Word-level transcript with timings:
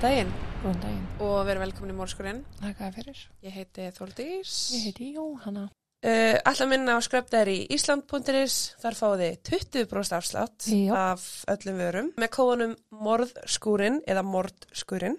Góðan 0.00 0.14
daginn 0.16 0.30
Góðan 0.62 0.78
daginn. 0.80 1.08
og 1.20 1.34
verið 1.44 1.60
velkomin 1.60 1.90
í 1.92 1.94
Mórskurinn. 1.98 2.38
Þakka 2.56 2.86
fyrir. 2.94 3.18
Ég 3.44 3.52
heiti 3.52 3.88
Þórdís. 3.92 4.52
Ég 4.72 4.84
heiti 4.88 5.08
Jóhanna. 5.12 5.64
Uh, 6.00 6.38
Alltaf 6.48 6.70
minna 6.70 6.94
á 6.96 7.00
skröpta 7.04 7.42
er 7.42 7.50
í 7.52 7.58
Ísland.is. 7.68 8.56
Þar 8.80 8.96
fáið 8.96 9.24
þið 9.24 9.36
20% 9.50 10.16
afslátt 10.16 10.68
Já. 10.72 10.94
af 10.96 11.26
öllum 11.52 11.82
vörum 11.82 12.08
með 12.16 12.32
kóðanum 12.32 12.72
morðskúrin 12.96 14.00
eða 14.08 14.24
mordskurinn. 14.24 15.18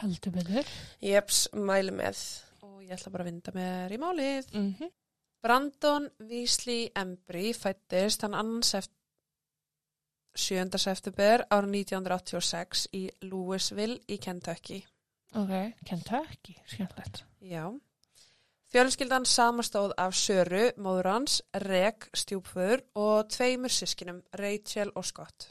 Heldur 0.00 0.32
betur. 0.32 0.72
Jeps, 1.04 1.42
mæli 1.52 1.92
með 1.92 2.22
og 2.64 2.80
ég 2.86 2.96
ætla 2.96 3.12
bara 3.12 3.26
að 3.26 3.32
vinda 3.34 3.52
mér 3.52 3.92
í 3.92 4.00
málið. 4.00 4.48
Mm 4.54 4.74
-hmm. 4.78 4.94
Brandon 5.44 6.08
Weasley 6.24 6.88
Embry 6.96 7.52
fættist 7.52 8.22
hann 8.24 8.34
annars 8.34 8.72
eftir 8.74 8.96
7. 10.36 10.78
september 10.78 11.46
ára 11.50 11.66
1986 11.66 12.86
í 12.92 13.06
Louisville 13.24 13.98
í 14.08 14.20
Kentucky. 14.20 14.82
Ok, 15.36 15.52
Kentucky, 15.84 16.54
skemmtilegt. 16.68 17.24
Já. 17.40 17.72
Fjölskyldan 18.72 19.24
samastóð 19.24 19.92
af 19.96 20.14
Söru, 20.14 20.70
móður 20.76 21.10
hans, 21.12 21.40
Reg, 21.64 22.08
stjúpföður 22.12 22.82
og 22.98 23.28
tveimur 23.30 23.72
sískinum, 23.72 24.22
Rachel 24.36 24.90
og 24.94 25.06
Scott. 25.06 25.50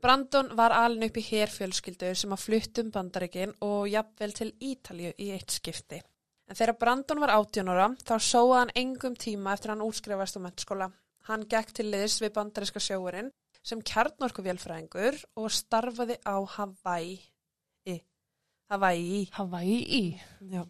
Brandon 0.00 0.48
var 0.56 0.72
alin 0.72 1.04
upp 1.06 1.18
í 1.20 1.24
herfjölskyldu 1.24 2.14
sem 2.16 2.32
að 2.32 2.44
fluttum 2.44 2.88
bandaríkin 2.92 3.52
og 3.64 3.88
jafnvel 3.92 4.32
til 4.36 4.48
Ítalju 4.60 5.12
í 5.18 5.28
eitt 5.34 5.52
skipti. 5.52 6.00
En 6.48 6.56
þegar 6.58 6.78
Brandon 6.80 7.20
var 7.22 7.34
18 7.36 7.68
ára 7.68 7.90
þá 8.00 8.14
sóða 8.18 8.62
hann 8.62 8.72
engum 8.74 9.14
tíma 9.14 9.52
eftir 9.54 9.74
hann 9.74 9.84
útskrifast 9.84 10.40
á 10.40 10.44
mennskóla. 10.44 10.88
Hann 11.28 11.44
gekk 11.46 11.74
til 11.76 11.90
liðs 11.92 12.16
við 12.24 12.32
bandaríska 12.38 12.80
sjóurinn 12.82 13.30
sem 13.62 13.82
kjarnorku 13.82 14.44
vélfræðingur 14.44 15.18
og 15.40 15.50
starfaði 15.52 16.16
á 16.24 16.36
Hawaii. 16.56 17.18
Hawaii. 18.70 19.28
Hawaii. 19.32 20.20
Já. 20.40 20.62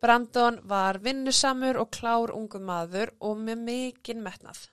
Brandon 0.00 0.60
var 0.68 0.98
vinnusamur 1.00 1.78
og 1.80 1.90
klár 1.92 2.32
ungu 2.36 2.60
maður 2.60 3.12
og 3.20 3.40
með 3.40 3.64
mikinn 3.64 4.20
metnað. 4.24 4.66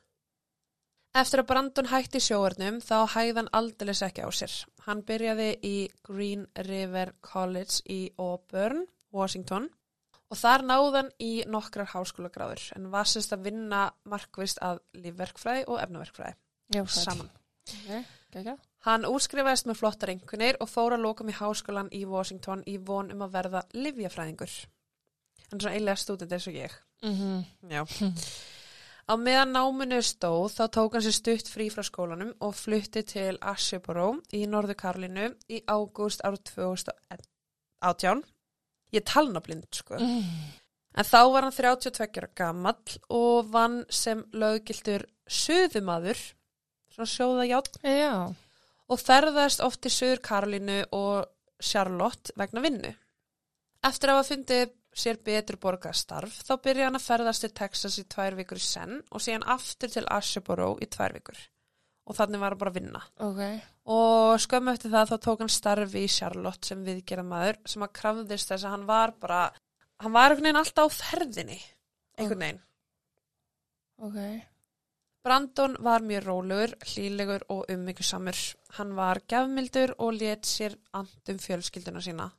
Eftir 1.16 1.41
að 1.41 1.47
Brandon 1.50 1.89
hætti 1.89 2.19
sjóarnum 2.22 2.81
þá 2.83 3.08
hæði 3.13 3.33
hann 3.39 3.50
aldeilis 3.59 4.03
ekki 4.05 4.28
á 4.28 4.30
sér. 4.35 4.53
Hann 4.85 5.03
byrjaði 5.08 5.50
í 5.63 5.75
Green 6.03 6.45
River 6.67 7.13
College 7.23 7.81
í 7.88 8.02
Auburn, 8.19 8.85
Washington 9.16 9.69
og 10.28 10.38
þar 10.38 10.67
náði 10.67 10.94
hann 11.00 11.11
í 11.23 11.31
nokkrar 11.47 11.91
háskólagráður 11.94 12.67
en 12.75 12.91
var 12.91 13.08
sérst 13.08 13.31
að 13.35 13.47
vinna 13.47 13.88
markvist 14.03 14.59
að 14.59 14.83
lífverkfræði 15.00 15.67
og 15.72 15.80
efnaverkfræði 15.88 16.83
saman. 16.91 17.31
Ok, 17.76 18.10
geggjað. 18.36 18.66
Hann 18.88 19.08
útskrifaðist 19.10 19.68
með 19.68 19.80
flottar 19.82 20.14
einkunir 20.14 20.60
og 20.64 20.70
fór 20.72 20.96
að 20.96 21.04
lókum 21.06 21.32
í 21.32 21.36
háskólan 21.36 21.92
í 21.96 22.06
Washington 22.08 22.64
í 22.70 22.78
von 22.78 23.12
um 23.12 23.24
að 23.26 23.34
verða 23.38 23.64
livjafræðingur. 23.76 24.54
Hann 25.48 25.58
er 25.58 25.64
svona 25.64 25.74
eiginlega 25.76 26.04
stúdent 26.04 26.38
eins 26.38 26.48
og 26.48 26.59
ég. 26.59 26.78
Mm 27.06 27.44
Já. 27.72 27.84
Á 29.08 29.16
meðan 29.16 29.54
náminu 29.56 30.02
stóð 30.04 30.58
þá 30.58 30.64
tók 30.76 30.96
hann 30.98 31.04
sér 31.06 31.16
stutt 31.16 31.48
frí 31.48 31.70
frá 31.72 31.80
skólanum 31.88 32.34
og 32.44 32.58
flutti 32.59 33.06
til 33.08 33.38
Asheboro 33.40 34.18
í 34.36 34.42
Norðu 34.52 34.76
Karlinu 34.76 35.30
í 35.48 35.62
ágúst 35.64 36.25
árið 36.28 36.41
2018. 36.50 38.25
Ég 38.91 39.00
er 39.00 39.06
talnablind, 39.08 39.70
sko. 39.75 40.00
En 40.00 41.08
þá 41.08 41.20
var 41.31 41.47
hann 41.47 41.56
32 41.56 42.20
ára 42.20 42.30
gamall 42.36 43.00
og 43.14 43.47
vann 43.53 43.86
sem 43.88 44.25
löggiltur 44.36 45.06
söðumadur, 45.24 46.20
svona 46.97 47.13
sjóðajátt, 47.13 47.80
Já. 47.85 48.34
og 48.90 49.02
ferðast 49.02 49.62
oft 49.66 49.85
í 49.85 49.94
Söður 49.94 50.24
Karolínu 50.25 50.80
og 50.97 51.28
Charlotte 51.62 52.34
vegna 52.38 52.63
vinnu. 52.63 52.94
Eftir 53.85 54.12
að 54.12 54.19
hafa 54.19 54.30
fundið 54.31 54.74
sér 54.97 55.19
betur 55.22 55.59
borgastarf 55.62 56.40
þá 56.47 56.56
byrja 56.63 56.88
hann 56.88 56.97
að 56.97 57.06
ferðast 57.06 57.44
til 57.46 57.52
Texas 57.53 58.00
í 58.02 58.08
tvær 58.09 58.38
vikur 58.40 58.62
senn 58.62 58.97
og 59.12 59.22
síðan 59.22 59.46
aftur 59.53 59.91
til 59.94 60.06
Asheboro 60.09 60.74
í 60.81 60.90
tvær 60.90 61.13
vikur. 61.19 61.38
Og 62.08 62.16
þannig 62.16 62.41
var 62.41 62.56
hann 62.56 62.62
bara 62.62 62.72
að 62.72 62.80
vinna. 62.80 63.02
Ok. 63.22 63.41
Og 63.94 64.41
skömmu 64.41 64.74
eftir 64.74 64.94
það 64.94 65.12
þá 65.12 65.18
tók 65.25 65.41
hann 65.44 65.53
starfi 65.53 66.06
í 66.08 66.12
Charlotte 66.12 66.69
sem 66.69 66.85
viðgerðamaður 66.88 67.59
sem 67.68 67.84
að 67.84 67.96
krafðist 68.00 68.53
þess 68.53 68.64
að 68.66 68.74
hann 68.74 68.85
var 68.88 69.14
bara, 69.22 69.41
hann 70.02 70.16
var 70.16 70.31
einhvern 70.31 70.47
veginn 70.47 70.62
alltaf 70.64 70.88
á 70.88 70.97
ferðinni, 70.97 71.59
einhvern 72.18 72.46
veginn. 72.46 72.62
Ok. 74.08 74.22
Brandon 75.28 75.76
var 75.84 76.00
mjög 76.08 76.24
rólegur, 76.26 76.74
hlýlegur 76.88 77.44
og 77.52 77.66
ummyggjusamur. 77.74 78.38
Hann 78.78 78.94
var 78.96 79.20
gefmildur 79.28 79.94
og 80.00 80.14
let 80.22 80.48
sér 80.48 80.78
andum 80.96 81.38
fjölskylduna 81.44 82.00
sína. 82.06 82.30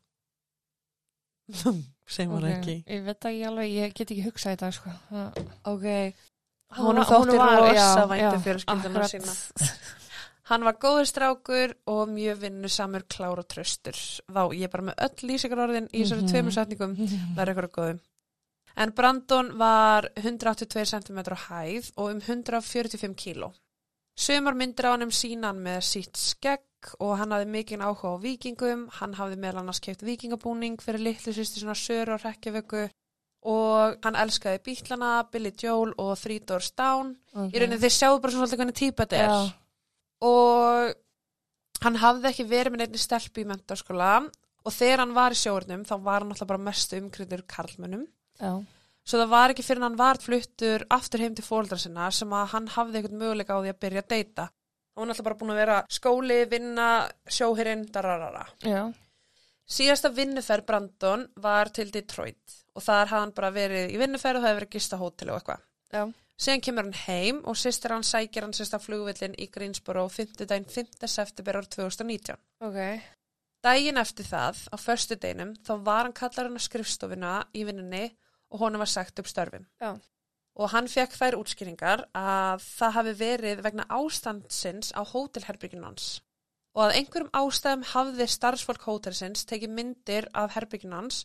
Segir 2.08 2.30
maður 2.30 2.48
Ok. 2.48 2.56
ekki. 2.58 2.74
Ég 2.88 3.04
veit 3.06 3.26
ekki 3.30 3.44
alveg, 3.48 3.70
ég 3.76 3.94
get 3.96 4.10
ekki 4.14 4.24
hugsað 4.26 4.56
í 4.56 4.60
dag, 4.62 4.74
sko. 4.76 4.92
Ok. 5.68 5.86
Hún 6.78 6.98
þótti 7.00 7.32
hún 7.32 7.38
var- 7.40 7.60
rosa 7.62 7.76
já, 7.76 8.06
væntum 8.08 8.40
já, 8.40 8.42
fjölskylduna 8.46 9.04
akkurat. 9.04 9.10
sína. 9.10 9.70
Hann 10.48 10.64
var 10.64 10.76
góður 10.80 11.04
strákur 11.08 11.74
og 11.86 12.08
mjög 12.08 12.38
vinnusamur, 12.40 13.02
klár 13.08 13.38
og 13.38 13.48
tröstur. 13.48 13.96
Vá, 14.32 14.48
ég 14.56 14.64
er 14.64 14.68
bara 14.72 14.82
með 14.88 14.94
öll 15.04 15.28
lýsingarorðin 15.28 15.88
í 15.92 16.02
þessari 16.04 16.22
Mhm. 16.22 16.30
tveimur 16.32 16.52
setningum. 16.56 16.96
Það 17.36 17.42
er 17.42 17.46
eitthvað 17.54 17.70
góðum. 17.76 18.00
En 18.78 18.92
Brandon 18.94 19.50
var 19.58 20.06
182 20.14 20.84
cm 20.86 21.18
á 21.34 21.38
hæð 21.48 21.90
og 21.96 22.12
um 22.12 22.20
145 22.20 23.14
kíló. 23.18 23.50
Sumar 24.14 24.54
myndir 24.54 24.86
á 24.86 24.94
hann 24.94 25.10
sína 25.10 25.50
hann 25.50 25.62
með 25.62 25.80
sítt 25.86 26.18
skegg 26.18 26.92
og 27.02 27.16
hann 27.18 27.34
hafði 27.34 27.50
mikinn 27.50 27.82
áhuga 27.82 28.14
á 28.14 28.22
vikingum. 28.22 28.86
Hann 29.00 29.16
hafði 29.18 29.38
meðal 29.42 29.62
annars 29.62 29.82
keipt 29.82 30.04
vikingabúning 30.06 30.78
fyrir 30.82 31.02
litlu 31.02 31.34
sýsti 31.34 31.62
svona 31.62 31.74
söru 31.78 32.14
og 32.14 32.22
rekkjavöku 32.22 32.84
og 33.50 33.98
hann 34.02 34.18
elskaði 34.18 34.62
bítlana, 34.66 35.12
Billy 35.30 35.52
Joel 35.62 35.94
og 35.98 36.18
Three 36.18 36.42
Doors 36.42 36.70
Down. 36.78 37.16
Ok. 37.34 37.54
Í 37.54 37.58
rauninni 37.58 37.80
þeir 37.82 37.94
sjáu 37.94 38.20
bara 38.22 38.34
svona 38.34 38.58
hvernig 38.58 38.78
típa 38.78 39.06
þetta 39.06 39.22
er 39.22 39.30
Já. 39.30 39.40
og 40.26 41.82
hann 41.86 41.98
hafði 42.02 42.30
ekki 42.30 42.46
verið 42.50 42.74
með 42.74 42.84
neitt 42.84 43.02
stelpu 43.02 43.42
í 43.42 43.48
mentarskóla 43.48 44.12
og 44.66 44.74
þegar 44.74 45.04
hann 45.04 45.18
var 45.18 45.34
í 45.34 45.38
sjórnum 45.38 45.84
þá 45.86 45.94
var 45.98 46.22
hann 46.22 46.34
alltaf 46.34 46.50
bara 46.50 46.62
mestu 46.62 46.98
umkryttur 46.98 47.46
karlmönnum 47.46 48.06
Já. 48.38 48.52
svo 49.08 49.20
það 49.22 49.32
var 49.32 49.54
ekki 49.54 49.66
fyrir 49.66 49.84
hann 49.86 49.98
var 49.98 50.20
fluttur 50.22 50.84
aftur 50.94 51.24
heim 51.24 51.34
til 51.34 51.46
fóldra 51.46 51.78
sinna 51.80 52.10
sem 52.14 52.32
að 52.32 52.52
hann 52.54 52.70
hafði 52.76 53.00
eitthvað 53.00 53.18
möguleika 53.22 53.58
á 53.58 53.62
því 53.62 53.72
að 53.74 53.82
byrja 53.84 54.04
að 54.04 54.14
deyta 54.14 54.46
hann 54.48 55.04
var 55.06 55.14
alltaf 55.14 55.28
bara 55.28 55.38
búin 55.40 55.54
að 55.54 55.60
vera 55.62 55.80
skóli, 55.98 56.38
vinna, 56.50 56.88
sjóherinn, 57.26 57.84
dararara 57.94 58.46
Já. 58.62 58.82
síðasta 59.66 60.12
vinnuferð 60.14 60.66
Brandon 60.70 61.26
var 61.36 61.70
til 61.74 61.90
Detroit 61.94 62.56
og 62.74 62.84
þar 62.84 63.10
hafði 63.10 63.24
hann 63.24 63.36
bara 63.36 63.52
verið 63.54 63.92
í 63.94 64.00
vinnuferð 64.00 64.40
og 64.40 64.46
það 64.46 64.50
hefði 64.52 64.60
verið 64.62 64.74
gist 64.76 64.94
á 64.94 65.02
hóteli 65.02 65.34
og 65.34 65.40
eitthvað 65.42 65.66
Já. 65.92 66.02
Síðan 66.38 66.60
kemur 66.62 66.86
hann 66.86 66.98
heim 67.08 67.38
og 67.50 67.56
sýstir 67.58 67.90
hann 67.90 68.04
sækir 68.06 68.44
hann 68.46 68.52
sérst 68.54 68.76
á 68.76 68.78
flugvillin 68.78 69.32
í 69.42 69.48
Greensboro 69.50 70.04
5. 70.06 70.44
daginn 70.44 70.68
5. 70.70 71.08
september 71.10 71.58
ár 71.58 71.66
2019. 71.66 72.38
Ok. 72.62 72.78
Daginn 73.66 73.98
eftir 73.98 74.28
það, 74.28 74.60
á 74.70 74.76
förstu 74.78 75.16
deginum, 75.18 75.56
þá 75.66 75.72
var 75.82 76.06
hann 76.06 76.14
kallar 76.14 76.46
hann 76.46 76.60
á 76.60 76.62
skrifstofuna 76.62 77.32
í 77.58 77.64
vinnunni 77.66 78.04
og 78.52 78.62
honum 78.62 78.82
var 78.84 78.90
sagt 78.90 79.18
upp 79.20 79.28
störfum. 79.30 79.66
Já. 79.80 79.96
Og 80.58 80.72
hann 80.72 80.88
fekk 80.90 81.14
þær 81.14 81.38
útskýringar 81.38 82.04
að 82.18 82.64
það 82.64 82.94
hafi 82.96 83.14
verið 83.20 83.62
vegna 83.62 83.86
ástandsins 83.94 84.90
á 84.90 85.06
hótelherbygginu 85.06 85.86
hans. 85.86 86.18
Og 86.74 86.84
að 86.88 86.96
einhverjum 86.98 87.34
ástæðum 87.34 87.84
hafði 87.92 88.26
starfsfólk 88.30 88.84
hótelsins 88.86 89.46
tekið 89.48 89.74
myndir 89.74 90.28
af 90.34 90.56
herbygginu 90.56 90.98
hans 90.98 91.24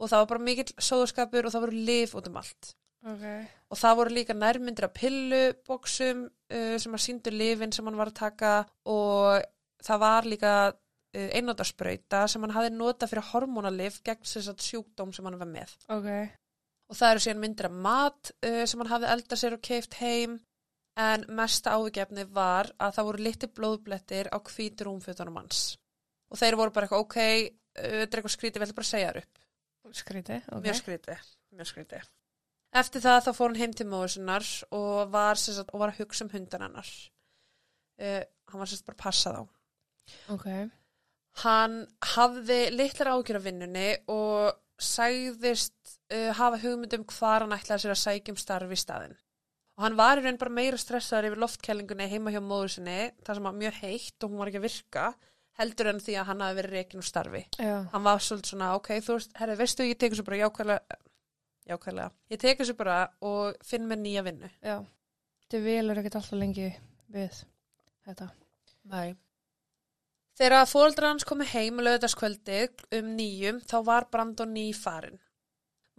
og 0.00 0.08
það 0.08 0.22
var 0.22 0.28
bara 0.32 0.46
mikill 0.48 0.72
sóðurskapur 0.80 1.46
og 1.46 1.54
það 1.54 1.66
voru 1.66 1.84
lif 1.88 2.14
út 2.16 2.28
um 2.30 2.38
allt. 2.40 2.74
Ok. 3.10 3.24
Og 3.72 3.80
það 3.80 3.96
voru 4.00 4.14
líka 4.16 4.36
nærmyndir 4.36 4.88
af 4.88 4.96
pilluboksum 4.96 6.26
uh, 6.26 6.76
sem 6.80 6.96
að 6.96 7.04
síndu 7.04 7.32
lifin 7.32 7.72
sem 7.72 7.86
hann 7.88 7.98
var 8.00 8.12
að 8.12 8.20
taka 8.20 8.52
og 8.92 9.40
það 9.84 10.02
var 10.02 10.28
líka 10.28 10.52
uh, 10.72 11.28
einnótarsprauta 11.38 12.26
sem 12.28 12.44
hann 12.44 12.56
hafi 12.56 12.72
notað 12.74 13.14
fyrir 13.14 13.28
hormonalif 13.30 14.00
gegn 14.04 14.24
þess 14.24 14.52
að 14.52 14.66
sjúkdóm 14.66 15.14
sem 15.16 15.28
hann 15.28 15.40
var 15.40 15.52
með. 15.52 15.76
Ok. 15.92 16.10
Og 16.90 16.98
það 16.98 17.12
eru 17.14 17.24
síðan 17.24 17.42
myndir 17.44 17.68
af 17.68 17.74
mat 17.86 18.32
uh, 18.42 18.62
sem 18.66 18.80
hann 18.82 18.90
hafi 18.90 19.10
eldað 19.12 19.42
sér 19.42 19.56
og 19.56 19.62
keift 19.66 19.98
heim 20.00 20.38
en 21.00 21.24
mesta 21.38 21.76
ávikefni 21.78 22.24
var 22.34 22.72
að 22.82 22.96
það 22.96 23.08
voru 23.08 23.24
liti 23.24 23.48
blóðblettir 23.56 24.30
á 24.34 24.38
hvítur 24.42 24.90
rúmfötunum 24.90 25.38
hans. 25.38 25.60
Og 26.30 26.38
þeir 26.40 26.58
voru 26.58 26.74
bara 26.74 26.88
eitthvað, 26.88 27.04
ok, 27.06 27.20
uh, 27.20 27.84
þetta 27.84 28.02
er 28.02 28.22
eitthvað 28.22 28.34
skrítið, 28.36 28.58
við 28.58 28.66
ætlum 28.66 28.80
bara 28.80 28.88
að 28.88 28.90
segja 28.90 29.12
þér 29.12 29.20
upp. 29.22 29.44
Skrítið, 30.00 30.50
ok. 30.50 30.64
Mjög 30.66 30.80
skrítið, 30.80 31.30
mjög 31.56 31.70
skrítið. 31.70 32.10
Eftir 32.80 33.02
það 33.02 33.22
þá 33.26 33.30
fór 33.34 33.48
hann 33.50 33.58
heim 33.58 33.72
til 33.74 33.86
móður 33.90 34.12
sinnar 34.14 34.50
og 34.78 34.98
var, 35.14 35.38
sagt, 35.40 35.72
og 35.74 35.82
var 35.82 35.90
að 35.90 36.02
hugsa 36.04 36.26
um 36.26 36.34
hundan 36.34 36.66
hennar. 36.66 36.90
Uh, 38.00 38.22
hann 38.50 38.62
var 38.62 38.70
sérst 38.70 38.86
bara 38.86 38.98
að 38.98 39.04
passa 39.06 39.32
þá. 39.34 39.40
Ok. 40.34 40.46
Hann 41.44 41.80
hafði 42.14 42.60
litlar 42.74 43.12
ágjur 43.14 43.38
af 43.38 43.46
vinnunni 43.46 43.88
og 44.10 44.58
sagðist 44.84 45.96
uh, 46.12 46.30
hafa 46.38 46.60
hugmyndum 46.62 47.06
hvar 47.12 47.44
hann 47.44 47.56
ætlaði 47.56 47.84
sér 47.84 47.94
að 47.94 48.00
sækja 48.04 48.34
um 48.34 48.40
starfi 48.40 48.76
í 48.76 48.80
staðinn. 48.80 49.18
Og 49.78 49.86
hann 49.86 49.96
var 49.96 50.20
í 50.20 50.24
raun 50.24 50.38
bara 50.40 50.52
meira 50.52 50.78
stressaður 50.80 51.30
yfir 51.30 51.40
loftkælingunni 51.40 52.08
heima 52.10 52.32
hjá 52.34 52.40
móður 52.44 52.74
sinni, 52.74 52.98
það 53.24 53.38
sem 53.38 53.46
var 53.48 53.54
mjög 53.56 53.78
heitt 53.80 54.24
og 54.26 54.32
hún 54.32 54.42
var 54.42 54.50
ekki 54.50 54.60
að 54.60 54.66
virka, 54.66 55.04
heldur 55.60 55.90
en 55.92 56.02
því 56.04 56.16
að 56.20 56.28
hann 56.28 56.44
hafi 56.44 56.58
verið 56.58 56.74
reikin 56.76 57.00
úr 57.00 57.08
starfi. 57.08 57.40
Já. 57.56 57.76
Hann 57.94 58.04
var 58.04 58.20
svolítið 58.24 58.52
svona, 58.52 58.74
ok, 58.76 58.90
þú 59.06 59.16
veist, 59.16 59.32
herri, 59.40 59.56
veistu, 59.60 59.86
ég 59.88 60.00
tekur 60.00 60.20
svo 60.20 60.26
bara 60.28 60.42
jákvæðlega, 60.42 60.98
jákvæðlega, 61.72 62.12
ég 62.34 62.42
tekur 62.44 62.68
svo 62.68 62.76
bara 62.82 62.98
og 63.30 63.64
finn 63.70 63.88
mér 63.88 64.02
nýja 64.02 64.26
vinnu. 64.28 64.52
Já. 64.60 64.76
Þið 65.50 65.66
velur 65.70 66.02
ekkert 66.02 66.20
alltaf 66.20 66.38
lengi 66.38 66.68
við 67.10 67.42
þetta. 68.06 68.30
Nei. 68.92 69.16
Þegar 70.40 70.68
fóreldrar 70.70 71.12
hans 71.12 71.26
komu 71.28 71.44
heim 71.44 71.82
lögðarskvöldið 71.84 72.86
um 72.96 73.08
nýjum 73.18 73.58
þá 73.60 73.74
var 73.84 74.06
Brandon 74.08 74.54
ný 74.56 74.70
farin. 74.72 75.18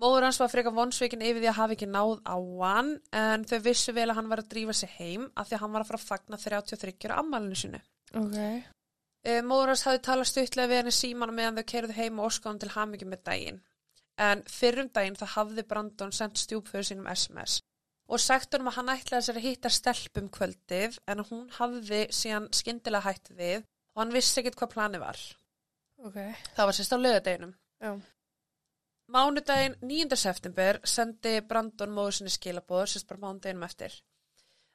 Móður 0.02 0.26
hans 0.26 0.40
var 0.42 0.50
frekar 0.50 0.74
vonsveikin 0.74 1.22
yfir 1.22 1.44
því 1.44 1.50
að 1.52 1.58
hafa 1.60 1.76
ekki 1.76 1.90
náð 1.92 2.14
á 2.26 2.38
hann 2.42 2.90
en 3.14 3.44
þau 3.46 3.60
vissu 3.68 3.94
vel 3.94 4.08
að 4.08 4.16
hann 4.18 4.32
var 4.32 4.42
að 4.42 4.48
drífa 4.50 4.74
sig 4.80 4.96
heim 4.98 5.28
af 5.36 5.46
því 5.46 5.58
að 5.58 5.62
hann 5.62 5.76
var 5.76 5.86
að 5.86 5.92
fara 5.92 6.00
að 6.02 6.08
fagna 6.08 6.40
33 6.42 7.12
ammælinu 7.20 7.60
sinu. 7.62 7.82
Ok. 8.18 8.40
E, 9.22 9.36
móður 9.46 9.76
hans 9.76 9.86
hafði 9.86 10.02
talað 10.08 10.32
stuttlega 10.32 10.72
við 10.72 10.82
henni 10.82 10.96
síman 10.98 11.36
meðan 11.38 11.62
þau 11.62 11.68
kerðu 11.76 11.98
heim 12.00 12.18
og 12.18 12.32
óskáðum 12.32 12.62
til 12.64 12.74
hamingi 12.74 13.10
með 13.12 13.22
daginn. 13.30 13.60
En 14.18 14.42
fyrrum 14.50 14.90
daginn 14.90 15.20
það 15.20 15.36
hafði 15.36 15.68
Brandon 15.70 16.16
sendt 16.18 16.42
stjúpföðu 16.42 16.90
sínum 16.90 17.12
SMS 17.14 17.62
og 18.12 18.20
sagt 18.20 18.56
honum 18.56 18.72
að 18.72 18.80
hann 18.80 18.90
ætlaði 18.96 19.28
sér 19.28 19.38
að 19.38 19.46
hitta 19.46 19.70
stelpum 19.72 20.34
kvöldið 20.34 20.98
en 21.14 21.22
hún 21.30 21.46
hafði 21.60 22.08
síðan 22.10 22.50
skyndilega 22.58 23.06
hætt 23.06 23.30
við 23.38 23.62
og 23.94 24.04
hann 24.04 24.14
vissi 24.16 24.40
ekkert 24.42 24.60
hvað 24.60 24.74
plani 24.76 25.02
var. 25.02 25.20
Ok. 26.02 26.18
Það 26.56 26.68
var 26.70 26.78
sérst 26.78 26.96
á 26.96 26.98
lögadeginum. 26.98 27.54
Já. 27.82 27.92
Mánudaginn 29.12 29.76
9. 29.82 30.16
september 30.16 30.80
sendi 30.88 31.42
Brandon 31.44 31.92
móður 31.92 32.18
sinni 32.18 32.32
skilabóður, 32.32 32.94
sérst 32.94 33.10
bara 33.10 33.22
mánudeginum 33.26 33.68
eftir. 33.68 33.98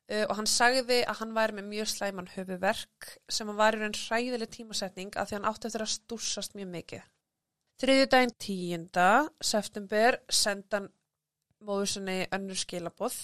Uh, 0.07 0.23
og 0.29 0.37
hann 0.39 0.47
sagði 0.47 1.01
að 1.03 1.23
hann 1.23 1.33
væri 1.35 1.57
með 1.57 1.71
mjög 1.71 1.89
slæman 1.91 2.29
höfuverk 2.31 3.09
sem 3.33 3.49
var 3.59 3.75
í 3.75 3.81
raun 3.81 3.97
hræðileg 3.97 4.53
tímasetning 4.55 5.17
að 5.17 5.31
því 5.31 5.39
hann 5.39 5.49
átti 5.51 5.67
eftir 5.67 5.83
að 5.83 5.95
stúsast 5.95 6.55
mjög 6.55 6.69
mikið. 6.75 7.09
Þriðjudaginn 7.83 8.37
10. 8.45 8.85
september 9.43 10.21
sendi 10.31 10.79
hann 10.79 10.87
móður 11.67 11.91
sinni 11.95 12.21
önnur 12.37 12.61
skilabóð. 12.61 13.17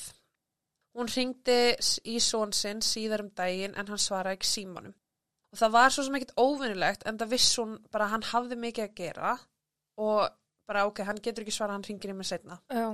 Hún 0.92 1.08
ringdi 1.08 1.60
í 2.08 2.18
són 2.20 2.50
sinn 2.56 2.82
síðar 2.84 3.22
um 3.24 3.30
daginn 3.36 3.76
en 3.78 3.88
hann 3.92 4.00
svaraði 4.00 4.40
ekki 4.40 4.50
símanum. 4.50 4.96
Og 5.52 5.60
það 5.60 5.74
var 5.74 5.92
svo 5.92 6.04
sem 6.06 6.14
ekkert 6.16 6.38
óvinnilegt 6.40 7.02
en 7.08 7.18
það 7.20 7.34
viss 7.34 7.50
hún 7.60 7.74
bara 7.92 8.08
hann 8.12 8.24
hafði 8.24 8.56
mikið 8.60 8.86
að 8.86 8.94
gera 9.02 9.32
og 10.00 10.22
bara 10.68 10.86
ok, 10.88 11.02
hann 11.04 11.20
getur 11.20 11.44
ekki 11.44 11.54
svara, 11.54 11.76
hann 11.76 11.84
ringir 11.84 12.14
í 12.14 12.16
mig 12.16 12.28
setna. 12.28 12.56
Já. 12.72 12.86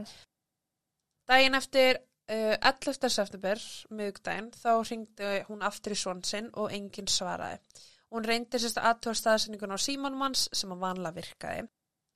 Daginn 1.28 1.58
eftir 1.58 2.00
uh, 2.32 2.56
11. 2.56 3.10
september, 3.12 3.62
miðugdægin, 3.94 4.50
þá 4.56 4.72
ringdi 4.88 5.31
hún 5.50 5.62
aftur 5.69 5.94
í 5.94 6.00
svon 6.00 6.25
sinn 6.26 6.50
og 6.58 6.72
enginn 6.75 7.10
svaraði. 7.12 7.60
Hún 8.08 8.25
reyndi 8.25 8.58
sérst 8.58 8.81
aðtóða 8.81 9.20
staðsendingun 9.20 9.76
á 9.76 9.78
símanum 9.78 10.25
hans 10.25 10.46
sem 10.56 10.72
að 10.72 10.82
vanlega 10.87 11.19
virkaði 11.20 11.66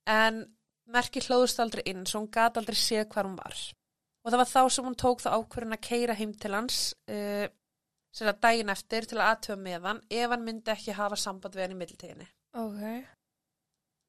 en 0.08 0.38
merki 0.92 1.20
hlóðust 1.22 1.60
aldrei 1.62 1.84
inn 1.92 2.06
svo 2.08 2.22
hún 2.22 2.30
gati 2.32 2.58
aldrei 2.58 2.78
séð 2.80 3.10
hvað 3.12 3.28
hún 3.28 3.38
var. 3.38 3.58
Og 4.22 4.30
það 4.32 4.40
var 4.40 4.50
þá 4.50 4.62
sem 4.72 4.86
hún 4.88 4.98
tók 4.98 5.22
það 5.22 5.36
ákvörðin 5.36 5.76
að 5.76 5.84
keira 5.86 6.16
heim 6.16 6.32
til 6.40 6.54
hans 6.56 6.78
uh, 7.12 7.46
sér 8.12 8.32
að 8.32 8.42
daginn 8.44 8.72
eftir 8.72 9.08
til 9.08 9.18
að 9.18 9.28
aðtöfa 9.30 9.58
með 9.60 9.88
hann 9.88 10.04
ef 10.10 10.30
hann 10.34 10.46
myndi 10.46 10.72
ekki 10.74 10.96
hafa 10.96 11.18
samband 11.20 11.56
við 11.56 11.66
hann 11.66 11.74
í 11.74 11.80
middeltíðinni. 11.80 12.28
Ok. 12.62 12.82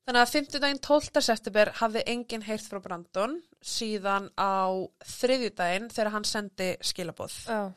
Þannig 0.04 0.20
að 0.20 0.34
50 0.34 0.64
daginn 0.66 0.82
12. 0.84 1.22
september 1.24 1.72
hafði 1.80 2.04
enginn 2.12 2.44
heyrt 2.44 2.66
frá 2.68 2.82
Brandon 2.84 3.38
síðan 3.64 4.28
á 4.36 4.68
þriðjudaginn 5.08 5.88
þegar 5.94 6.12
hann 6.18 6.28
sendi 6.28 6.74
skilabóð. 6.84 7.38
Já. 7.48 7.72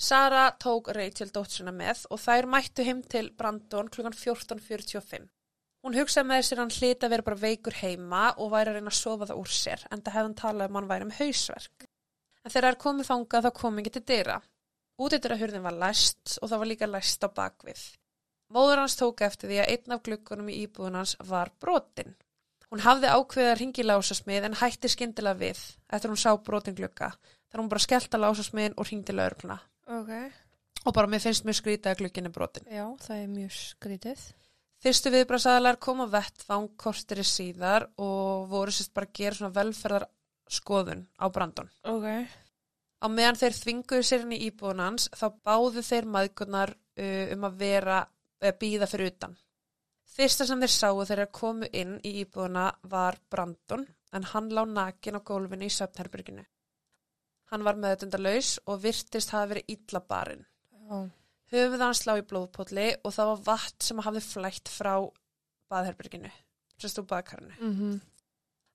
Sara 0.00 0.48
tók 0.56 0.88
Rachel 0.96 1.28
dóttsina 1.30 1.74
með 1.76 2.06
og 2.10 2.18
þær 2.22 2.48
mættu 2.50 2.86
heim 2.86 3.04
til 3.04 3.28
Brandon 3.36 3.90
klukkan 3.92 4.16
14.45. 4.16 5.28
Hún 5.84 5.96
hugsaði 5.96 6.28
með 6.28 6.40
þessir 6.40 6.60
hann 6.60 6.72
hlita 6.74 7.06
að 7.06 7.12
vera 7.14 7.26
bara 7.28 7.40
veikur 7.40 7.76
heima 7.78 8.22
og 8.40 8.50
væri 8.52 8.72
að 8.72 8.80
reyna 8.80 8.90
að 8.90 8.98
sofa 8.98 9.28
það 9.30 9.42
úr 9.44 9.52
sér 9.54 9.84
en 9.88 10.02
það 10.02 10.16
hefði 10.16 10.26
hann 10.26 10.38
talað 10.40 10.72
um 10.72 10.78
hann 10.80 10.90
væri 10.90 11.06
um 11.06 11.14
hausverk. 11.20 11.86
En 12.40 12.52
þegar 12.52 12.66
þær 12.66 12.80
komið 12.82 13.10
þangað 13.12 13.46
þá 13.46 13.50
kom 13.60 13.78
ekki 13.80 13.94
til 13.94 14.04
dyra. 15.00 15.06
Útidyrahurðin 15.06 15.64
var 15.64 15.78
læst 15.80 16.38
og 16.40 16.50
það 16.50 16.62
var 16.62 16.70
líka 16.70 16.88
læst 16.90 17.24
á 17.24 17.28
bakvið. 17.32 17.84
Móður 18.50 18.82
hans 18.82 18.98
tók 18.98 19.22
eftir 19.22 19.50
því 19.50 19.60
að 19.62 19.70
einn 19.74 19.94
af 19.94 20.02
glukkunum 20.02 20.50
í 20.50 20.58
íbúðun 20.64 20.98
hans 20.98 21.16
var 21.22 21.52
brotin. 21.62 22.16
Hún 22.70 22.82
hafði 22.84 23.10
ákveðið 23.10 23.50
að 23.50 23.58
ringi 23.60 23.84
lásasmið 23.86 24.44
en 24.46 24.58
hætti 24.60 24.90
skyndilega 24.90 25.38
við 25.38 25.62
eftir 25.90 26.10
hún 26.10 26.20
sá 26.20 26.30
brotin 26.38 26.76
glukka. 26.78 27.12
Þar 27.50 27.62
hún 27.62 27.70
bara 27.70 27.82
skellt 27.82 28.14
að 28.14 28.24
lásasmiðin 28.26 28.76
og 28.78 28.86
ringdi 28.86 29.14
lögurluna. 29.14 29.56
Ok. 29.90 30.12
Og 30.86 30.94
bara 30.94 31.10
mér 31.10 31.22
finnst 31.22 31.44
mjög 31.44 31.58
skrítið 31.58 31.90
að 31.90 31.98
glukkin 32.02 32.30
er 32.30 32.34
brotin. 32.34 32.68
Já, 32.70 32.84
það 33.02 33.16
er 33.16 33.32
mjög 33.34 33.56
skrítið. 33.58 34.22
Fyrstu 34.80 35.10
viðbrasaðalar 35.12 35.76
kom 35.82 35.98
á 36.00 36.06
vettvang 36.08 36.70
kortiri 36.80 37.24
síðar 37.26 37.90
og 38.00 38.46
voru 38.48 38.72
sérst 38.72 38.94
bara 38.96 39.10
að 39.10 39.18
gera 39.18 39.36
svona 39.36 39.56
velferðarskoðun 39.58 41.02
á 41.20 41.26
Brandon. 41.28 41.68
Ok. 41.90 42.06
Á 43.00 43.06
meðan 43.08 43.38
þeir 43.40 43.56
þvinguðu 43.56 44.06
sér 44.06 44.24
inn 44.26 44.34
í 44.36 44.42
íbúðun 44.48 44.82
hans 44.84 45.08
þá 45.16 45.26
báðu 45.46 45.84
þeir 45.84 46.08
maðgunar 46.16 46.74
uh, 46.74 47.26
um 47.34 47.46
að 47.48 47.60
vera 47.62 48.00
uh, 48.04 48.52
býða 48.60 48.88
fyrir 48.90 49.14
utan. 49.14 49.36
Fyrsta 50.10 50.44
sem 50.46 50.60
þeir 50.60 50.74
sáu 50.74 51.00
þegar 51.04 51.24
þeir 51.24 51.32
komu 51.38 51.68
inn 51.72 51.94
í 52.04 52.16
íbúðuna 52.24 52.66
var 52.92 53.16
Brandon 53.30 53.86
en 54.12 54.26
hann 54.32 54.50
lá 54.52 54.64
nakin 54.66 55.16
á 55.16 55.20
gólfinu 55.22 55.68
í 55.68 55.72
söpnherberginu. 55.72 56.44
Hann 57.50 57.64
var 57.66 57.78
meðutundalaus 57.78 58.58
og 58.66 58.82
virtist 58.84 59.32
hafa 59.34 59.54
verið 59.54 59.72
illa 59.74 60.02
barinn. 60.12 60.44
Já. 60.70 61.08
Höfuð 61.50 61.82
hans 61.82 62.04
lá 62.06 62.12
í 62.18 62.26
blóðpolli 62.26 62.86
og 63.02 63.14
það 63.14 63.32
var 63.32 63.40
vatn 63.48 63.86
sem 63.86 64.02
hafði 64.04 64.22
flætt 64.22 64.70
frá 64.70 64.92
baðherberginu, 65.70 66.30
sérst 66.78 67.00
úr 67.02 67.08
baðkarinu. 67.10 67.56
Mhm. 67.58 67.96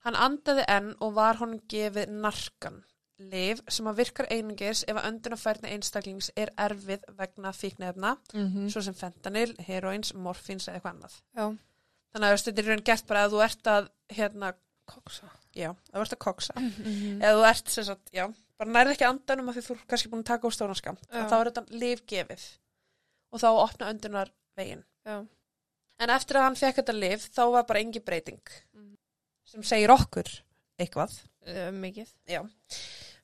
Hann 0.06 0.20
andaði 0.22 0.66
enn 0.70 0.92
og 1.02 1.16
var 1.16 1.40
honum 1.40 1.62
gefið 1.72 2.12
narkan, 2.12 2.84
liv 3.20 3.62
sem 3.72 3.86
að 3.88 3.96
virkar 4.02 4.28
einungis 4.32 4.84
ef 4.88 4.96
að 4.98 5.06
öndunafærni 5.12 5.70
einstaklings 5.72 6.32
er 6.36 6.50
erfið 6.60 7.04
vegna 7.18 7.52
fíknefna, 7.56 8.18
Mhm. 8.34 8.68
svo 8.70 8.82
sem 8.84 8.94
fentanil, 8.94 9.56
heroins, 9.60 10.14
morfins 10.14 10.68
eða 10.68 10.76
eitthvað 10.82 10.94
annað. 10.96 11.22
Já. 11.36 11.58
Þannig 12.16 12.32
að 12.32 12.44
þetta 12.44 12.60
er 12.60 12.68
raun 12.70 12.84
gert 12.84 13.08
bara 13.08 13.26
að 13.28 13.32
þú 13.32 13.44
ert 13.46 13.64
að, 13.64 13.90
hérna, 14.10 14.54
Koksa. 14.86 15.30
já, 15.56 15.70
að 15.70 15.94
þú 15.94 16.02
ert 16.02 16.14
að 16.14 16.20
koksa. 16.20 16.54
Mhm. 16.56 17.22
Eða 17.22 17.36
þú 17.40 17.50
ert, 17.50 17.70
sem 17.70 17.84
sagt, 17.84 18.12
já, 18.14 18.34
bara 18.58 18.72
nærði 18.72 18.92
ekki 18.96 19.08
andanum 19.10 19.50
að 19.50 19.56
því 19.56 19.64
þú 19.68 19.72
er 19.72 19.86
kannski 19.88 20.10
búin 20.10 20.24
að 20.24 20.26
taka 20.26 20.48
úr 20.48 20.52
stónaskam. 20.54 20.98
Þá 21.10 21.34
er 21.42 21.52
þetta 21.52 21.66
liv 21.72 22.02
gefið 22.06 22.58
og 23.32 23.40
þá 23.42 23.48
opna 23.64 23.90
öndunar 23.94 24.30
veginn. 24.58 24.84
Já. 25.06 25.26
En 26.00 26.10
eftir 26.10 26.36
að 26.36 26.44
hann 26.44 26.56
fekk 26.56 26.76
þetta 26.84 27.00
liv, 27.00 27.20
þá 27.20 27.52
var 27.52 27.64
bara 27.64 27.80
engi 27.80 28.00
breyting 28.04 28.42
Mhm. 28.76 28.98
sem 29.46 29.64
segir 29.64 29.88
okkur 29.90 30.42
eitthvað. 30.80 31.22
Uh, 31.48 31.72
mikið. 31.72 32.08
Já. 32.28 32.42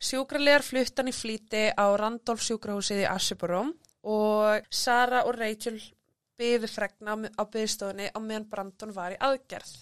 Sjúkralegar 0.02 0.64
flutt 0.66 0.98
hann 0.98 1.12
í 1.12 1.14
flýti 1.14 1.68
á 1.78 1.86
Randolph 2.00 2.42
sjúkrahúsið 2.42 3.04
í 3.04 3.10
Asiborough 3.12 3.70
og 4.10 4.66
Sara 4.74 5.24
og 5.30 5.36
Rachel 5.38 5.78
byði 6.42 6.70
fregna 6.72 7.14
á- 7.38 7.46
byðstofunni 7.54 8.08
á 8.10 8.18
meðan 8.18 8.48
Brandon 8.50 8.94
var 8.96 9.14
í 9.14 9.20
aðgerð. 9.22 9.74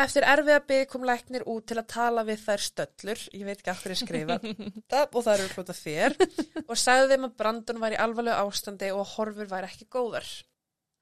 Eftir 0.00 0.22
erfiða 0.22 0.60
byði 0.68 0.84
kom 0.92 1.02
læknir 1.04 1.42
út 1.50 1.66
til 1.66 1.76
að 1.80 1.88
tala 1.90 2.22
við 2.24 2.44
þær 2.44 2.62
stöllur, 2.62 3.22
ég 3.34 3.42
veit 3.48 3.58
ekki 3.58 3.72
af 3.72 3.80
hverju 3.82 3.96
ég 3.96 4.02
skrifa 4.04 4.36
það 4.92 5.16
og 5.18 5.24
það 5.26 5.32
eru 5.34 5.48
hljóta 5.56 5.74
þér, 5.80 6.14
og 6.70 6.78
sagði 6.78 7.08
þeim 7.10 7.26
að 7.26 7.34
Brandon 7.42 7.82
var 7.82 7.96
í 7.96 7.98
alvarlegu 8.04 8.44
ástandi 8.46 8.92
og 8.94 9.10
horfur 9.16 9.50
væri 9.50 9.66
ekki 9.72 9.88
góðar. 9.90 10.30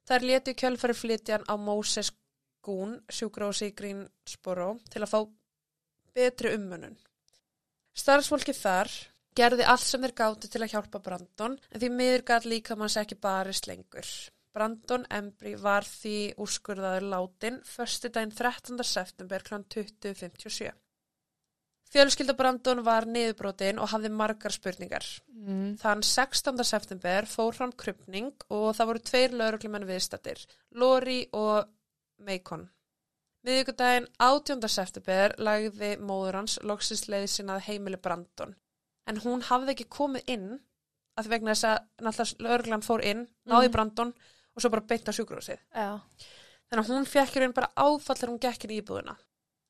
Þær 0.09 0.25
í 0.49 0.57
kjölfari 0.63 0.97
flytjan 0.97 1.45
á 1.45 1.55
Moses 1.61 2.09
Goon 2.65 2.97
sjúkrahúsi 3.13 3.69
í 3.69 3.77
Greensboro 3.77 4.79
til 4.89 5.05
að 5.05 5.13
fá 5.13 5.21
betri 6.17 6.55
ummunun. 6.57 6.97
Starfsfólki 7.99 8.55
þar 8.55 8.91
gerði 9.39 9.67
allt 9.67 9.87
sem 9.87 10.03
þeir 10.03 10.17
gátu 10.21 10.51
til 10.51 10.63
að 10.63 10.73
hjálpa 10.75 11.01
Brandon 11.03 11.57
en 11.59 11.83
því 11.83 11.89
miður 11.95 12.27
gæt 12.31 12.49
líka 12.51 12.77
manns 12.79 12.99
ekki 13.01 13.19
barist 13.23 13.67
lengur. 13.71 14.09
Brandon 14.55 15.05
Embry 15.15 15.55
var 15.61 15.87
því 15.87 16.35
úrskurðaður 16.43 17.09
látin 17.13 17.59
förstu 17.67 18.11
daginn 18.11 18.35
13. 18.35 18.79
september 18.83 19.45
kl. 19.47 19.61
20.57. 19.75 20.71
Fjölskylda 21.89 22.35
Brandon 22.37 22.83
var 22.85 23.07
niðurbrotin 23.09 23.79
og 23.81 23.93
hafði 23.95 24.11
margar 24.13 24.53
spurningar. 24.53 25.07
Mm. 25.33 25.77
Þann 25.81 26.03
16. 26.05 26.65
september 26.69 27.29
fór 27.31 27.57
fram 27.57 27.73
krupning 27.73 28.35
og 28.53 28.75
það 28.77 28.91
voru 28.91 29.05
tveir 29.11 29.37
lauruglumenn 29.41 29.89
viðstattir, 29.89 30.43
Lori 30.77 31.23
og 31.33 31.71
Macon. 32.27 32.67
Miðvíkudaginn 33.47 34.09
18. 34.19 34.67
september 34.69 35.35
lagði 35.39 35.93
móður 36.03 36.41
hans 36.41 36.57
loksins 36.67 37.05
leiði 37.09 37.29
sinna 37.31 37.59
heimili 37.63 37.97
Brandon. 38.03 38.55
En 39.09 39.21
hún 39.23 39.45
hafði 39.47 39.75
ekki 39.77 39.87
komið 39.95 40.27
inn 40.35 40.49
að 41.19 41.31
vegna 41.33 41.55
þess 41.55 41.69
að 41.71 41.79
náttúrulega 42.07 42.49
lauruglan 42.49 42.85
fór 42.87 43.05
inn, 43.07 43.23
náði 43.49 43.69
Mhm. 43.69 43.73
Brandon 43.73 44.13
og 44.57 44.63
svo 44.63 44.71
bara 44.71 44.83
beint 44.87 45.07
á 45.09 45.13
sjúkrúsið. 45.15 45.59
Já. 45.75 46.01
Þannig 46.71 46.85
að 46.85 46.91
hún 46.93 47.07
fekk 47.07 47.37
í 47.37 47.41
raun 47.41 47.55
bara 47.55 47.71
áfall 47.77 48.17
þegar 48.19 48.29
hún 48.35 48.41
gekk 48.41 48.65
inn 48.65 48.71
í 48.77 48.81
íbúðina. 48.83 49.17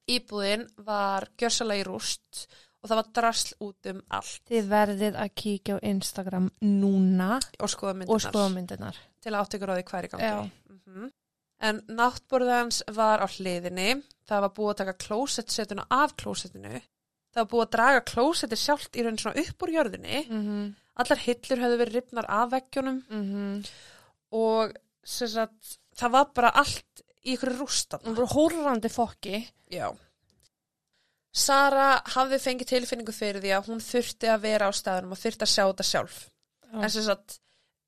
Íbúðin 0.08 0.68
var 0.78 1.28
gjörsalega 1.36 1.84
í 1.84 1.86
rúst 1.86 2.46
og 2.82 2.88
það 2.90 2.96
var 2.96 3.12
drasl 3.12 3.54
út 3.60 3.86
um 3.90 4.02
allt 4.10 4.40
Þið 4.48 4.68
verðið 4.68 5.14
að 5.16 5.34
kíkja 5.34 5.76
á 5.76 5.78
Instagram 5.84 6.50
núna 6.62 7.38
og 7.60 7.68
skoða 7.68 7.94
myndirnar. 7.94 8.14
og 8.14 8.20
skoða 8.20 8.54
myndirnar. 8.54 8.96
til 9.20 9.32
að 9.32 9.44
áttökur 9.44 9.68
á 9.68 9.74
því 9.76 9.84
hver 9.84 10.04
í 10.04 10.08
gangi. 10.08 10.24
Já. 10.24 10.50
Mhm. 10.70 11.12
En 11.60 11.80
náttborðið 11.90 12.54
hans 12.54 12.82
var 12.94 13.18
á 13.18 13.26
hliðinni, 13.26 14.02
það 14.28 14.40
var 14.44 14.52
búið 14.54 14.70
að 14.74 14.76
taka 14.82 14.92
klósettsetuna 15.04 15.86
af 15.90 16.12
klósettinu, 16.16 16.80
það 17.34 17.40
var 17.42 17.48
búið 17.52 17.64
að 17.66 17.72
draga 17.76 18.04
klósettið 18.12 18.60
sjálft 18.62 18.94
í 18.98 19.02
raun 19.02 19.18
svona 19.18 19.42
upp 19.42 19.62
úr 19.66 19.72
jörðinni, 19.74 20.20
Mhm. 20.28 20.74
allar 20.96 21.18
hillur 21.18 21.58
höfðu 21.64 21.78
verið 21.82 21.94
ripnar 21.98 22.26
af 22.28 22.50
veggjónum 22.52 23.02
Mhm. 23.10 23.64
og 24.32 24.72
sem 25.04 25.28
sagt, 25.28 25.78
það 25.96 26.10
var 26.10 26.24
bara 26.34 26.50
allt 26.54 27.02
í 27.26 27.34
ykkur 27.36 27.58
rústan. 27.58 28.00
Það 28.04 28.14
voru 28.14 28.26
hórrandi 28.34 28.88
fokki. 28.88 29.48
Já. 29.70 29.96
Sara 31.32 32.00
hafði 32.14 32.38
fengið 32.42 32.70
tilfinningu 32.72 33.12
fyrir 33.14 33.42
því 33.42 33.52
að 33.58 33.68
hún 33.70 33.82
þurfti 33.84 34.30
að 34.32 34.40
vera 34.46 34.68
á 34.68 34.72
staðunum 34.74 35.12
og 35.12 35.18
þurfti 35.18 35.44
að 35.46 35.52
sjá 35.52 35.64
þetta 35.68 35.86
sjálf. 35.90 36.30
Já. 36.72 36.82
En 36.82 36.90
sem 36.90 37.02
sagt, 37.02 37.38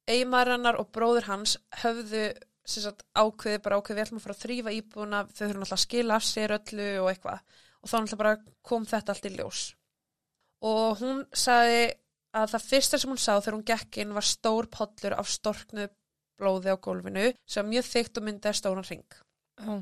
eiginmaður 0.08 0.52
hennar 0.56 0.78
og 0.80 0.90
bróður 0.92 1.22
hans 1.30 1.56
höfðu 1.82 2.24
sagt, 2.66 3.02
ákveði 3.16 3.62
bara 3.64 3.76
ákveði 3.80 3.96
við 3.98 4.04
ætlum 4.06 4.20
að 4.20 4.22
fara 4.26 4.34
að 4.36 4.42
þrýfa 4.44 4.74
íbúna, 4.76 5.20
þau 5.32 5.44
þurfum 5.46 5.64
alltaf 5.64 5.78
að 5.78 5.84
skila 5.86 6.16
af 6.16 6.24
sér 6.28 6.54
öllu 6.58 6.88
og 7.02 7.08
eitthvað. 7.10 7.40
Og 7.80 7.88
þá 7.88 7.94
náttúrulega 7.96 8.20
bara 8.22 8.34
kom 8.62 8.84
þetta 8.86 9.12
allt 9.14 9.24
í 9.30 9.32
ljós. 9.36 9.60
Og 10.68 10.98
hún 11.00 11.22
sagði 11.32 11.84
að 12.36 12.50
það 12.52 12.66
fyrsta 12.68 12.98
sem 13.00 13.10
hún 13.10 13.18
sá 13.20 13.32
þegar 13.40 13.56
hún 13.56 13.64
gekk 13.70 13.96
inn 14.04 14.12
var 14.14 14.26
stór 14.28 14.68
pollur 14.70 15.16
af 15.18 15.30
storknu 15.32 15.88
blóði 16.40 16.70
á 16.72 16.76
gólfinu 16.76 17.30
sem 17.48 17.64
var 17.64 17.70
mjög 17.72 17.88
þykkt 17.88 18.20
og 18.20 18.26
myndið 18.28 18.58
stóran 18.60 18.86
ring. 18.88 19.06
Já. 19.60 19.72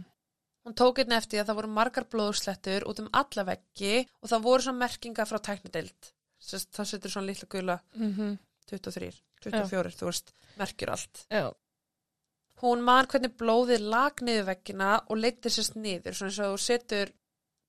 Hún 0.68 0.75
tók 0.76 0.99
einnig 1.00 1.16
eftir 1.18 1.40
að 1.42 1.49
það 1.50 1.58
voru 1.61 1.68
margar 1.73 2.04
blóðslettur 2.12 2.85
út 2.90 2.99
um 3.02 3.08
alla 3.16 3.44
veggi 3.50 4.06
og 4.23 4.28
það 4.30 4.42
voru 4.47 4.62
svona 4.64 4.82
merkinga 4.85 5.25
frá 5.28 5.38
tæknideild. 5.40 6.11
Sest, 6.38 6.70
það 6.76 6.88
setur 6.92 7.11
svona 7.11 7.26
litla 7.26 7.49
gula 7.50 7.78
Mhm. 7.94 8.38
23, 8.68 9.12
24, 9.42 9.90
þú 9.97 10.04
veist, 10.11 10.32
merkjur 10.58 10.90
allt. 10.92 11.26
Já. 11.30 11.52
Hún 12.62 12.83
man 12.83 13.07
hvernig 13.07 13.37
blóðið 13.38 13.85
lag 13.93 14.19
niður 14.25 14.49
veggina 14.49 14.97
og 15.07 15.21
leittir 15.21 15.55
sérst 15.55 15.77
niður, 15.79 16.17
svona 16.17 16.33
eins 16.33 16.41
og 16.43 16.55
þú 16.57 16.62
setur 16.65 17.12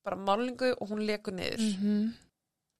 bara 0.06 0.18
málingu 0.18 0.74
og 0.80 0.90
hún 0.90 1.06
lekur 1.06 1.36
niður. 1.36 1.62
Mhm. 1.62 2.14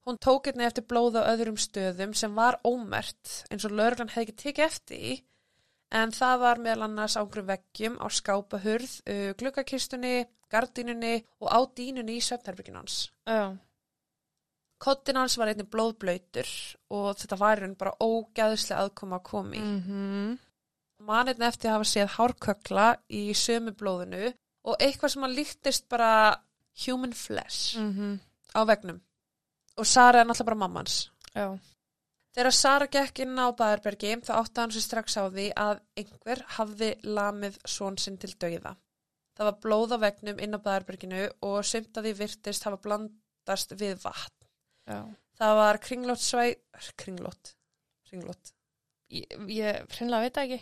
Hún 0.06 0.18
tók 0.18 0.48
einnig 0.48 0.66
eftir 0.66 0.86
blóð 0.88 1.20
á 1.20 1.28
öðrum 1.28 1.58
stöðum 1.60 2.14
sem 2.16 2.34
var 2.34 2.58
ómert 2.64 3.44
eins 3.50 3.64
og 3.64 3.76
lögreglan 3.76 4.10
hefði 4.10 4.26
ekki 4.26 4.36
tekið 4.42 4.64
eftir 4.64 4.98
í 4.98 5.22
en 5.92 6.10
það 6.14 6.36
var 6.40 6.58
meðal 6.58 6.86
annars 6.86 7.16
á 7.18 7.22
einhverjum 7.22 7.50
veggjum 7.50 7.98
á 8.00 8.06
skápahurð, 8.08 8.92
uh, 9.06 9.32
gluggakistunni, 9.38 10.26
gardínunni 10.50 11.24
og 11.42 11.48
á 11.50 11.58
dínunni 11.76 12.16
í 12.18 12.24
svefnherbyggin 12.24 12.78
hans. 12.80 13.10
Já. 13.26 13.56
Kottin 14.80 15.18
hans 15.20 15.36
var 15.36 15.50
einnig 15.52 15.68
blóðblöytur 15.68 16.48
og 16.96 17.10
þetta 17.20 17.38
var 17.38 17.60
raun 17.60 17.74
bara 17.76 17.92
ógæðislega 18.00 18.86
aðkoma 18.86 19.20
að 19.20 19.26
komi. 19.28 19.60
Mhm. 19.60 20.38
Manirn 21.00 21.42
eftir 21.46 21.70
að 21.70 21.78
hafa 21.78 21.88
séð 21.90 22.10
hárkökla 22.18 22.86
í 23.16 23.22
sömu 23.36 23.72
blóðinu 23.80 24.32
og 24.68 24.76
eitthvað 24.84 25.14
sem 25.14 25.24
að 25.26 25.36
líktist 25.38 25.88
bara 25.88 26.10
human 26.86 27.12
flesh 27.16 27.78
Mhm. 27.80 28.18
á 28.54 28.60
vegnum. 28.68 29.00
Og 29.78 29.86
Sara 29.86 30.20
er 30.20 30.24
náttúrulega 30.26 30.44
bara 30.50 30.56
mammans. 30.68 31.10
Já. 31.34 31.58
Þegar 32.36 32.52
Sara 32.54 32.86
gekk 32.86 33.18
inn 33.24 33.38
á 33.38 33.48
Baðarbergi 33.56 34.12
þá 34.22 34.32
átti 34.38 34.60
hann 34.60 34.70
sér 34.70 34.84
strax 34.84 35.16
á 35.16 35.24
því 35.30 35.52
að 35.56 35.80
einhver 35.96 36.42
hafði 36.58 36.90
lamið 37.02 37.56
svon 37.66 37.96
sinn 37.98 38.18
til 38.18 38.34
dauða. 38.38 38.76
Það 39.36 39.44
var 39.48 39.58
blóð 39.64 39.94
á 39.96 39.98
vegnum 40.04 40.38
inn 40.38 40.54
á 40.54 40.60
Baðarberginu 40.60 41.30
og 41.42 41.64
sumt 41.64 41.96
að 41.96 42.04
því 42.04 42.12
virtist 42.20 42.64
hafa 42.64 42.76
blandast 42.76 43.72
við 43.80 43.96
vatn. 44.04 44.46
Já. 44.86 45.00
Það 45.40 45.54
var 45.56 45.78
kringlót 45.78 46.20
svæ... 46.20 46.54
Kringlót? 46.96 47.54
Kringlót. 48.10 48.52
Ég, 49.10 49.26
ég 49.48 49.86
hreinlega 49.96 50.20
veit 50.28 50.36
ekki. 50.44 50.60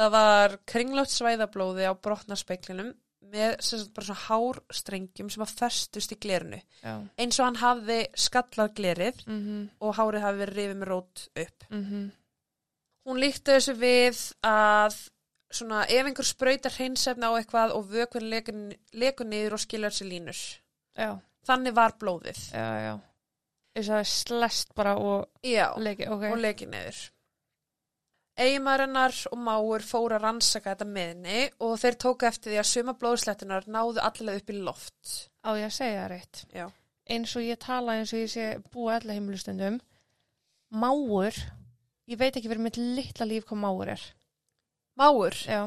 Það 0.00 0.10
var 0.14 0.54
kringlót 0.70 1.12
svæðablóði 1.12 1.84
á 1.84 1.92
brotnarspeklinum 2.00 2.94
með 3.30 3.58
sagt 3.62 3.90
bara 3.94 4.06
svona 4.08 4.22
hárstrengjum 4.26 5.28
sem 5.30 5.42
að 5.44 5.52
festust 5.58 6.14
í 6.14 6.18
glerinu. 6.22 6.60
Já. 6.82 6.94
Eins 7.20 7.38
og 7.38 7.44
hann 7.50 7.58
hafði 7.60 7.98
skallað 8.18 8.72
glerið 8.78 9.20
Mhm. 9.26 9.68
og 9.80 9.94
hárið 9.98 10.24
hafi 10.24 10.40
verið 10.40 10.56
rifið 10.60 10.78
með 10.80 10.88
rót 10.88 11.28
upp. 11.44 11.64
Mhm. 11.70 12.10
Hún 13.06 13.20
líkti 13.20 13.52
þessu 13.56 13.74
við 13.76 14.18
að 14.42 14.96
svona 15.52 15.82
ef 15.90 16.06
einhver 16.06 16.24
sprautar 16.26 16.72
hreinsefna 16.72 17.28
á 17.30 17.32
eitthvað 17.38 17.74
og 17.74 17.88
vökvinn 17.90 18.28
lekur, 18.30 18.76
lekur 18.94 19.26
niður 19.26 19.52
og 19.52 19.58
skiljar 19.60 19.90
sér 19.94 20.08
línur. 20.10 20.40
Já. 20.96 21.18
Þannig 21.46 21.74
var 21.74 21.92
blóðið. 21.98 22.40
Já, 22.52 22.66
já. 22.86 23.00
Þess 23.76 23.88
að 23.88 23.94
það 23.94 24.00
er 24.00 24.04
slest 24.04 24.74
bara 24.74 24.96
og 24.98 25.28
Já. 25.44 25.74
leiki, 25.78 26.06
ok. 26.08 26.22
og 26.32 26.38
leikið 26.38 26.68
niður. 26.70 27.10
Eigimarinnar 28.40 29.12
og 29.28 29.40
máur 29.44 29.82
fóru 29.84 30.16
að 30.16 30.22
rannsaka 30.24 30.72
þetta 30.72 30.86
meðni 30.88 31.40
og 31.60 31.74
þeir 31.82 31.96
tóku 32.00 32.28
eftir 32.28 32.54
því 32.54 32.60
að 32.62 32.68
suma 32.70 32.94
blóðslettunar 32.96 33.66
náðu 33.68 34.00
allavega 34.00 34.40
upp 34.40 34.52
í 34.52 34.60
loft. 34.64 35.10
Á 35.44 35.50
ég 35.58 35.66
að 35.66 35.74
segja 35.76 35.98
það 35.98 36.08
reitt. 36.14 36.40
Já. 36.56 36.66
Eins 37.10 37.34
og 37.36 37.44
ég 37.44 37.60
tala 37.60 37.98
eins 37.98 38.14
og 38.14 38.22
ég 38.22 38.32
sé 38.32 38.46
búa 38.72 38.96
allar 38.96 39.18
heimilustundum. 39.18 39.76
Máur, 40.70 41.36
ég 42.08 42.20
veit 42.20 42.38
ekki 42.38 42.48
verið 42.48 42.64
mitt 42.68 42.80
litla 42.80 43.28
líf 43.28 43.44
hvað 43.50 43.62
máur 43.66 43.92
er. 43.96 44.08
Máur, 45.00 45.36
Já. 45.44 45.60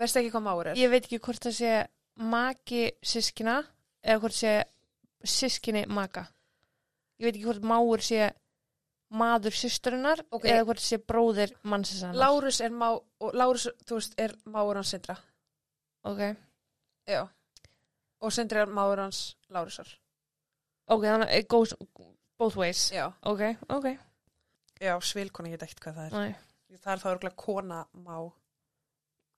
veistu 0.00 0.22
ekki 0.22 0.32
hvað 0.32 0.46
máur 0.46 0.72
er? 0.72 0.78
Ég 0.78 0.92
veit 0.92 1.04
ekki 1.04 1.20
hvort 1.20 1.44
það 1.44 1.56
sé 1.58 1.74
maki 2.18 2.82
sískina 3.02 3.60
eða 4.04 4.22
hvort 4.22 4.40
sé 4.40 4.56
sískinni 5.24 5.84
maka. 5.90 6.28
Ég 7.18 7.28
veit 7.28 7.36
ekki 7.36 7.48
hvort 7.50 7.66
máur 7.66 8.04
sé 8.04 8.30
maður 9.10 9.54
systurinnar 9.56 10.20
Ok. 10.30 10.44
eða 10.44 10.64
hvort 10.68 10.82
sé 10.84 10.98
bróðir 10.98 11.54
mannsinsannar. 11.62 12.18
Lárus 12.20 12.60
er 12.60 12.70
má, 12.70 12.90
og 13.20 13.32
Lárus, 13.34 13.68
þú 13.86 13.98
veist, 14.00 14.14
er 14.20 14.34
máur 14.46 14.76
hans 14.76 14.90
Sindra. 14.92 15.16
Ok. 16.04 16.20
Já. 17.08 17.22
Og 18.20 18.32
Sindri 18.32 18.60
er 18.60 18.66
máur 18.66 18.98
hans 19.00 19.36
Lárusar. 19.50 19.88
Ok, 20.88 21.02
þannig 21.04 21.32
it 21.38 21.48
goes 21.48 21.74
both 22.38 22.56
ways. 22.56 22.90
Já. 22.92 23.12
Ok, 23.22 23.56
ok. 23.68 23.88
Já, 24.80 24.94
svilkona, 25.00 25.48
ég 25.50 25.58
veit 25.58 25.66
ekkert 25.68 25.80
hvað 25.84 25.96
það 25.98 26.06
er. 26.06 26.12
Næ. 26.12 26.78
Það 26.78 26.92
er 26.92 27.02
þá 27.02 27.08
örgulega 27.14 27.36
kona 27.36 27.80
má. 28.04 28.32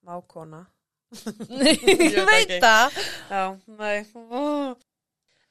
Mákona. 0.06 0.66
ég 1.50 2.20
veit 2.26 2.52
það. 2.62 2.98
Já, 3.30 3.44
nei. 3.66 4.06
Ó. 4.14 4.76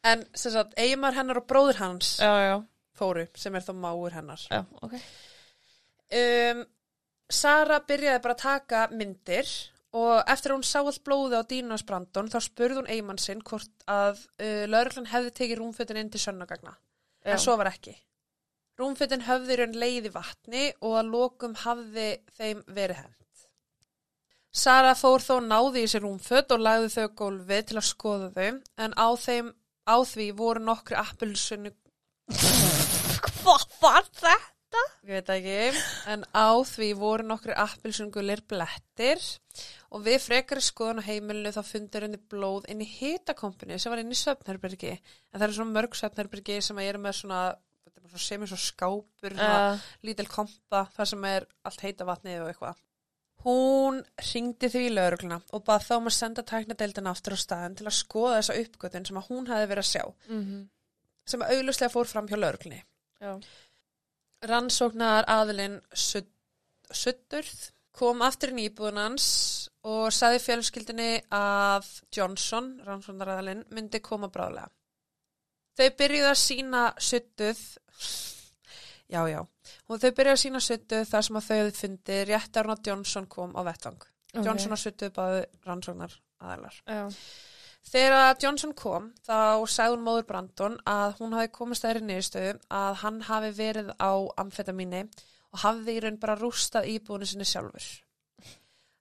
En 0.07 0.23
sem 0.33 0.53
sagt, 0.53 0.75
eigimar 0.79 1.13
hennar 1.17 1.41
og 1.41 1.47
bróður 1.49 1.75
hans 1.81 2.13
Já, 2.23 2.31
já. 2.39 2.53
Fóru, 2.99 3.25
sem 3.39 3.55
er 3.55 3.65
þá 3.65 3.73
máur 3.79 4.15
hennar. 4.15 4.45
Já, 4.51 4.63
ok. 4.83 4.95
Um, 6.19 6.63
Sara 7.29 7.77
byrjaði 7.85 8.23
bara 8.23 8.35
að 8.35 8.41
taka 8.41 8.85
myndir 8.89 9.49
og 9.97 10.29
eftir 10.29 10.51
að 10.51 10.59
hún 10.59 10.65
sá 10.65 10.79
allt 10.81 11.03
blóði 11.05 11.37
á 11.37 11.43
Dínus 11.49 11.85
Brandon 11.85 12.29
þá 12.29 12.39
spurði 12.45 12.79
hún 12.79 12.89
eigimann 12.89 13.21
sinn 13.21 13.41
hvort 13.45 13.85
að 13.89 14.23
uh, 14.41 14.65
lauruglan 14.69 15.09
hefði 15.09 15.33
tekið 15.37 15.61
rúmfötin 15.61 16.01
inn 16.01 16.11
til 16.13 16.21
sönnagagna. 16.21 16.75
Já. 17.21 17.33
En 17.33 17.41
svo 17.41 17.57
var 17.59 17.71
ekki. 17.71 17.95
Rúmfötin 18.79 19.25
höfði 19.27 19.59
raun 19.59 19.77
leið 19.77 20.09
í 20.09 20.13
vatni 20.13 20.65
og 20.79 20.99
að 21.01 21.13
lokum 21.13 21.55
hafði 21.65 22.09
þeim 22.37 22.61
verið 22.67 23.01
hend. 23.03 23.15
Sara 24.49 24.95
fór 24.97 25.21
þó 25.21 25.35
náði 25.45 25.83
í 25.85 25.89
sér 25.91 26.05
rúmföt 26.05 26.53
og 26.55 26.63
lagði 26.63 26.93
þau 26.95 27.05
á 27.05 27.17
gólfið 27.21 27.65
til 27.69 27.77
að 27.77 27.89
skoða 27.89 28.29
þau 28.33 28.61
en 28.85 28.95
á 28.97 29.09
þeim 29.19 29.51
á 29.85 29.97
því 30.05 30.31
voru 30.37 30.63
nokkri 30.65 30.97
appelsunni 30.97 31.73
Hvað 33.49 33.63
var 33.81 34.09
það? 34.13 34.43
Ég 35.09 35.15
veit 35.15 35.29
ekki, 35.33 35.83
en 36.13 36.23
á 36.37 36.53
því 36.69 36.89
voru 36.99 37.23
nokkri 37.25 37.55
appilsungulir 37.57 38.43
blettir 38.45 39.23
og 39.89 40.03
við 40.05 40.19
frekari 40.21 40.61
skoðan 40.61 41.01
á 41.01 41.07
heimilinu 41.07 41.49
þá 41.55 41.63
fundur 41.65 42.05
henni 42.05 42.19
blóð 42.29 42.67
inn 42.69 42.83
í 42.85 42.89
hitakompinu 42.91 43.79
sem 43.81 43.89
var 43.89 44.03
inn 44.03 44.13
í 44.13 44.19
söfnherbergi. 44.19 44.93
En 44.93 45.39
það 45.39 45.47
eru 45.47 45.57
svona 45.57 45.75
mörg 45.79 45.97
söfnherbergi 45.97 46.59
sem 46.61 46.77
með 46.77 47.17
svona, 47.17 47.41
þetta 47.87 47.95
er 47.95 48.03
bara 48.03 48.13
svona 48.13 48.27
sem 48.27 48.45
er 48.45 48.51
svo 48.53 48.61
skápur, 48.67 49.37
svona 49.39 49.57
Uh, 49.73 49.89
lítil 50.05 50.29
kompa 50.29 50.85
þar 50.93 51.11
sem 51.15 51.27
er 51.31 51.49
allt 51.65 51.85
heita 51.87 52.09
vatnið 52.11 52.43
og 52.43 52.53
eitthvað. 52.53 52.85
Hún 53.47 54.01
ringdi 54.29 54.69
því 54.69 54.85
í 54.85 54.93
laurugluna 54.93 55.41
og 55.49 55.65
bað 55.65 55.87
þá 55.87 55.93
um 55.97 56.11
að 56.11 56.19
senda 56.19 56.45
tæknadeildina 56.45 57.15
aftur 57.15 57.33
á 57.33 57.39
staðin 57.41 57.79
til 57.79 57.89
að 57.89 57.97
skoða 58.03 58.37
þessa 58.43 58.61
uppgötun 58.61 59.09
sem 59.09 59.17
að 59.23 59.31
hún 59.33 59.49
hefði 59.49 59.71
verið 59.73 59.87
að 59.87 59.93
sjá, 59.95 60.05
mm 60.29 60.67
sem 61.29 61.43
að 61.45 61.57
auglustlega 61.57 61.93
fór 61.93 62.09
fram 62.09 62.29
hjá 62.29 62.37
lauruglunni. 62.39 62.79
Rannsóknar 64.49 65.27
aðilinn 65.27 65.79
Sutturð 65.93 67.69
kom 67.99 68.21
aftur 68.23 68.53
í 68.55 68.69
íbúðun 68.69 69.01
hans 69.01 69.27
og 69.87 70.13
sagði 70.15 70.39
fjölskyldinni 70.45 71.09
að 71.35 71.87
Johnson, 72.15 72.77
rannsóknar 72.85 73.33
aðilinn, 73.35 73.65
myndi 73.75 73.99
koma 74.03 74.29
bráðlega. 74.31 74.69
Þau 75.79 75.89
byrjuðu 75.99 76.29
að 76.29 76.39
sína 76.39 76.83
Suttuð, 76.99 77.61
já, 79.13 79.21
já, 79.31 79.41
og 79.87 80.01
þau 80.01 80.09
byrjuðu 80.11 80.35
að 80.35 80.41
sína 80.43 80.63
Suttuð 80.63 81.05
þar 81.11 81.27
sem 81.27 81.39
að 81.39 81.47
þau 81.49 81.55
hefði 81.57 81.77
fundið 81.81 82.23
rétt 82.31 82.59
ára 82.59 82.75
að 82.75 82.89
Johnson 82.91 83.29
kom 83.31 83.55
á 83.55 83.61
vettvang. 83.67 84.01
Ok. 84.29 84.43
Johnson 84.45 84.75
og 84.75 84.81
Suttuð 84.81 85.15
báði 85.15 85.45
rannsóknar 85.67 86.19
aðilar. 86.39 86.81
Já. 86.87 87.07
Þegar 87.87 88.13
að 88.17 88.43
Johnson 88.43 88.73
kom, 88.77 89.07
þá 89.25 89.65
sagði 89.71 89.95
hún 89.95 90.03
móður 90.05 90.27
Brandon 90.27 90.75
að 90.89 91.15
hún 91.21 91.33
hafi 91.37 91.51
komist 91.55 91.85
þær 91.85 92.01
í 92.01 92.05
niðurstöðu 92.05 92.59
að 92.79 92.99
hann 93.03 93.21
hafi 93.29 93.49
verið 93.55 93.93
á 93.97 94.11
amfetamíni 94.43 95.05
og 95.49 95.63
hafði 95.63 95.95
í 95.95 96.03
raun 96.03 96.19
bara 96.21 96.37
rústað 96.37 96.89
íbúinu 96.91 97.25
sinni 97.25 97.47
sjálfur. 97.47 97.87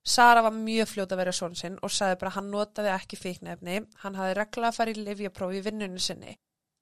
Sara 0.08 0.40
var 0.46 0.54
mjög 0.56 0.88
fljóta 0.88 1.16
að 1.16 1.20
vera 1.20 1.34
svon 1.36 1.56
sinn 1.58 1.76
og 1.84 1.92
sagði 1.92 2.20
bara 2.22 2.30
að 2.32 2.38
hann 2.38 2.52
notaði 2.54 2.92
ekki 2.94 3.18
fíknefni, 3.20 3.80
hann 4.04 4.16
hafði 4.16 4.36
regla 4.38 4.70
að 4.70 4.78
fara 4.78 4.94
í 4.94 5.02
livjaprófi 5.02 5.58
í 5.58 5.64
vinnunni 5.66 6.00
sinni 6.00 6.38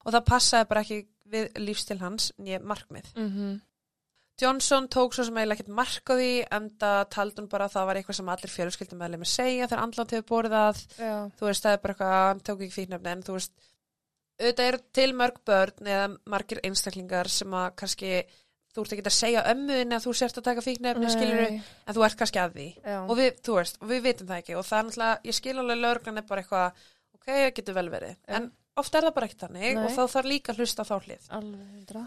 og 0.06 0.12
það 0.14 0.26
passaði 0.28 0.68
bara 0.70 0.82
ekki 0.84 1.00
við 1.32 1.48
lífstil 1.58 1.98
hans 1.98 2.28
nýja 2.38 2.60
markmið. 2.62 3.08
Mhm. 3.16 3.56
Johnson 4.40 4.88
tók 4.92 5.14
svo 5.16 5.24
sem 5.24 5.38
eiginlega 5.38 5.56
ekkert 5.62 5.76
mark 5.78 6.10
á 6.12 6.14
því 6.18 6.32
en 6.52 6.66
það 6.80 6.98
taldi 7.14 7.40
hún 7.40 7.48
bara 7.52 7.68
að 7.68 7.76
það 7.76 7.86
var 7.88 7.98
eitthvað 8.00 8.18
sem 8.18 8.32
allir 8.34 8.52
fjölskyldum 8.52 8.98
meðlega 9.00 9.22
með 9.22 9.30
segja 9.32 9.68
þegar 9.70 9.84
andlant 9.86 10.12
hefur 10.12 10.26
borðað 10.32 10.82
Já. 10.98 11.14
þú 11.38 11.48
veist, 11.48 11.64
það 11.64 11.76
er 11.76 11.80
bara 11.84 11.94
eitthvað, 11.96 12.16
hann 12.26 12.42
tók 12.44 12.64
ekki 12.66 12.76
fíknefni 12.76 13.12
en 13.14 13.22
þú 13.24 13.36
veist, 13.38 13.54
auðvitað 14.36 14.68
eru 14.72 14.82
til 14.98 15.06
mörg 15.16 15.38
börn 15.48 15.88
eða 15.94 16.10
margir 16.34 16.60
einstaklingar 16.68 17.32
sem 17.32 17.56
að 17.56 17.70
kannski, 17.80 18.10
þú 18.76 18.84
ert 18.84 18.92
ekki 18.98 19.06
að 19.08 19.16
segja 19.16 19.46
ömmuðin 19.54 19.96
að 19.96 20.04
þú 20.04 20.14
sért 20.20 20.42
að 20.42 20.46
taka 20.50 20.66
fíknefni, 20.66 21.14
skilur 21.14 21.40
Nei. 21.46 21.62
en 21.86 21.96
þú 21.96 22.04
ert 22.04 22.20
kannski 22.20 22.42
að 22.42 22.58
því 22.58 22.68
Já. 22.84 22.98
og 23.00 23.14
við, 23.16 23.40
þú 23.48 23.56
veist, 23.56 23.80
og 23.80 23.88
við 23.94 24.04
vitum 24.10 24.28
það 24.28 24.42
ekki 24.42 24.58
og 24.60 24.68
það 24.68 24.78
er 24.82 24.86
náttúrulega, 24.90 25.16
ég 25.30 25.38
skil 25.40 25.56
alveg 25.62 25.80
lögreglan 25.80 26.20
er 26.20 26.28
bara 26.28 26.44
eitthvað, 26.44 26.84
ok, 27.16 27.32
getur 27.56 27.78
vel 27.80 27.88
verið 27.96 28.36
en 28.36 28.52
oft 28.76 28.92
er 29.00 29.08
það 29.08 29.16
bara 29.16 29.30
ekkert 29.30 29.46
þannig 29.46 29.66
Nei. 29.80 29.80
og 29.80 29.96
þá 29.96 30.02
þarf 30.12 30.28
líka 30.28 30.52
að 30.52 30.60
hlusta 30.60 30.84
þá 30.84 30.96
hlið 31.00 31.30
Alveg 31.40 31.68
hundra. 31.72 32.04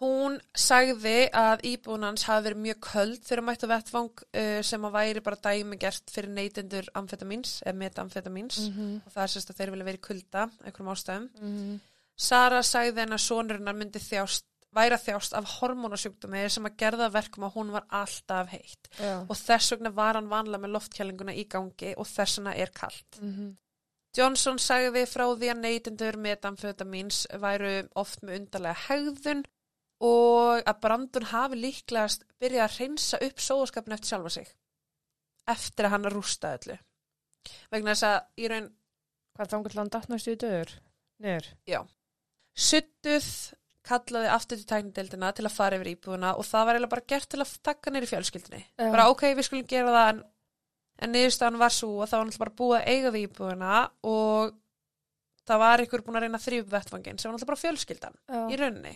Hún 0.00 0.40
sagði 0.58 1.28
að 1.36 1.60
íbúin 1.68 2.02
hans 2.02 2.24
hafi 2.26 2.48
verið 2.48 2.62
mjög 2.64 2.78
köld 2.82 3.20
þegar 3.22 3.44
mættu 3.46 3.68
vettvang 3.70 4.08
uh, 4.34 4.62
sem 4.66 4.86
að 4.88 4.94
væri 4.96 5.20
bara 5.22 5.36
dæmi 5.44 5.76
gert 5.78 6.10
fyrir 6.10 6.32
neytendur 6.34 6.88
amfetamíns 6.98 7.60
eða 7.62 7.76
metamfetamíns 7.84 8.58
Mhm. 8.68 9.02
og 9.06 9.12
það 9.12 9.22
er 9.22 9.32
sérst 9.34 9.50
að 9.52 9.60
þeir 9.60 9.70
vilja 9.76 9.84
verið 9.90 10.00
kulda 10.08 10.46
einhverjum 10.64 10.90
ástæðum. 10.94 11.28
Mhm. 11.40 11.80
Sara 12.16 12.62
sagði 12.62 12.98
henn 13.04 13.14
að 13.14 13.22
sonurinnar 13.28 13.74
myndi 13.78 13.98
þjást, 14.02 14.42
væri 14.74 14.96
að 14.96 15.04
þjást 15.06 15.32
af 15.38 15.44
hormónasjúkdómi 15.60 16.50
sem 16.50 16.64
að 16.64 16.76
gerða 16.82 17.10
verkum 17.12 17.44
að 17.44 17.54
hún 17.54 17.70
var 17.70 17.84
alltaf 17.90 18.48
heitt 18.48 18.88
Já. 18.98 19.20
og 19.28 19.36
þess 19.36 19.70
vegna 19.76 19.90
var 19.94 20.14
hann 20.14 20.28
vanlega 20.28 20.58
með 20.64 20.72
loftkjælinguna 20.76 21.34
í 21.36 21.46
gangi 21.48 21.94
og 21.96 22.06
þess 22.06 22.38
vegna 22.38 22.56
er 22.56 22.70
kallt. 22.74 23.20
Mhm. 23.20 23.56
Johnson 24.16 24.58
sagði 24.58 25.06
frá 25.08 25.24
því 25.36 25.48
að 25.52 25.60
neytendur 25.62 26.16
metamfetamíns 26.20 27.26
væru 27.40 27.88
oft 27.96 28.20
með 28.22 28.40
undarlega 28.40 28.74
hegðun 28.88 29.44
og 30.02 30.62
að 30.66 30.80
Brandon 30.82 31.30
hafi 31.30 31.58
líklegast 31.60 32.26
byrjað 32.42 32.66
að 32.66 32.78
reynsa 32.80 33.20
upp 33.22 33.42
sóðaskapin 33.42 33.96
eftir 33.96 34.12
sjálfa 34.12 34.34
sig 34.36 34.52
eftir 35.52 35.86
að 35.86 35.94
hann 35.96 36.08
að 36.08 36.16
rústa 36.16 36.54
öllu 36.58 36.78
vegna 37.72 37.94
þess 37.94 38.08
að 38.10 38.18
í 38.42 38.52
raun 38.52 38.70
Hvað 39.32 39.52
þangur 39.54 39.78
hann 39.80 39.90
datt 39.92 40.10
næstu 40.12 40.34
í 40.34 40.38
döður? 40.40 40.72
Niður. 41.22 41.46
suttuð 42.52 43.28
kallaði 43.86 44.28
aftur 44.30 44.58
til 44.60 44.68
tæknideildina 44.68 45.30
til 45.34 45.46
að 45.48 45.54
fara 45.56 45.78
yfir 45.78 45.94
íbúðuna 45.94 46.34
og 46.38 46.46
það 46.46 46.66
var 46.66 46.76
eiginlega 46.76 46.92
bara 46.92 47.06
gert 47.12 47.28
til 47.32 47.40
að 47.42 47.54
taka 47.66 47.90
neyri 47.90 48.08
fjölskyldinni 48.10 48.60
Já. 48.62 48.90
bara 48.92 49.06
ok, 49.10 49.24
við 49.34 49.46
skulum 49.48 49.70
gera 49.70 49.94
það 49.96 50.10
en, 50.12 50.20
en 51.02 51.14
niðurstaðan 51.16 51.58
var 51.62 51.74
svo 51.74 51.88
að 51.96 52.12
það 52.12 52.20
var 52.20 52.28
náttúrulega 52.28 52.44
bara 52.44 52.58
búið 52.60 52.76
að 52.78 52.90
eiga 52.92 53.12
við 53.14 53.24
íbúðuna 53.26 53.80
og 54.12 54.52
það 55.48 55.62
var 55.64 55.84
ykkur 55.86 56.04
búin 56.06 56.20
að 56.20 56.26
reyna 56.26 56.42
þrýfa 56.44 56.74
vettvangin 56.76 57.18
sem 57.18 57.30
var 57.30 57.34
náttúrulega 57.38 57.52
bara 57.54 57.62
fjölskyldan 57.64 58.20
Já. 58.20 58.40
í 58.44 58.60
rauninni 58.60 58.94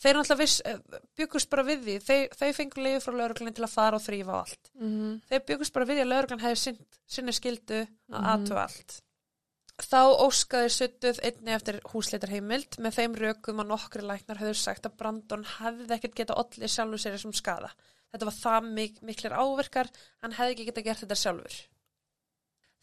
þeir 0.00 0.16
náttúrulega 0.16 0.40
viss, 0.40 0.62
eh, 0.64 0.78
byggust 1.16 1.50
bara 1.50 1.66
við 1.66 1.84
því. 1.84 1.98
Þeir, 2.06 2.24
þeir 2.40 2.56
fengur 2.56 2.84
leiði 2.86 3.02
frá 3.04 3.12
lauruglunni 3.18 3.54
til 3.54 3.66
að 3.66 3.74
fara 3.74 3.96
og 4.00 4.02
þrýfa 4.06 4.32
á 4.32 4.38
allt. 4.40 4.70
Mhm. 4.74 5.20
þeir 5.30 5.46
byggust 5.46 5.72
bara 5.72 5.86
við 5.86 6.00
því 6.00 6.04
að 6.06 6.12
lauruglun 6.14 6.44
hefði 6.46 6.76
sinni 7.06 7.32
skildu 7.32 7.80
að 8.10 8.20
Mhm. 8.20 8.30
aðtöfa 8.32 8.62
allt. 8.64 9.00
Þá 9.80 10.02
óskaði 10.20 10.68
suttuð 10.68 11.20
einni 11.24 11.54
eftir 11.54 11.80
húsleitarheimild. 11.88 12.76
Með 12.76 12.96
þeim 12.98 13.14
rökum 13.16 13.60
að 13.60 13.70
nokkri 13.72 14.02
læknar 14.02 14.36
höfðu 14.36 14.56
sagt 14.56 14.82
að 14.84 14.96
Brandon 14.96 15.44
hefði 15.44 15.88
ekkert 15.96 16.14
geta 16.14 16.34
allir 16.34 16.68
sjálfur 16.68 17.00
sér 17.00 17.16
þessum 17.16 17.34
skada 17.34 17.70
þetta 18.10 18.28
var 18.28 18.38
það 18.38 18.70
mik 18.74 19.02
miklir 19.06 19.34
áverkar. 19.36 19.90
Hann 20.22 20.32
hefði 20.32 20.56
ekki 20.56 20.68
geta 20.70 20.84
gert 20.86 21.04
þetta 21.04 21.18
sjálfur. 21.18 21.58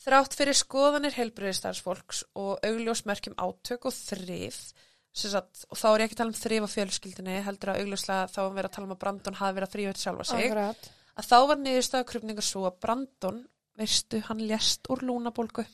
Þrátt 0.08 0.36
fyrir 0.38 0.56
skoðanir 0.56 1.16
heilbriðistarsfólks 1.18 2.22
og 2.38 2.62
augljósmerkjum 2.66 3.36
átök 3.42 3.88
og 3.90 3.96
þrif 3.96 4.60
sem 4.62 4.87
sagt, 5.18 5.64
og 5.72 5.80
þá 5.80 5.88
er 5.90 6.02
ég 6.02 6.08
ekki 6.08 6.16
að 6.18 6.22
tala 6.22 6.34
um 6.34 6.38
þrif 6.38 6.66
á 6.68 6.70
fjölskyldinni 6.76 7.36
heldur 7.46 7.72
að 7.74 7.82
augljóslega 7.82 8.30
þá 8.34 8.40
er 8.44 8.56
verið 8.58 8.70
að 8.70 8.76
tala 8.76 8.88
um 8.88 8.94
að 8.94 9.02
Brandon 9.04 9.40
hafi 9.40 9.58
verið 9.58 9.68
að 9.68 9.74
þrýfa 9.76 9.92
þetta 9.94 10.04
sjálfa 10.04 10.28
sig 10.30 10.46
Akkurat. 10.46 10.90
að 11.18 11.30
þá 11.32 11.38
var 11.52 11.62
niðurstaða 11.64 12.08
krupningar 12.12 12.48
svo 12.48 12.64
að 12.70 12.80
Brandon, 12.86 13.42
veistu, 13.78 14.22
hann 14.28 14.44
lést 14.50 14.90
úr 14.94 15.04
lúnabólgu. 15.08 15.66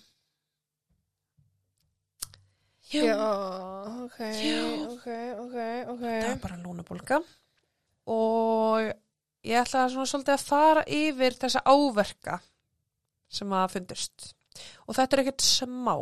Já, 2.94 3.16
ok, 4.06 4.20
Já. 4.38 4.60
ok, 4.92 5.08
ok, 5.42 5.58
ok. 5.96 6.04
það 6.04 6.28
var 6.28 6.42
bara 6.44 6.60
lúnabólga 6.62 7.20
og 8.14 8.92
ég 9.48 9.60
ætla 9.60 9.88
svona 9.90 10.08
svolítið 10.10 10.36
að 10.36 10.46
fara 10.46 10.84
yfir 10.86 11.38
þessa 11.42 11.64
áverka 11.66 12.38
sem 13.34 13.56
að 13.56 13.72
fundust 13.78 14.30
og 14.86 14.98
þetta 14.98 15.16
er 15.16 15.24
ekkert 15.24 15.46
smá 15.48 15.96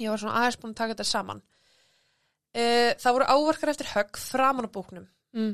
ég 0.00 0.08
var 0.08 0.22
svona 0.22 0.38
aðeins 0.40 0.60
búin 0.62 0.72
að 0.72 0.80
taka 0.80 0.94
þetta 0.94 1.08
saman 1.10 1.42
e, 2.54 2.94
það 2.98 3.12
voru 3.16 3.28
áverkar 3.34 3.72
eftir 3.74 3.90
högg 3.94 4.16
framan 4.18 4.66
á 4.66 4.70
búknum 4.74 5.08
Mm. 5.34 5.52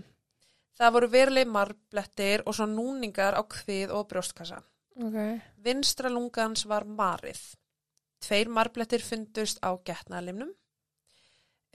það 0.79 0.93
voru 0.95 1.09
veruleg 1.13 1.49
marblettir 1.53 2.43
og 2.47 2.55
svona 2.57 2.73
núningar 2.73 3.35
á 3.37 3.43
kvið 3.45 3.91
og 3.93 4.09
brjóstkassa 4.09 4.63
Ok. 4.97 5.17
Vinstra 5.61 6.09
lungans 6.09 6.63
var 6.65 6.87
marið. 6.89 7.37
Tveir 8.25 8.49
marblettir 8.49 9.03
fundust 9.05 9.59
á 9.61 9.77
getnaðlimnum. 9.85 10.49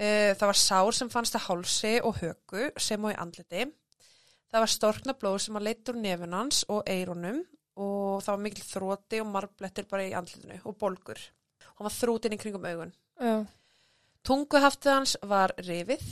Uh, 0.02 0.34
það 0.34 0.48
var 0.50 0.58
sár 0.58 0.96
sem 0.98 1.10
fannst 1.14 1.36
að 1.38 1.44
hálsi 1.46 1.92
og 2.02 2.16
högu 2.18 2.72
sem 2.82 3.04
og 3.06 3.14
í 3.14 3.20
andliti. 3.22 3.68
Það 4.50 4.64
var 4.64 4.72
storkna 4.74 5.14
blóð 5.14 5.38
sem 5.46 5.60
að 5.60 5.68
leitt 5.68 5.92
úr 5.94 6.00
nefunans 6.02 6.64
og 6.74 6.82
eirunum 6.90 7.44
og 7.78 8.24
það 8.26 8.34
var 8.34 8.42
mikil 8.48 8.66
þróti 8.72 9.22
og 9.22 9.30
marblettir 9.36 9.86
bara 9.92 10.08
í 10.10 10.16
andlitinu 10.18 10.58
og 10.66 10.80
bolgur. 10.82 11.22
Hann 11.78 11.86
var 11.86 11.94
þrútin 11.94 12.34
í 12.34 12.40
kringum 12.42 12.66
augun. 12.66 12.96
Já. 13.22 13.36
Tunguhaftið 14.28 14.94
hans 14.94 15.16
var 15.26 15.54
rifið 15.58 16.04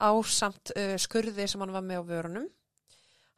á 0.00 0.10
samt 0.24 0.72
uh, 0.74 0.96
skurði 1.00 1.46
sem 1.48 1.62
hann 1.62 1.74
var 1.74 1.84
með 1.86 2.02
á 2.02 2.08
vörunum. 2.08 2.48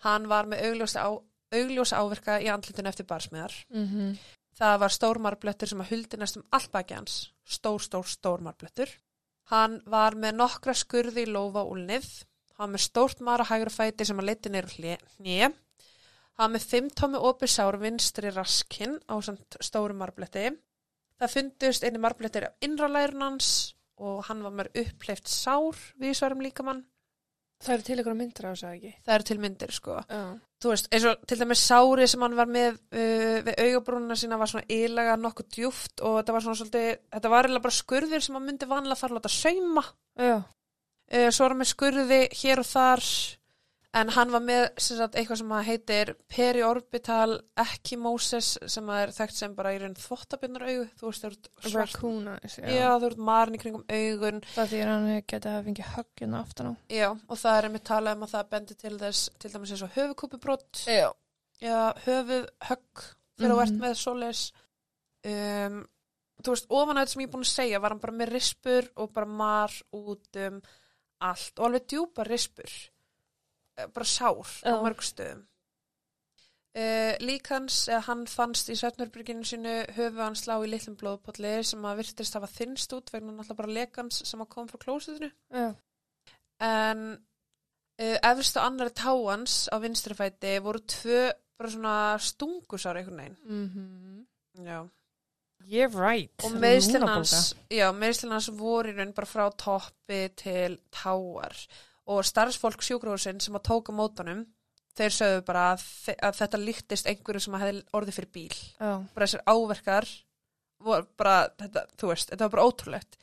Hann 0.04 0.28
var 0.30 0.48
með 0.48 0.64
augljósa, 0.68 2.00
áverka 2.00 2.38
í 2.42 2.48
andlitinu 2.52 2.90
eftir 2.90 3.08
barsmiðar. 3.08 3.54
Mhm. 3.72 4.16
Það 4.54 4.76
var 4.84 4.92
stór 4.94 5.18
marblettur 5.18 5.66
sem 5.66 5.80
að 5.82 5.90
huldi 5.90 6.18
næstum 6.20 6.44
allt 6.54 6.70
baki 6.70 6.94
hans. 6.94 7.32
Stór, 7.42 7.80
stór, 7.82 8.06
stór 8.06 8.44
marblettur. 8.44 8.92
Hann 9.50 9.80
var 9.90 10.14
með 10.14 10.38
nokkra 10.38 10.74
skurði 10.78 11.24
í 11.26 11.32
lófa 11.34 11.64
og 11.64 11.74
úlnið. 11.74 12.06
Hann 12.54 12.68
var 12.68 12.72
með 12.76 12.84
stórt 12.84 13.20
mara 13.20 13.46
hægra 13.48 13.72
fæti 13.74 14.06
sem 14.06 14.20
að 14.20 14.28
leiti 14.30 14.52
neyru 14.52 14.70
hnið. 14.76 15.56
Hann 16.38 16.46
var 16.46 16.54
með 16.54 16.68
fimm 16.70 16.90
tómi 16.90 17.18
opið 17.18 17.50
sár 17.50 17.80
vinstri 17.82 18.30
raskinn 18.30 19.00
á 19.10 19.18
samt 19.26 19.58
stóru 19.60 19.94
marbletti. 19.98 20.52
Það 21.18 21.34
fundust 21.34 21.84
einni 21.84 21.98
marblettir 21.98 22.46
af 22.46 22.54
innralærun 22.62 23.26
hans 23.26 23.73
og 24.02 24.24
hann 24.28 24.42
var 24.44 24.54
með 24.58 24.72
uppleift 24.84 25.30
sár 25.30 25.78
við 26.00 26.16
svarum 26.18 26.42
líkamann. 26.44 26.82
Það 27.64 27.74
eru 27.74 27.86
til 27.86 27.96
ykkur 28.02 28.16
myndir 28.18 28.44
á 28.44 28.50
þessu 28.50 28.66
eða 28.66 28.76
ekki? 28.76 28.90
Það 29.04 29.14
eru 29.14 29.26
til 29.28 29.36
myndir 29.40 29.72
sko. 29.72 29.94
Já. 30.10 30.22
Þú 30.64 30.72
veist, 30.72 30.88
eins 30.96 31.06
og 31.08 31.22
til 31.28 31.38
dæmis 31.40 31.62
sári 31.68 32.08
sem 32.10 32.24
hann 32.24 32.36
var 32.36 32.50
með 32.50 32.76
uh, 32.80 33.38
við 33.46 33.62
augabrúnuna 33.66 34.16
sína 34.18 34.38
var 34.40 34.50
svona 34.50 34.68
ílega 34.72 35.14
nokkuð 35.20 35.48
djúft 35.54 36.02
og 36.04 36.18
þetta 36.18 36.34
var 36.36 36.44
svona 36.44 36.60
svolítið, 36.60 36.90
þetta 37.14 37.32
var 37.32 37.46
eiginlega 37.46 37.66
bara 37.66 37.78
skurðir 37.78 38.24
sem 38.24 38.36
hann 38.38 38.46
myndi 38.48 38.68
vanlega 38.68 39.00
fara 39.00 39.14
að 39.14 39.20
láta 39.20 39.32
sauma. 39.32 39.86
Já. 40.20 40.36
Uh, 41.14 41.28
svo 41.30 41.44
var 41.44 41.54
hann 41.54 41.62
með 41.62 41.70
skurði 41.72 42.20
hér 42.42 42.64
og 42.64 42.68
þar 42.68 43.06
en 43.94 44.08
hann 44.16 44.30
var 44.34 44.42
með 44.42 44.64
sem 44.82 44.96
sagt, 44.98 45.14
eitthvað 45.14 45.38
sem 45.40 45.52
heitir 45.68 46.10
periorbital 46.34 47.36
echimosis 47.62 48.48
sem 48.72 48.88
er 48.90 49.12
þekkt 49.14 49.36
sem 49.38 49.54
bara 49.54 49.72
í 49.74 49.78
raun 49.82 49.94
þvottabinnar 49.98 50.64
augu. 50.66 50.86
Þú 50.98 51.10
veist, 51.10 51.24
það 51.24 51.30
eru 51.30 51.72
svart. 51.74 51.94
Já. 52.58 52.70
Já, 52.74 52.88
þú 52.98 53.08
eru 53.10 53.26
marin 53.28 53.54
í 53.54 53.60
kringum 53.62 53.84
augun. 53.88 54.40
Það 54.54 54.72
því 54.72 54.80
hann 54.88 55.06
geti 55.34 55.52
að 55.52 55.68
fengið 55.68 55.90
höggina 55.94 56.40
aftan 56.42 56.70
á. 56.70 56.72
Já, 56.90 57.08
og 57.14 57.38
það 57.44 57.58
er 57.60 57.68
einmitt 57.70 57.86
talað 57.90 58.16
um 58.18 58.26
að 58.26 58.34
það 58.34 58.50
bendi 58.56 58.78
til 58.84 58.94
þess, 59.04 59.24
til 59.38 59.52
dæmis 59.54 59.74
eins 59.76 59.84
og 59.86 59.94
höfukúpubrótt. 59.98 60.84
Já. 60.90 61.08
Já, 61.62 61.80
höfuð 62.04 62.48
högg 62.68 63.04
þegar 63.38 63.54
þú 63.54 63.60
ert 63.62 63.74
Mhm. 63.74 63.80
með 63.84 63.94
svoleiðis 64.02 64.42
um, 65.24 65.76
þú 66.44 66.52
veist, 66.54 66.66
ofan 66.68 66.98
að 66.98 67.04
þetta 67.04 67.12
sem 67.14 67.22
ég 67.22 67.28
er 67.28 67.32
búin 67.32 67.44
að 67.46 67.52
segja 67.54 67.80
var 67.80 67.94
hann 67.94 68.02
bara 68.02 68.12
með 68.18 68.32
rispur 68.34 68.88
og 68.96 69.12
bara 69.14 69.26
mar 69.26 69.70
út 69.94 70.40
um 70.48 70.58
allt 71.24 71.58
og 71.58 71.66
alveg 71.68 71.86
djúpa 71.88 72.26
rispur 72.26 72.74
bara 73.94 74.04
sár 74.06 74.46
á 74.62 74.70
Já. 74.70 74.76
mörg 74.84 75.02
stöðum 75.02 75.42
uh, 76.78 77.12
lík 77.22 77.48
hans, 77.52 77.76
eða 77.90 78.00
hann 78.08 78.24
fannst 78.30 78.70
í 78.72 78.76
Svefnurbygginu 78.78 79.44
sínu 79.46 79.74
höfu 79.96 80.22
hans 80.22 80.44
slá 80.46 80.56
í 80.64 80.70
litlum 80.70 80.96
blóðpolli 81.00 81.56
sem 81.66 81.84
að 81.86 82.00
virtist 82.02 82.34
hafa 82.38 82.50
þinnst 82.54 82.96
út 82.96 83.12
vegna 83.14 83.32
náttúrulega 83.36 83.60
bara 83.62 83.76
lekans 83.78 84.22
sem 84.28 84.42
að 84.44 84.50
kom 84.56 84.68
frá 84.70 84.80
klósitinu 84.86 85.30
Já. 85.54 85.68
en 86.64 87.06
uh, 88.00 88.18
efst 88.32 88.58
á 88.58 88.66
annari 88.66 88.94
táans 88.98 89.64
á 89.70 89.76
vinstri 89.82 90.16
fæti 90.18 90.56
voru 90.64 90.82
tvö 90.86 91.22
bara 91.58 91.70
svona 91.70 91.96
stungusár 92.18 92.96
einhvern 92.98 93.20
veginn 93.22 93.38
Mhm. 93.44 94.26
já. 94.66 94.80
You're 95.64 95.94
right. 95.96 96.44
og 96.44 96.52
meðslinn 96.60 97.06
hans 97.08 97.54
hans 98.34 98.48
voru 98.52 98.90
í 98.92 98.96
raun 98.98 99.14
bara 99.16 99.26
frá 99.26 99.46
toppi 99.56 100.28
til 100.36 100.78
táar 100.92 101.54
og 102.10 102.26
starfsfólk 102.28 102.84
sjúkrahúsin 102.84 103.40
sem 103.40 103.56
að 103.56 103.66
tóka 103.70 103.94
mótunum 103.96 104.44
þeir 104.94 105.14
sögðu 105.16 105.44
bara 105.48 105.64
að, 105.74 105.84
að 106.14 106.40
þetta 106.40 106.60
líktist 106.62 107.08
einhverju 107.10 107.44
sem 107.44 107.56
að 107.56 107.64
hefði 107.64 107.84
orðið 107.98 108.18
fyrir 108.18 108.32
bíl 108.36 108.58
Já. 108.78 108.90
bara 109.14 109.26
þessir 109.26 109.44
áverkar 109.50 110.10
bara, 111.18 111.36
þetta, 111.62 111.86
þú 111.98 112.10
veist, 112.12 112.28
þetta 112.30 112.44
var 112.44 112.52
bara 112.56 112.66
ótrúlegt 112.68 113.18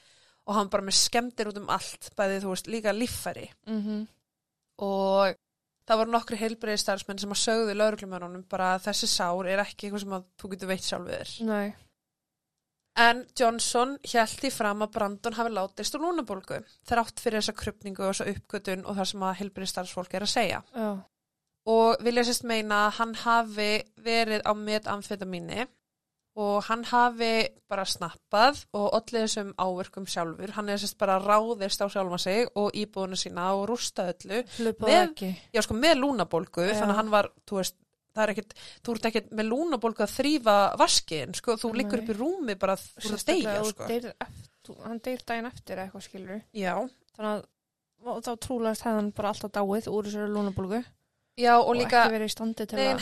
og 0.49 0.57
hann 0.57 0.71
bara 0.73 0.87
með 0.87 0.97
skemmtir 0.97 1.51
út 1.51 1.61
um 1.61 1.69
allt 1.71 2.09
bæði, 2.17 2.41
þú 2.43 2.55
veist, 2.55 2.71
líka 2.71 2.95
líffæri 2.95 3.47
Mm 3.69 4.07
og 4.81 5.35
það 5.85 5.99
voru 6.01 6.13
nokkri 6.15 6.39
heilbreiði 6.39 6.81
starfsmenn 6.81 7.19
sem 7.21 7.33
að 7.33 7.41
sögðu 7.41 7.75
lauruglumörunum 7.77 8.43
bara 8.49 8.75
að 8.75 8.87
þessi 8.87 9.09
sár 9.11 9.49
er 9.49 9.61
ekki 9.61 9.87
eitthvað 9.87 10.03
sem 10.05 10.15
að 10.17 10.27
þú 10.41 10.51
getur 10.53 10.71
veitt 10.71 10.87
sjálfur 10.87 11.17
þér. 11.17 11.33
Nei. 11.49 11.73
En 12.99 13.21
Johnson 13.39 13.95
í 14.03 14.49
fram 14.51 14.83
að 14.83 14.91
Brandon 14.91 15.37
hafi 15.37 15.51
látist 15.55 15.95
úr 15.95 16.03
núnabólgu 16.03 16.57
þrátt 16.89 17.21
fyrir 17.23 17.39
þessa 17.39 17.55
krupningu 17.55 18.03
og 18.03 18.11
þessa 18.11 18.33
uppgötun 18.33 18.85
og 18.85 18.97
það 18.97 19.09
sem 19.11 19.23
að 19.23 19.37
heilbreiði 19.39 19.71
starfsfólk 19.71 20.13
er 20.13 20.25
að 20.25 20.33
segja. 20.33 20.63
Já. 20.75 20.89
Og 21.71 22.01
vilja 22.03 22.25
sérst 22.27 22.43
meina 22.49 22.87
að 22.87 22.97
hann 22.97 23.13
hafi 23.21 23.69
verið 24.01 24.41
á 24.43 24.51
metamfetamíni 24.57 25.67
og 26.41 26.63
hann 26.67 26.83
hafi 26.87 27.31
bara 27.69 27.83
snappað 27.87 28.61
og 28.75 28.89
allir 28.97 29.25
þessum 29.27 29.53
áverkum 29.59 30.07
sjálfur. 30.07 30.53
Hann 30.55 30.71
er 30.71 30.79
sérst 30.81 30.97
bara 30.99 31.19
ráðist 31.19 31.83
á 31.83 31.87
sjálfa 31.91 32.19
sig 32.19 32.47
og 32.55 32.71
íbúðuna 32.75 33.19
sína 33.19 33.53
og 33.55 33.69
rústa 33.71 34.09
öllu 34.11 34.43
Hlupað 34.57 34.97
ekki. 34.97 35.31
já 35.53 35.61
sko 35.63 35.75
með 35.79 35.99
lúnabólgu 36.03 36.67
Já. 36.67 36.75
þannig 36.79 36.95
að 36.95 36.99
hann 37.01 37.11
var, 37.11 37.31
þú 37.47 37.59
veist, 37.61 37.75
það 38.15 38.23
er 38.23 38.33
ekkit 38.33 38.53
þú 38.83 38.95
ert 38.95 39.05
ekkit 39.11 39.31
með 39.39 39.49
lúnabólgu 39.51 40.03
að 40.05 40.15
þrýfa 40.17 40.55
vaskiðin, 40.81 41.35
sko, 41.39 41.55
þú 41.61 41.73
liggur 41.79 42.03
upp 42.03 42.09
í 42.11 42.17
rúmi 42.17 42.55
bara 42.59 42.75
ert 42.77 43.13
að 43.53 43.61
þú 43.63 43.69
sko 43.71 43.87
deyr 43.91 44.07
eftir, 44.11 44.77
hann 44.85 44.99
deyr 44.99 45.23
daginn 45.25 45.45
eftir 45.51 45.77
eitthvað 45.85 46.07
skilur. 46.07 46.41
já. 46.53 46.73
Þannig 47.17 47.45
að 48.01 48.23
þá 48.25 48.31
trúlegast 48.41 48.81
hefði 48.87 48.97
hann 48.99 49.11
bara 49.11 49.29
alltaf 49.29 49.51
dáið 49.51 49.87
úr 49.91 50.09
þessari 50.09 50.33
lúnabólgu 50.33 50.83
já, 51.37 51.53
og 51.59 51.67
og 51.69 51.75
líka 51.77 52.03
að 52.05 52.11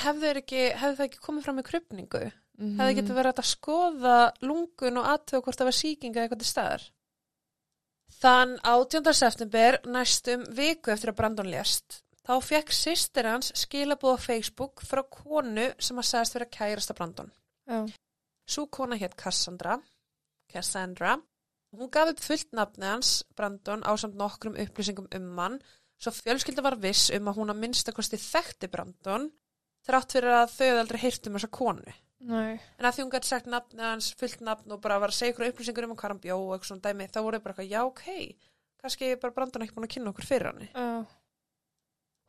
hefðu 0.04 0.96
það 1.00 1.06
ekki 1.08 1.20
komið 1.24 1.44
fram 1.44 1.60
með 1.60 1.70
krupningu 1.72 2.32
Mhm. 2.60 2.76
hefðu 2.76 2.96
getur 2.98 3.16
verið 3.16 3.38
að 3.40 3.48
skoða 3.48 4.16
lungun 4.44 4.98
og 5.00 5.06
aðtöða 5.08 5.44
hvort 5.46 5.60
það 5.62 5.70
var 5.70 5.78
sýkinga 5.80 6.24
eitthvað 6.26 6.40
til 6.44 6.50
staðar 6.50 6.84
þann 8.20 8.58
18. 8.68 9.14
september 9.16 9.78
næstum 9.88 10.44
viku 10.58 10.92
eftir 10.92 11.14
að 11.14 11.16
Brandon 11.22 11.48
lést 11.54 12.02
þá 12.30 12.36
fekk 12.46 12.76
sýstir 12.78 13.26
hans 13.26 13.50
skilabóð 13.58 14.20
á 14.22 14.26
Facebook 14.30 14.86
frá 14.86 15.02
konu 15.10 15.72
sem 15.82 15.98
að 15.98 16.10
sagðist 16.12 16.38
vera 16.38 16.54
kærasta 16.54 16.98
Brandon 16.98 17.32
Já. 17.70 17.82
Sú 18.50 18.66
kona 18.66 18.98
hétt 18.98 19.14
Cassandra, 19.14 19.76
Cassandra. 20.50 21.20
Hún 21.70 21.92
gaf 21.94 22.10
upp 22.10 22.22
fullt 22.24 22.56
nafni 22.58 22.88
hans, 22.90 23.20
Brandon, 23.38 23.84
á 23.86 23.94
samt 23.94 24.18
nokkrum 24.18 24.58
upplýsingum 24.58 25.06
um 25.14 25.28
hann, 25.38 25.60
svo 26.02 26.14
fjölskylda 26.16 26.64
var 26.66 26.80
viss 26.82 27.12
um 27.14 27.30
að 27.30 27.38
hún 27.38 27.54
að 27.54 27.60
minnstakosti 27.62 28.18
þekkti 28.18 28.72
Brandon, 28.74 29.28
þrátt 29.86 30.16
fyrir 30.18 30.34
að 30.40 30.56
þau 30.56 30.80
aldrei 30.80 31.00
heyrt 31.04 31.30
um 31.30 31.38
þessa 31.38 31.52
konu. 31.60 31.94
Nei. 32.26 32.58
En 32.80 32.90
að 32.90 32.98
því 32.98 33.06
hún 33.06 33.14
gæti 33.14 33.30
sagt 33.30 33.54
nafni 33.54 33.86
hans, 33.86 34.10
fullt 34.18 34.42
nafn 34.42 34.74
og 34.74 34.82
bara 34.82 34.98
var 35.04 35.14
að 35.14 35.20
segja 35.20 35.36
ykkur 35.36 35.52
upplýsingur 35.52 35.86
um 35.86 35.94
hvað 35.94 36.16
hann 36.16 36.24
bjó 36.26 36.40
og 36.40 36.56
eitthvað 36.56 36.72
svona 36.72 36.86
dæmi, 36.90 37.10
þá 37.14 37.22
voru 37.22 37.38
þau 37.38 37.46
bara 37.46 37.54
eitthvað, 37.54 37.70
já, 37.70 37.86
ok, 37.86 38.50
kannski 38.82 39.14
er 39.14 39.22
bara 39.22 39.38
Brandon 39.38 39.68
ekki 39.68 39.78
búin 39.78 39.86
að 39.86 39.94
kynna 39.94 40.16
okkur 40.16 40.30
fyrir 40.32 40.50
hann. 40.50 40.68
Já. 40.74 41.19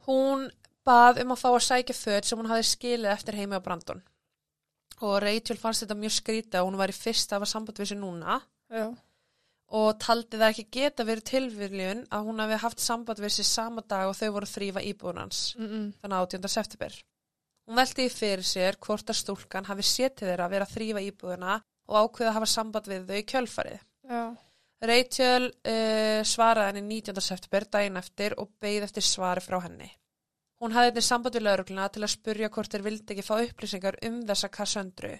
Hún 0.07 0.49
bað 0.87 1.21
um 1.25 1.35
að 1.35 1.43
fá 1.43 1.49
að 1.51 1.67
sækja 1.67 1.95
föt 1.97 2.25
sem 2.29 2.39
hún 2.41 2.49
hafi 2.51 2.67
skilið 2.71 3.13
eftir 3.13 3.37
heimi 3.39 3.59
á 3.61 3.65
Brandon. 3.65 4.01
Og 5.01 5.21
Rachel 5.23 5.57
fannst 5.61 5.85
þetta 5.85 5.97
mjög 5.97 6.13
skrítið 6.17 6.59
að 6.61 6.67
hún 6.69 6.77
var 6.81 6.93
í 6.93 6.97
fyrst 6.97 7.31
að 7.33 7.41
hafa 7.41 7.49
samband 7.53 7.79
við 7.81 7.89
sér 7.91 8.01
núna 8.01 8.41
Já. 8.71 8.87
og 9.81 9.99
taldi 10.03 10.37
það 10.41 10.51
ekki 10.51 10.65
geta 10.77 11.07
verið 11.09 11.25
tilvíðljun 11.31 12.03
að 12.11 12.27
hún 12.27 12.43
hafi 12.43 12.59
haft 12.65 12.81
samband 12.85 13.23
við 13.23 13.33
sér 13.37 13.49
sama 13.49 13.85
dag 13.89 14.09
og 14.11 14.17
þau 14.19 14.29
voru 14.37 14.47
þrýfa 14.51 14.83
íbúðun 14.91 15.23
hans, 15.23 15.55
Mm 15.57 15.69
-mm. 15.69 15.87
þannig 16.03 16.19
18. 16.19 16.49
september. 16.49 16.93
Hún 17.67 17.77
veldi 17.77 18.05
í 18.07 18.11
fyrir 18.11 18.45
sér 18.45 18.77
hvort 18.77 19.07
að 19.11 19.21
stúlkan 19.23 19.65
hafi 19.65 19.83
setið 19.83 20.29
þeirra 20.29 20.45
að 20.45 20.51
vera 20.51 20.67
þrýfa 20.67 21.01
íbúðuna 21.11 21.63
og 21.89 21.97
ákveða 21.97 22.29
að 22.29 22.35
hafa 22.35 22.47
samband 22.47 22.87
við 22.87 23.07
þau 23.07 23.17
í 23.17 23.23
kjölfarið. 23.33 23.81
Já. 24.11 24.37
Rachel 24.81 25.51
uh, 25.51 26.23
svaraði 26.25 26.81
henni 26.81 27.01
19. 27.03 27.21
september 27.21 27.67
daginn 27.69 28.01
eftir 28.01 28.37
og 28.41 28.55
beigð 28.63 28.87
eftir 28.87 29.05
svari 29.05 29.43
frá 29.45 29.59
henni. 29.67 29.89
Hún 30.61 30.73
hafði 30.73 30.93
þetta 30.93 31.03
samband 31.05 31.37
við 31.37 31.45
laurugluna 31.45 31.89
til 31.93 32.03
að 32.05 32.13
spurja 32.15 32.49
hvort 32.53 32.73
þeir 32.73 32.85
vildi 32.87 33.15
ekki 33.15 33.25
fá 33.25 33.35
upplýsingar 33.41 33.99
um 34.09 34.23
þessa 34.29 34.49
Cassandru. 34.53 35.13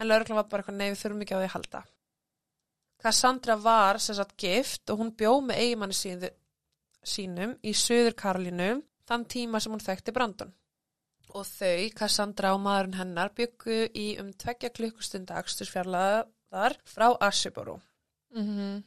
En 0.00 0.08
laurugluna 0.08 0.40
var 0.40 0.48
bara 0.48 0.64
eitthvað 0.64 0.78
nei, 0.78 0.88
við 0.92 1.02
þurfum 1.02 1.24
ekki 1.24 1.36
á 1.36 1.40
því 1.40 1.48
að 1.48 1.54
halda. 1.54 1.82
Cassandra 3.04 3.56
var 3.60 4.00
sem 4.00 4.16
sagt 4.16 4.36
gift 4.40 4.92
og 4.92 5.00
hún 5.00 5.12
bjó 5.16 5.34
með 5.44 5.60
eigimanni 5.60 5.96
sínu, 5.98 6.30
sínum 7.04 7.54
í 7.60 7.74
Suður 7.76 8.16
Karolínu 8.20 8.70
þann 9.08 9.26
tíma 9.28 9.60
sem 9.60 9.72
hún 9.72 9.84
þekkti 9.84 10.16
Brandon. 10.16 10.54
Og 11.34 11.44
þau, 11.48 11.90
Cassandra 11.98 12.54
og 12.56 12.62
maðurinn 12.64 12.96
hennar, 13.02 13.32
byggu 13.36 13.82
í 14.00 14.08
um 14.22 14.32
tveggja 14.32 14.72
klukkustunda 14.72 15.36
axtursfjarlaðar 15.40 16.78
frá 16.88 17.08
Asiboro. 17.20 17.80
Mm 18.32 18.82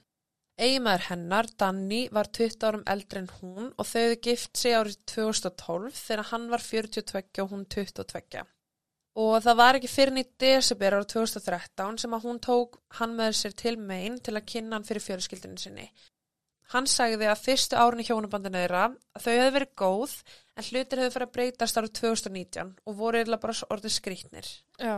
Eiginmaður 0.58 1.04
hennar, 1.12 1.48
Danny, 1.54 2.08
var 2.10 2.32
20 2.34 2.64
árum 2.66 2.84
eldri 2.90 3.22
en 3.22 3.28
hún 3.40 3.68
og 3.78 3.86
þau 3.86 4.00
hefðu 4.00 4.16
gift 4.26 4.58
sig 4.58 4.74
árið 4.74 4.96
2012 5.12 5.92
þegar 6.00 6.30
hann 6.32 6.48
var 6.50 6.64
42 6.66 7.44
og 7.44 7.52
hún 7.52 7.66
22. 7.70 8.42
Og 9.22 9.36
það 9.46 9.60
var 9.60 9.78
ekki 9.78 9.92
fyrir 9.92 10.18
í 10.18 10.26
desember 10.42 10.98
árið 10.98 11.12
2013 11.14 12.02
sem 12.02 12.18
að 12.18 12.26
hún 12.26 12.42
tók 12.42 12.80
hann 12.98 13.14
með 13.20 13.38
sér 13.38 13.56
til 13.62 13.76
megin 13.78 14.18
til 14.18 14.34
að 14.34 14.50
kynna 14.50 14.80
hann 14.80 14.90
fyrir 14.90 15.06
fjölskyldinu 15.06 15.62
sinni. 15.62 15.88
Hann 16.74 16.90
sagði 16.90 17.30
að 17.30 17.46
fyrstu 17.46 17.78
árin 17.78 18.02
í 18.02 18.10
hjónabandinu 18.10 18.60
þeirra 18.64 18.90
að 18.90 19.24
þau 19.24 19.32
hefðu 19.36 19.54
verið 19.60 19.78
góð 19.78 20.18
en 20.58 20.70
hlutir 20.72 21.04
hefðu 21.04 21.14
farið 21.14 21.30
að 21.30 21.38
breytast 21.38 21.78
árið 21.80 21.96
2019 22.02 22.76
og 22.82 22.98
voru 22.98 23.22
eiginlega 23.22 23.46
bara 23.46 23.72
orðið 23.78 23.98
skrýtnir. 24.02 24.52
Já. 24.82 24.98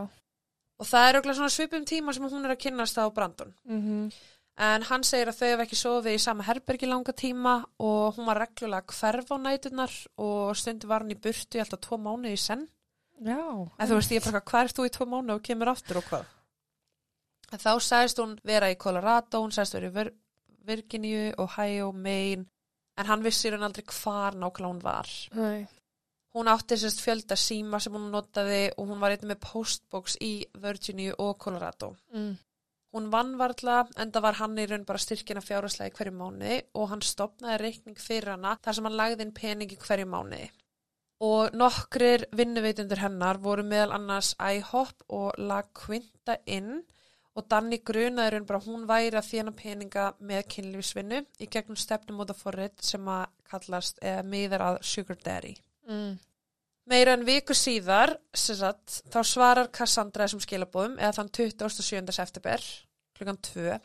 Og 0.79 0.87
það 0.87 1.05
er 1.05 1.19
auðvitað 1.19 1.39
svona 1.43 1.53
svipum 1.59 1.85
tíma 1.85 2.15
sem 2.15 2.31
hún 2.31 2.47
er 2.47 2.55
að 2.55 2.61
kynnast 2.63 2.95
það 2.95 3.11
á 3.11 3.15
Brandon. 3.19 3.57
Mm 3.67 4.11
En 4.59 4.83
hann 4.89 5.05
segir 5.07 5.29
að 5.31 5.37
þau 5.37 5.47
hef 5.47 5.61
ekki 5.63 5.77
sofið 5.79 6.17
í 6.17 6.19
sama 6.19 6.43
herbergi 6.43 6.87
langa 6.89 7.13
tíma 7.15 7.53
og 7.79 8.17
hún 8.17 8.27
var 8.27 8.41
reglulega 8.43 8.91
hverf 8.91 9.31
á 9.31 9.37
nætunar 9.39 9.93
og 10.19 10.57
stundi 10.59 10.89
var 10.89 11.05
hann 11.05 11.15
í 11.15 11.19
burtu 11.19 11.59
í 11.59 11.61
alltaf 11.63 11.79
tvo 11.85 11.99
mánuði 12.01 12.35
í 12.35 12.41
senn. 12.43 12.65
Já. 13.23 13.39
En 13.39 13.87
þú 13.87 13.99
veist, 13.99 14.11
ég 14.15 14.25
bara, 14.25 14.43
hvað 14.51 14.65
er 14.65 14.75
þú 14.75 14.87
í 14.87 14.91
tvo 14.95 15.07
mánuði 15.07 15.37
og 15.37 15.45
kemur 15.47 15.71
aftur 15.71 16.01
og 16.01 16.09
hvað? 16.09 16.27
En 17.49 17.63
þá 17.63 17.71
sagðist 17.81 18.19
hún 18.21 18.35
vera 18.45 18.69
í 18.71 18.77
Colorado, 18.79 19.41
hún 19.41 19.55
sagðist 19.55 19.77
vera 19.77 19.89
í 19.89 19.95
Vir 19.95 20.11
Virginíu, 20.69 21.31
Ohio, 21.41 21.93
Maine, 21.95 22.45
en 22.99 23.07
hann 23.07 23.23
vissi 23.23 23.49
hann 23.49 23.63
aldrei 23.65 23.87
hvar 23.87 24.35
nákvæmlega 24.35 24.73
hún 24.73 24.83
var. 24.83 25.13
Nei. 25.39 25.63
Hún 26.35 26.51
átti 26.51 26.77
sérst 26.77 27.01
fjölda 27.01 27.39
síma 27.39 27.79
sem 27.81 27.95
hún 27.95 28.11
notaði 28.13 28.67
og 28.75 28.91
hún 28.91 28.99
var 29.01 29.15
eitthvað 29.15 29.31
með 29.31 29.41
postbox 29.47 30.19
í 30.21 30.33
Virginíu 30.61 31.15
og 31.17 31.39
Colorado. 31.41 31.95
Mm. 32.13 32.35
Hún 32.95 33.11
vann 33.13 33.35
varla 33.37 33.83
en 34.01 34.11
það 34.13 34.25
var 34.25 34.37
hann 34.39 34.57
í 34.57 34.65
raun 34.69 34.85
bara 34.87 35.01
styrkina 35.01 35.43
fjárháslega 35.45 35.91
í 35.91 35.97
hverju 35.97 36.13
mánuði 36.17 36.55
og 36.73 36.87
hann 36.89 37.03
stopnaði 37.05 37.57
reikning 37.61 37.99
fyrir 38.01 38.33
hana 38.33 38.55
þar 38.63 38.77
sem 38.77 38.87
hann 38.89 38.97
lagði 38.97 39.27
inn 39.27 39.35
pening 39.37 39.75
í 39.75 39.77
hverju 39.83 40.07
mánuði. 40.09 40.47
Og 41.29 41.53
nokkrir 41.59 42.25
vinnuveitundur 42.39 43.01
hennar 43.03 43.41
voru 43.43 43.65
meðal 43.67 43.91
annars 43.97 44.31
IHOP 44.39 45.03
og 45.13 45.35
La 45.37 45.59
Quinta 45.75 46.39
Inn 46.47 46.79
og 47.37 47.45
Danni 47.51 47.79
grunaði 47.85 48.33
raun 48.33 48.47
bara 48.47 48.61
að 48.61 48.69
hún 48.71 48.87
væri 48.89 49.19
að 49.19 49.27
þjána 49.27 49.53
peninga 49.59 50.05
með 50.31 50.47
kynlífsvinnu 50.55 51.19
í 51.39 51.49
gegnum 51.51 51.77
stefnumóta 51.79 52.35
forrið 52.35 52.81
sem 52.89 53.11
að 53.11 53.27
kallast 53.51 54.01
eða 54.01 54.25
miðar 54.25 54.65
að 54.65 54.79
Sugar 54.87 55.19
Daddy. 55.23 55.53
Mm. 55.89 56.17
Meira 56.89 57.13
en 57.13 57.25
viku 57.27 57.53
síðar, 57.53 58.15
sagt, 58.33 59.03
þá 59.13 59.19
svarar 59.27 59.67
Cassandra 59.69 60.25
þessum 60.25 60.41
skilabóðum 60.41 60.95
eða 60.97 61.19
þann 61.19 61.31
27. 61.37 62.13
september, 62.15 62.63
klukkan 63.17 63.37
2. 63.45 63.75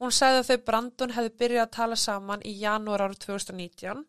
Hún 0.00 0.14
sagði 0.16 0.40
að 0.40 0.48
þau 0.48 0.64
Brandon 0.66 1.12
hefði 1.14 1.30
byrjað 1.42 1.66
að 1.66 1.74
tala 1.76 1.98
saman 2.00 2.42
í 2.48 2.54
janúar 2.58 3.04
árið 3.04 3.20
2019 3.26 4.02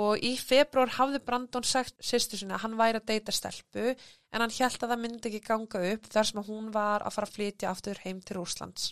og 0.00 0.22
í 0.26 0.32
februar 0.38 0.94
hafði 0.96 1.20
Brandon 1.26 1.66
sagt 1.66 1.98
sýstu 2.02 2.38
sinni 2.38 2.54
að 2.56 2.64
hann 2.64 2.78
væri 2.78 3.00
að 3.00 3.08
deyta 3.10 3.34
stelpu 3.34 3.90
en 3.92 4.40
hann 4.40 4.54
held 4.54 4.78
að 4.78 4.94
það 4.94 5.02
myndi 5.02 5.30
ekki 5.30 5.42
ganga 5.44 5.82
upp 5.90 6.08
þar 6.14 6.30
sem 6.30 6.46
hún 6.48 6.70
var 6.74 7.04
að 7.04 7.16
fara 7.18 7.28
að 7.28 7.36
flytja 7.36 7.70
aftur 7.70 8.00
heim 8.06 8.22
til 8.22 8.38
Rúslands. 8.38 8.88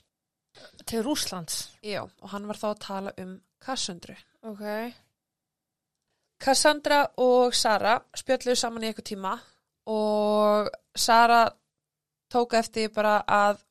Til 0.84 1.00
Rúslands. 1.06 1.62
Já, 1.80 2.02
og 2.04 2.34
hann 2.34 2.46
var 2.50 2.60
þá 2.60 2.68
að 2.74 2.82
tala 2.86 3.14
um 3.22 3.32
Cassandru. 3.62 4.18
Ok. 4.46 4.66
Cassandra 6.42 7.04
og 7.22 7.54
Sara 7.54 7.98
spjöldluðu 8.18 8.58
saman 8.58 8.82
í 8.82 8.88
eitthvað 8.90 9.08
tíma 9.12 9.36
og 9.92 10.70
Sara 10.98 11.44
tók 12.32 12.56
eftir 12.58 12.90
bara 12.94 13.20
að 13.22 13.62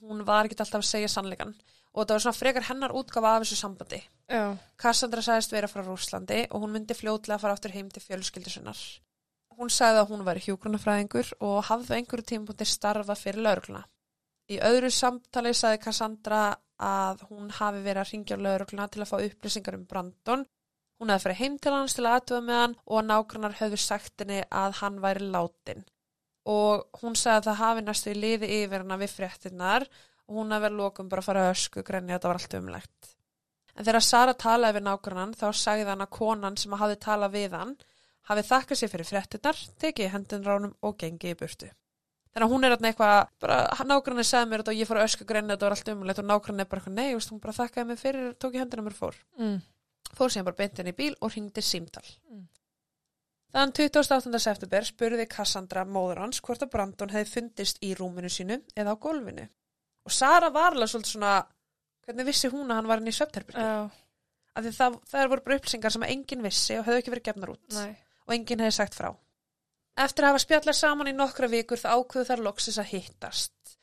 hún 0.00 0.22
var 0.24 0.48
ekki 0.48 0.56
alltaf 0.56 0.80
að 0.80 0.88
segja 0.88 1.10
sannleikan 1.12 1.52
og 1.94 2.06
það 2.06 2.14
var 2.14 2.24
svona 2.24 2.38
frekar 2.38 2.66
hennar 2.70 2.94
útgafa 2.96 3.34
af 3.34 3.44
þessu 3.44 3.58
sambandi. 3.60 4.00
Já. 4.26 4.56
Cassandra 4.80 5.22
sagðist 5.22 5.52
vera 5.52 5.68
frá 5.70 5.84
Rúslandi 5.84 6.40
og 6.48 6.64
hún 6.64 6.72
myndi 6.74 6.96
fljótlega 6.96 7.36
að 7.36 7.44
fara 7.44 7.58
aftur 7.58 7.74
heim 7.76 7.90
til 7.92 8.02
fjölskyldu 8.02 8.50
sinnar. 8.50 8.80
Hún 9.54 9.70
sagði 9.70 10.00
að 10.02 10.10
hún 10.10 10.24
var 10.26 10.40
hjúgrunafræðingur 10.42 11.36
og 11.44 11.60
hafði 11.68 12.00
einhverju 12.00 12.26
tímapunkti 12.32 12.66
starfa 12.66 13.14
fyrir 13.14 13.44
laurugluna. 13.44 13.84
Í 14.50 14.58
öðru 14.64 14.90
samtali 14.90 15.54
sagði 15.54 15.84
Cassandra 15.84 16.42
að 16.82 17.22
hún 17.28 17.52
hafi 17.54 17.84
verið 17.84 18.02
að 18.02 18.10
ringja 18.10 18.40
laurugluna 18.40 18.88
til 18.88 19.04
að 19.04 19.12
fá 19.12 19.16
upplýsingar 19.20 19.78
um 19.78 19.86
Brandon 19.86 20.48
Hún 21.00 21.10
hefði 21.10 21.24
farið 21.26 21.40
heim 21.42 21.56
til 21.58 21.72
hans 21.74 21.96
til 21.96 22.04
að 22.06 22.16
aðtuga 22.18 22.40
með 22.46 22.60
hann 22.60 22.76
og 22.86 23.04
nágrannar 23.08 23.56
höfðu 23.58 23.80
sagt 23.82 24.22
henni 24.22 24.42
að 24.50 24.76
hann 24.80 25.00
væri 25.02 25.30
látin. 25.34 25.84
Og 26.44 26.84
hún 27.00 27.16
sagði 27.18 27.40
að 27.40 27.48
það 27.48 27.60
hafi 27.62 27.84
næstu 27.84 28.12
í 28.12 28.18
liði 28.18 28.50
yfir 28.60 28.84
hana 28.84 29.00
við 29.00 29.14
fréttinnar 29.16 29.86
og 30.28 30.38
hún 30.38 30.54
hefði 30.54 30.66
verið 30.68 30.80
lókum 30.80 31.10
bara 31.10 31.24
að 31.24 31.28
fara 31.30 31.44
að 31.44 31.54
ösku 31.56 31.84
grenni 31.84 32.12
að 32.12 32.18
þetta 32.18 32.30
var 32.30 32.40
allt 32.40 32.58
umlegt. 32.60 33.10
En 33.74 33.86
þegar 33.88 34.06
Sara 34.06 34.34
talaði 34.38 34.78
við 34.78 34.86
nágrannan 34.86 35.34
þá 35.34 35.46
sagði 35.58 35.88
hann 35.90 36.04
að 36.04 36.12
konan 36.14 36.58
sem 36.60 36.76
hafði 36.78 36.98
talað 37.02 37.34
við 37.34 37.56
hann 37.58 37.72
hafi 38.28 38.44
þakkað 38.48 38.78
sér 38.80 38.92
fyrir 38.92 39.08
fréttinnar, 39.08 39.64
tekið 39.82 40.12
hendin 40.14 40.46
ránum 40.46 40.76
og 40.80 40.94
gengið 41.00 41.34
í 41.34 41.38
burtu. 41.40 41.70
Þannig 42.34 42.46
að 42.46 42.52
hún 42.54 42.64
er 42.66 42.72
þarna 42.74 42.90
eitthvað, 42.90 43.18
bara 43.44 43.58
nágrannin 43.86 44.26
sagði 44.26 44.50
mér 44.50 44.62
þetta 44.62 44.72
og 44.72 44.78
ég 44.78 44.88
fór 44.88 45.00
að 45.00 45.08
ösku 45.10 45.26
grenni 45.28 45.52
þetta 45.54 45.66
var 45.66 45.74
allt 45.76 45.90
umlegt 45.92 46.18
og 46.22 46.24
er 46.24 46.30
bara 46.70 46.80
eitthvað, 46.80 46.96
nei, 46.96 47.12
veist, 47.14 47.30
hún 47.30 47.42
bara 47.42 47.54
þakkaði 47.58 47.90
mig 47.90 48.00
fyrir, 48.00 48.32
tók 48.42 48.56
í 48.56 48.62
hendina 48.62 48.82
mér 48.86 48.96
og 48.96 49.00
fór 49.02 49.20
Mm. 49.38 49.60
Fór 50.18 50.32
síðan 50.32 50.48
bara 50.50 50.60
beint 50.62 50.80
inn 50.80 50.90
í 50.90 50.96
bíl 50.96 51.14
og 51.20 51.32
hringdi 51.34 51.64
símtal. 51.64 52.04
Mm. 52.30 52.44
Þann 53.54 53.72
28. 53.76 54.38
september 54.42 54.86
spurði 54.86 55.26
Cassandra 55.30 55.84
móður 55.86 56.24
hans 56.24 56.40
hvort 56.42 56.64
að 56.64 56.72
Brandon 56.72 57.12
hefði 57.14 57.30
fundist 57.30 57.78
í 57.86 57.92
rúminu 57.94 58.30
sínu 58.32 58.58
eða 58.74 58.96
á 58.98 59.02
gólfinu. 59.02 59.44
Og 60.04 60.12
Sara 60.12 60.50
var 60.52 60.74
alveg 60.74 60.90
svolítið 60.90 61.14
svona, 61.14 61.34
hvernig 62.04 62.26
vissi 62.28 62.50
hún 62.50 62.72
að 62.72 62.80
hann 62.80 62.90
var 62.90 63.02
inn 63.02 63.12
í 63.12 63.14
svefnherbyrgi? 63.14 63.62
Já, 63.62 63.86
Af 64.54 64.62
því 64.62 64.70
það, 64.76 64.96
það 65.10 65.30
voru 65.32 65.44
bara 65.44 65.58
upplýsingar 65.58 65.94
sem 65.94 66.06
enginn 66.06 66.42
vissi 66.44 66.74
og 66.78 66.84
hefðu 66.86 67.00
ekki 67.00 67.12
verið 67.14 67.28
gefnar 67.28 67.52
út 67.56 67.74
nei. 67.74 67.94
og 68.26 68.34
enginn 68.36 68.62
hefði 68.62 68.76
sagt 68.76 68.94
frá. 68.94 69.08
Eftir 70.04 70.26
að 70.26 70.32
hafa 70.32 70.42
spjallað 70.42 70.76
saman 70.78 71.10
í 71.10 71.14
nokkra 71.14 71.48
vikur 71.50 71.80
þá 71.80 71.88
ákveðu 71.94 72.28
þar 72.28 72.42
loksis 72.48 72.78
að 72.82 72.92
hittast 72.92 73.74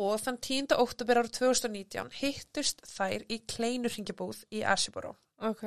og 0.00 0.14
þann 0.22 0.38
10. 0.46 0.76
óttubur 0.80 1.20
árið 1.20 1.34
2019 1.40 2.14
hittust 2.20 2.82
þær 2.88 3.26
í 3.26 3.40
kleinu 3.50 3.90
ringjabúð 3.90 4.44
í 4.54 4.62
Asiboro. 4.62 5.16
Ok. 5.40 5.64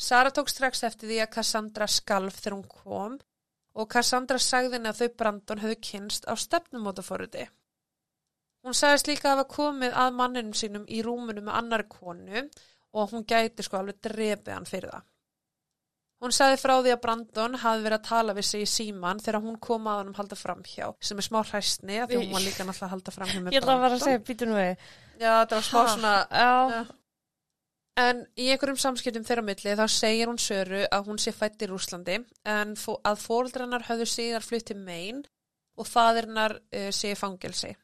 Sara 0.00 0.30
tók 0.32 0.48
strax 0.48 0.82
eftir 0.88 1.10
því 1.10 1.18
að 1.24 1.32
Cassandra 1.36 1.88
skalf 1.90 2.38
þegar 2.40 2.56
hún 2.56 2.68
kom 2.70 3.18
og 3.72 3.88
Cassandra 3.92 4.38
sagði 4.40 4.78
henni 4.78 4.88
að 4.92 5.02
þau 5.02 5.16
Brandon 5.20 5.62
höfðu 5.64 5.78
kynst 5.88 6.28
á 6.28 6.32
stefnumótaforriti. 6.36 7.46
Hún 8.62 8.76
sagðist 8.78 9.08
líka 9.10 9.32
að 9.32 9.40
hafa 9.40 9.48
komið 9.56 9.96
að 9.98 10.16
manninum 10.18 10.54
sínum 10.56 10.84
í 10.88 11.00
rúmunu 11.02 11.42
með 11.42 11.56
annari 11.60 11.88
konu 11.90 12.44
og 12.92 13.10
hún 13.14 13.24
gæti 13.26 13.64
sko 13.66 13.80
alveg 13.80 13.98
drepið 14.04 14.52
hann 14.54 14.68
fyrir 14.68 14.92
það. 14.92 15.08
Hún 16.22 16.30
sagði 16.36 16.58
frá 16.62 16.74
því 16.78 16.92
að 16.94 17.00
Brandon 17.02 17.56
hafi 17.58 17.82
verið 17.82 17.96
að 17.98 18.04
tala 18.06 18.34
við 18.36 18.44
sig 18.46 18.62
í 18.62 18.68
síman 18.70 19.18
þegar 19.24 19.42
hún 19.42 19.56
kom 19.58 19.88
að 19.90 19.96
honum 20.04 20.14
halda 20.20 20.36
framhjá 20.38 20.92
sem 21.02 21.18
er 21.18 21.26
smá 21.26 21.40
hræstni 21.42 21.96
að 21.98 22.12
því 22.12 22.20
hún 22.20 22.34
var 22.36 22.44
líka 22.44 22.62
náttúrulega 22.68 22.86
að 22.86 22.92
halda 22.94 23.14
framhjá 23.16 23.40
með 23.42 23.56
Ég 23.56 23.62
ætla 23.64 23.74
að 23.74 23.80
fara 23.82 23.88
að 23.88 23.96
Brandon. 23.96 24.04
segja, 24.06 24.20
býtu 24.28 24.46
nú 24.46 24.58
við. 24.60 24.84
Já, 25.18 25.32
þetta 25.40 25.58
var 25.58 25.66
smá 25.66 25.80
svona 25.96 26.12
Já. 26.30 26.84
En 28.00 28.22
í 28.40 28.46
einhverjum 28.48 28.78
samskiptum 28.80 29.24
þeirra 29.28 29.44
milli 29.44 29.74
þá 29.76 29.84
segir 29.92 30.30
hún 30.30 30.40
Söru 30.40 30.80
að 30.88 31.08
hún 31.10 31.18
sé 31.20 31.32
fætt 31.36 31.60
í 31.60 31.68
Rúslandi 31.68 32.22
en 32.48 32.72
að 33.04 33.20
fóreldrannar 33.20 33.84
höfðu 33.90 34.06
síðar 34.08 34.46
flutt 34.46 34.70
til 34.70 34.78
Maine 34.80 35.26
og 35.76 35.88
faðirinnar 35.88 36.56
uh, 36.56 36.88
sé 36.94 37.12
í 37.12 37.18
fangelsi. 37.18 37.74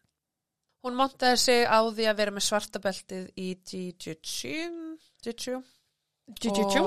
Hún 0.84 0.96
montaði 0.96 1.40
sig 1.42 1.66
á 1.68 1.84
því 1.84 2.06
að 2.08 2.20
vera 2.22 2.32
með 2.32 2.46
svartabeltið 2.46 3.28
í 3.36 3.48
Jiu-Jitsu 3.68 5.58
Tjú-tjú-tjú. 6.38 6.82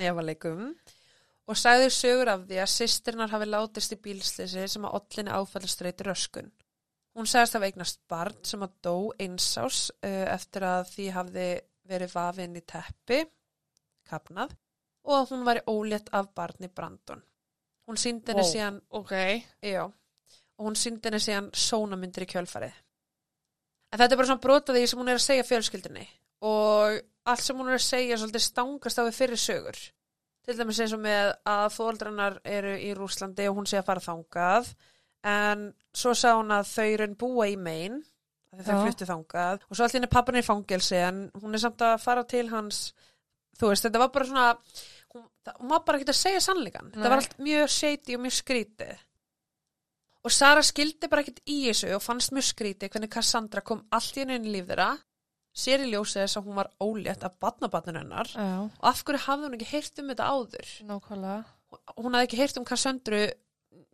nefaleikum 0.00 0.70
og 1.46 1.58
sagði 1.58 1.90
sögur 1.92 2.30
af 2.32 2.44
því 2.48 2.60
að 2.62 2.72
sýstirnar 2.72 3.32
hafi 3.32 3.48
látist 3.48 3.94
í 3.94 4.00
bílsleysi 4.02 4.66
sem 4.68 4.86
að 4.86 4.96
ollinni 4.98 5.34
áfallastreyti 5.34 6.06
röskun. 6.06 6.50
Hún 7.16 7.28
sagðist 7.28 7.56
hafa 7.56 7.68
eignast 7.70 8.02
barn 8.10 8.36
sem 8.44 8.64
að 8.64 8.74
dó 8.84 8.96
einsás 9.20 9.88
uh, 10.00 10.26
eftir 10.32 10.66
að 10.68 10.90
því 10.94 11.06
hafði 11.16 11.48
verið 11.88 12.12
vafinn 12.14 12.56
í 12.58 12.62
teppi, 12.66 13.22
kapnað, 14.08 14.54
og 15.06 15.14
að 15.20 15.30
hún 15.32 15.44
væri 15.46 15.62
ólétt 15.70 16.10
af 16.12 16.32
barni 16.34 16.68
Brandon. 16.68 17.22
Hún 17.86 17.96
síndi 18.02 18.32
henni 18.32 18.42
Wow. 18.42 18.52
síðan, 18.52 18.80
Ok. 18.90 19.12
já, 19.62 19.84
og 19.84 20.66
hún 20.66 20.74
síndi 20.76 21.04
henni 21.06 21.20
síðan 21.22 21.50
sónamyndir 21.52 22.22
í 22.26 22.30
kjölfarið. 22.32 22.74
En 23.92 23.98
þetta 24.00 24.12
er 24.12 24.16
bara 24.16 24.26
svona 24.26 24.42
brotaði 24.42 24.86
sem 24.88 24.98
hún 24.98 25.08
er 25.08 25.14
að 25.20 25.26
segja 25.26 25.44
fjölskyldinni 25.46 26.06
og 26.42 27.00
allt 27.26 27.40
sem 27.42 27.56
hún 27.56 27.68
er 27.68 27.78
að 27.78 27.86
segja 27.86 28.16
svolítið 28.18 28.42
stangast 28.42 28.98
á 28.98 29.02
við 29.06 29.14
fyrir 29.14 29.38
sögur. 29.40 29.78
Til 30.44 30.56
dæmis 30.58 30.80
eins 30.80 30.92
og 30.92 31.00
með 31.00 31.32
að 31.46 31.72
fóldrannar 31.74 32.40
eru 32.44 32.74
í 32.78 32.92
Rúslandi 32.94 33.48
og 33.48 33.56
hún 33.56 33.66
sé 33.66 33.78
að 33.78 33.86
fara 33.86 34.00
þangað 34.00 34.74
en 35.24 35.74
svo 35.94 36.12
sá 36.14 36.34
hún 36.36 36.52
að 36.54 36.68
þau 36.70 36.96
raun 37.00 37.16
búa 37.16 37.46
í 37.50 37.56
Maine 37.56 38.02
að 38.62 38.70
þau 38.70 38.84
fluttu 38.86 39.08
þangað. 39.08 39.66
Og 39.68 39.78
svo 39.78 39.86
allir 39.86 39.98
henni 40.00 40.12
pappan 40.12 40.38
er 40.38 40.44
í 40.44 40.46
fangelsi 40.46 41.00
en 41.02 41.24
hún 41.42 41.56
er 41.56 41.62
samt 41.62 41.84
að 41.86 41.96
fara 42.02 42.24
til 42.28 42.46
hans 42.52 42.80
þú 43.56 43.72
veist, 43.72 43.86
þetta 43.86 44.02
var 44.02 44.12
bara 44.14 44.28
svona 44.28 44.46
hún, 45.14 45.26
það, 45.44 45.58
hún 45.62 45.74
var 45.74 45.82
bara 45.86 46.00
ekki 46.00 46.12
að 46.12 46.20
segja 46.20 46.44
sannleikan 46.44 46.92
þetta 46.94 47.10
var 47.12 47.22
allt 47.22 47.36
mjög 47.42 47.74
shady 47.76 48.16
og 48.16 48.24
mjög 48.26 48.38
skrítið. 48.40 49.02
Og 50.26 50.32
Sara 50.34 50.62
skildi 50.66 51.06
bara 51.06 51.22
ekkert 51.22 51.44
í 51.46 51.60
þessu 51.68 51.92
og 51.94 52.02
fannst 52.02 52.32
mjög 52.34 52.48
skrítið 52.48 52.90
hvernig 52.90 53.12
Cassandra 53.14 53.62
kom 53.62 53.84
allt 53.94 54.16
í 54.16 54.24
henni 54.24 54.40
inn 54.40 54.48
í 54.48 54.56
líf 54.56 54.66
þeirra 54.66 54.88
sér 55.56 55.84
í 55.86 55.92
ljósið 55.92 56.24
þess 56.24 56.38
að 56.40 56.48
hún 56.48 56.58
var 56.58 56.70
ólétt 56.82 57.22
af 57.24 57.36
badnabatninu 57.40 58.02
hennar. 58.02 58.32
Já. 58.34 58.66
og 58.66 58.88
af 58.90 59.04
hverju 59.06 59.22
hafði 59.24 59.46
hún 59.46 59.56
ekki 59.56 59.70
heyrt 59.70 60.02
um 60.02 60.10
þetta 60.12 60.26
áður? 60.34 60.72
Nákvæmlega. 60.90 61.38
hún 61.96 62.16
hafði 62.16 62.26
ekki 62.26 62.40
heyrt 62.42 62.58
um 62.60 62.66
Cassandru 62.68 63.22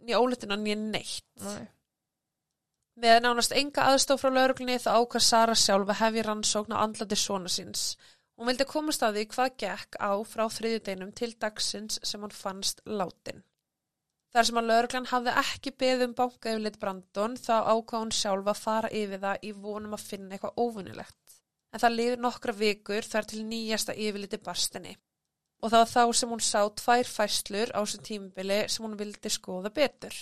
nýja 0.03 0.23
óléttina 0.23 0.59
nýja 0.59 0.79
neitt. 0.81 1.29
Nei. 1.45 1.69
Með 3.01 3.21
nánast 3.25 3.55
enga 3.57 3.87
aðstof 3.91 4.21
frá 4.23 4.33
lauruglunni 4.33 4.79
þá 4.83 4.91
ákvað 4.99 5.25
Sara 5.27 5.55
sjálf 5.57 5.93
að 5.93 6.01
hefja 6.03 6.27
rannsókn 6.27 6.75
á 6.77 6.83
andlati 6.83 7.17
svona 7.17 7.53
síns. 7.53 7.97
Hún 8.37 8.51
vildi 8.51 8.67
komast 8.69 9.05
að 9.07 9.19
því 9.19 9.25
hvað 9.33 9.57
gekk 9.63 9.97
á 10.03 10.13
frá 10.29 10.45
þriðjudeinum 10.51 11.13
til 11.17 11.33
dagsins 11.41 12.01
sem 12.03 12.23
hann 12.25 12.35
fannst 12.37 12.83
látin. 12.85 13.45
Þar 14.33 14.49
sem 14.49 14.59
að 14.61 14.69
lauruglan 14.71 15.11
hafði 15.11 15.33
ekki 15.43 15.75
beðið 15.77 16.07
um 16.07 16.15
banka 16.17 16.53
yfirleitt 16.53 16.81
Brandon 16.81 17.37
þá 17.37 17.55
ákvað 17.69 18.05
hún 18.05 18.15
sjálf 18.17 18.49
að 18.49 18.61
fara 18.65 18.91
yfir 19.03 19.21
það 19.25 19.45
í 19.45 19.53
vonum 19.53 19.97
að 19.97 20.07
finna 20.09 20.37
eitthvað 20.37 20.61
óvinnilegt 20.63 21.37
en 21.73 21.81
það 21.81 21.97
liður 21.99 22.23
nokkra 22.27 22.55
vikur 22.57 23.09
þar 23.09 23.29
til 23.29 23.43
nýjasta 23.49 23.97
yfirleiti 23.97 24.41
barstinni 24.45 24.95
og 25.63 25.71
það 25.71 25.83
var 25.83 25.91
þá 25.93 26.19
sem 26.19 26.33
hún 26.33 26.45
sá 26.45 26.61
tvær 26.81 27.09
fæslur 27.09 27.73
á 27.77 27.81
þessum 27.81 28.07
tímubili 28.09 28.59
sem 28.73 28.85
hún 28.87 28.97
vildi 28.99 29.31
skoða 29.31 29.71
betur. 29.75 30.17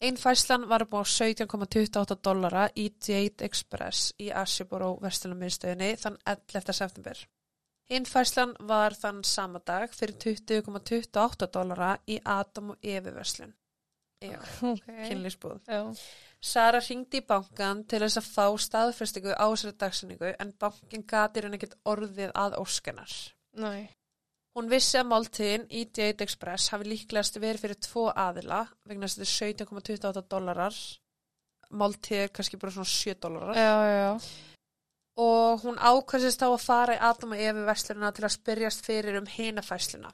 Einn 0.00 0.16
fæslan 0.20 0.68
var 0.68 0.82
upp 0.84 0.92
á 0.92 1.02
17,28 1.08 2.18
dollara 2.24 2.66
í 2.76 2.90
Jade 3.08 3.44
Express 3.46 4.12
í 4.20 4.28
Asjaboro 4.28 4.98
Vestlunarmiðstöðinni 5.00 5.94
þann 6.02 6.18
11. 6.26 6.72
september. 6.76 7.22
Hinn 7.88 8.04
fæslan 8.04 8.52
var 8.68 8.92
þann 8.98 9.22
sama 9.24 9.62
dag 9.64 9.94
fyrir 9.94 10.18
20,28 10.20 11.48
dollara 11.54 11.94
í 12.06 12.18
Adam 12.24 12.74
og 12.74 12.76
Evi 12.82 13.14
Vestlun. 13.14 13.54
Já, 14.20 14.40
Ok. 14.62 14.86
kynlýsbúð. 15.08 15.60
Já. 15.68 15.96
Sara 16.40 16.80
ringdi 16.80 17.20
í 17.20 17.26
bankan 17.26 17.84
til 17.84 18.00
þess 18.00 18.20
að 18.20 18.30
fá 18.34 18.46
staðfestingu 18.58 19.32
á 19.32 19.46
þessari 19.48 19.78
dagsinningu 19.78 20.34
en 20.38 20.52
bankin 20.60 21.06
gati 21.06 21.40
raun 21.40 21.54
ekkert 21.54 21.76
orðið 21.84 22.32
að 22.34 22.58
óskennar. 22.60 23.12
Nei. 23.54 23.88
Hún 24.56 24.70
vissi 24.72 24.96
að 24.96 25.10
máltíðin 25.10 25.66
í 25.68 25.84
Date 25.92 26.24
Express 26.24 26.70
hafi 26.72 26.88
líklegast 26.88 27.36
verið 27.36 27.66
fyrir 27.66 27.80
tvo 27.84 28.06
aðila 28.08 28.62
vegna 28.88 29.08
þess 29.08 29.18
að 29.18 29.26
þetta 29.26 29.66
er 29.66 29.68
17,28 29.68 30.22
dólarar 30.32 30.78
máltíð 31.76 32.22
er 32.22 32.30
kannski 32.32 32.60
bara 32.60 32.72
svona 32.72 32.88
7 32.88 33.16
dólarar 33.20 33.58
Já, 33.58 33.74
já, 33.90 34.10
og 35.16 35.64
hún 35.64 35.80
ákvæmsist 35.80 36.44
á 36.44 36.48
að 36.48 36.62
fara 36.62 36.96
í 36.96 37.00
Adam 37.00 37.32
og 37.32 37.40
Efi 37.40 37.64
verslununa 37.66 38.12
til 38.12 38.24
að 38.26 38.34
spyrjast 38.36 38.84
fyrir 38.84 39.16
um 39.20 39.28
hina 39.28 39.64
fæsluna. 39.64 40.12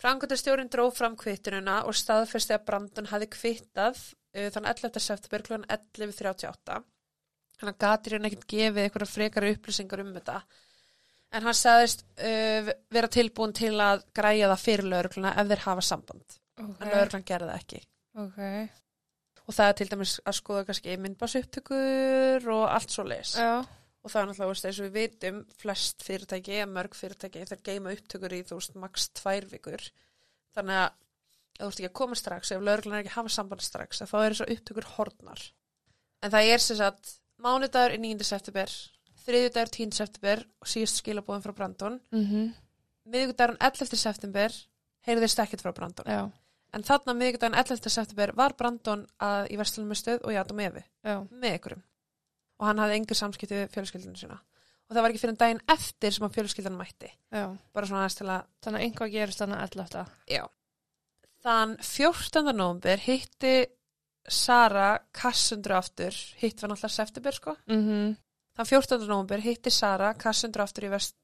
Frankvöldastjórin 0.00 0.70
dró 0.72 0.86
fram 0.94 1.16
kvittununa 1.18 1.82
og 1.86 1.98
staðfesti 1.98 2.54
að 2.56 2.64
Brandon 2.68 3.10
hafi 3.10 3.28
kvittað 3.34 3.98
uh, 3.98 4.48
þann 4.54 4.70
11. 4.70 5.02
september 5.02 5.44
kl. 5.44 5.60
11.38 5.66 6.80
hann 7.60 7.76
gati 7.76 8.14
hérna 8.14 8.30
ekkert 8.30 8.46
gefið 8.48 8.82
eitthvað 8.84 9.12
frekari 9.12 9.54
upplýsingar 9.56 10.00
um 10.04 10.14
þetta 10.14 10.38
en 11.32 11.46
hann 11.46 11.56
sagðist 11.56 12.04
uh, 12.18 12.70
vera 12.90 13.08
tilbúin 13.12 13.52
til 13.56 13.72
að 13.80 14.04
græja 14.16 14.48
það 14.50 14.62
fyrir 14.64 14.88
laurugluna 14.92 15.34
ef 15.38 15.50
þeir 15.52 15.64
hafa 15.66 15.84
samband 15.86 16.38
Ok. 16.60 16.76
en 16.82 16.90
lauruglan 16.92 17.26
gerði 17.28 17.50
það 17.50 17.60
ekki 17.62 17.82
Ok. 18.20 18.40
og 19.46 19.54
það 19.56 19.68
er 19.70 19.76
til 19.78 19.88
dæmis 19.92 20.14
að 20.26 20.38
skoða 20.40 20.64
kannski 20.68 20.96
myndbásupptökur 21.00 22.48
og 22.54 22.64
allt 22.68 22.90
svo 22.94 23.04
leis 23.06 23.36
Já. 23.38 23.60
og 23.62 24.10
það 24.12 24.20
er 24.22 24.28
náttúrulega, 24.30 24.50
veist, 24.54 24.66
eins 24.68 24.80
og 24.80 24.88
við 24.88 24.98
vitum 24.98 25.38
flest 25.60 26.02
fyrirtæki, 26.06 26.58
eða 26.58 26.72
mörg 26.74 26.96
fyrirtæki 26.98 27.46
þeir 27.48 27.62
geima 27.70 27.94
upptökur 27.94 28.34
í, 28.36 28.42
þú 28.48 28.58
veist, 28.60 28.74
max 28.82 29.08
tvær 29.20 29.46
vikur 29.50 29.86
þannig 30.56 30.82
að 30.82 30.98
þú 31.60 31.66
ert 31.70 31.80
ekki 31.80 31.88
að 31.90 31.98
koma 32.00 32.16
strax, 32.16 32.52
ef 32.56 32.62
lauruglan 32.64 32.96
er 32.98 33.02
ekki 33.04 33.12
að 33.12 33.18
hafa 33.20 33.34
samband 33.36 33.64
strax, 33.64 34.00
að 34.02 34.10
þá 34.12 34.16
er 34.20 34.34
þessar 34.34 34.52
upptökur 34.56 34.90
hornar 34.96 35.42
en 36.20 36.32
það 36.34 36.52
er 36.54 36.64
sem 36.64 36.76
sagt 36.80 37.14
mánudagur 37.40 37.94
er 37.96 38.00
9. 38.04 38.24
september 38.28 38.72
þriðjudagur 39.26 39.70
10. 39.76 39.92
september 39.96 40.44
og 40.60 40.68
síðust 40.70 41.00
skilabóðum 41.02 41.42
frá 41.44 41.54
Brandon 41.56 42.00
Mhm. 42.12 42.54
miðvikudagurinn 43.10 43.58
11. 43.60 43.96
september 43.96 44.50
heyrðist 45.06 45.38
ekkert 45.42 45.62
frá 45.64 45.72
Brandon 45.74 46.06
Já. 46.06 46.30
en 46.74 46.82
þarna 46.82 47.14
miðvikudagurinn 47.16 47.58
11. 47.58 47.90
september 47.90 48.32
var 48.36 48.54
Brandon 48.58 49.06
að, 49.20 49.50
í 49.50 49.56
Vestlunum 49.60 49.94
stöð 49.98 50.24
og 50.24 50.34
Adam 50.34 50.60
Evi 50.60 50.84
Já. 51.04 51.20
með 51.30 51.58
ykkurum 51.58 51.82
og 52.60 52.66
hann 52.66 52.78
hafði 52.78 52.96
engur 53.00 53.16
samskipti 53.16 53.54
við 53.56 53.70
fjölskyldinu 53.74 54.16
sína 54.20 54.38
og 54.90 54.96
það 54.96 55.02
var 55.02 55.10
ekki 55.10 55.20
fyrir 55.22 55.34
en 55.36 55.36
daginn 55.40 55.60
eftir 55.68 56.12
sem 56.12 56.26
að 56.26 56.32
fjölskyldan 56.34 56.76
mætti. 56.76 57.10
Já. 57.32 57.56
Bara 57.72 57.86
svona 57.86 58.00
aðeins 58.04 58.16
til 58.18 58.26
að, 58.26 58.44
Þannig 58.62 58.80
að 58.80 58.84
einhvað 58.88 59.12
gerist 59.12 59.38
þannig 59.38 59.58
að 59.60 59.68
11. 59.70 60.06
já. 60.26 60.48
Þann 61.44 61.76
14. 61.78 62.52
nóvember 62.52 62.98
hitti 62.98 63.66
Sara 64.28 64.98
Kassundru 65.12 65.74
aftur, 65.78 66.10
hitt 66.42 66.60
var 66.60 66.70
náttúrulega 66.70 66.90
september 66.90 67.32
sko. 67.32 67.56
Mm 67.68 68.16
Þann 68.60 68.68
14. 68.68 69.06
nóvember 69.08 69.40
hitti 69.40 69.70
Sara 69.72 70.10
Kassundru 70.20 70.60
aftur 70.60 70.84
í 70.84 70.88
vest, 70.92 71.14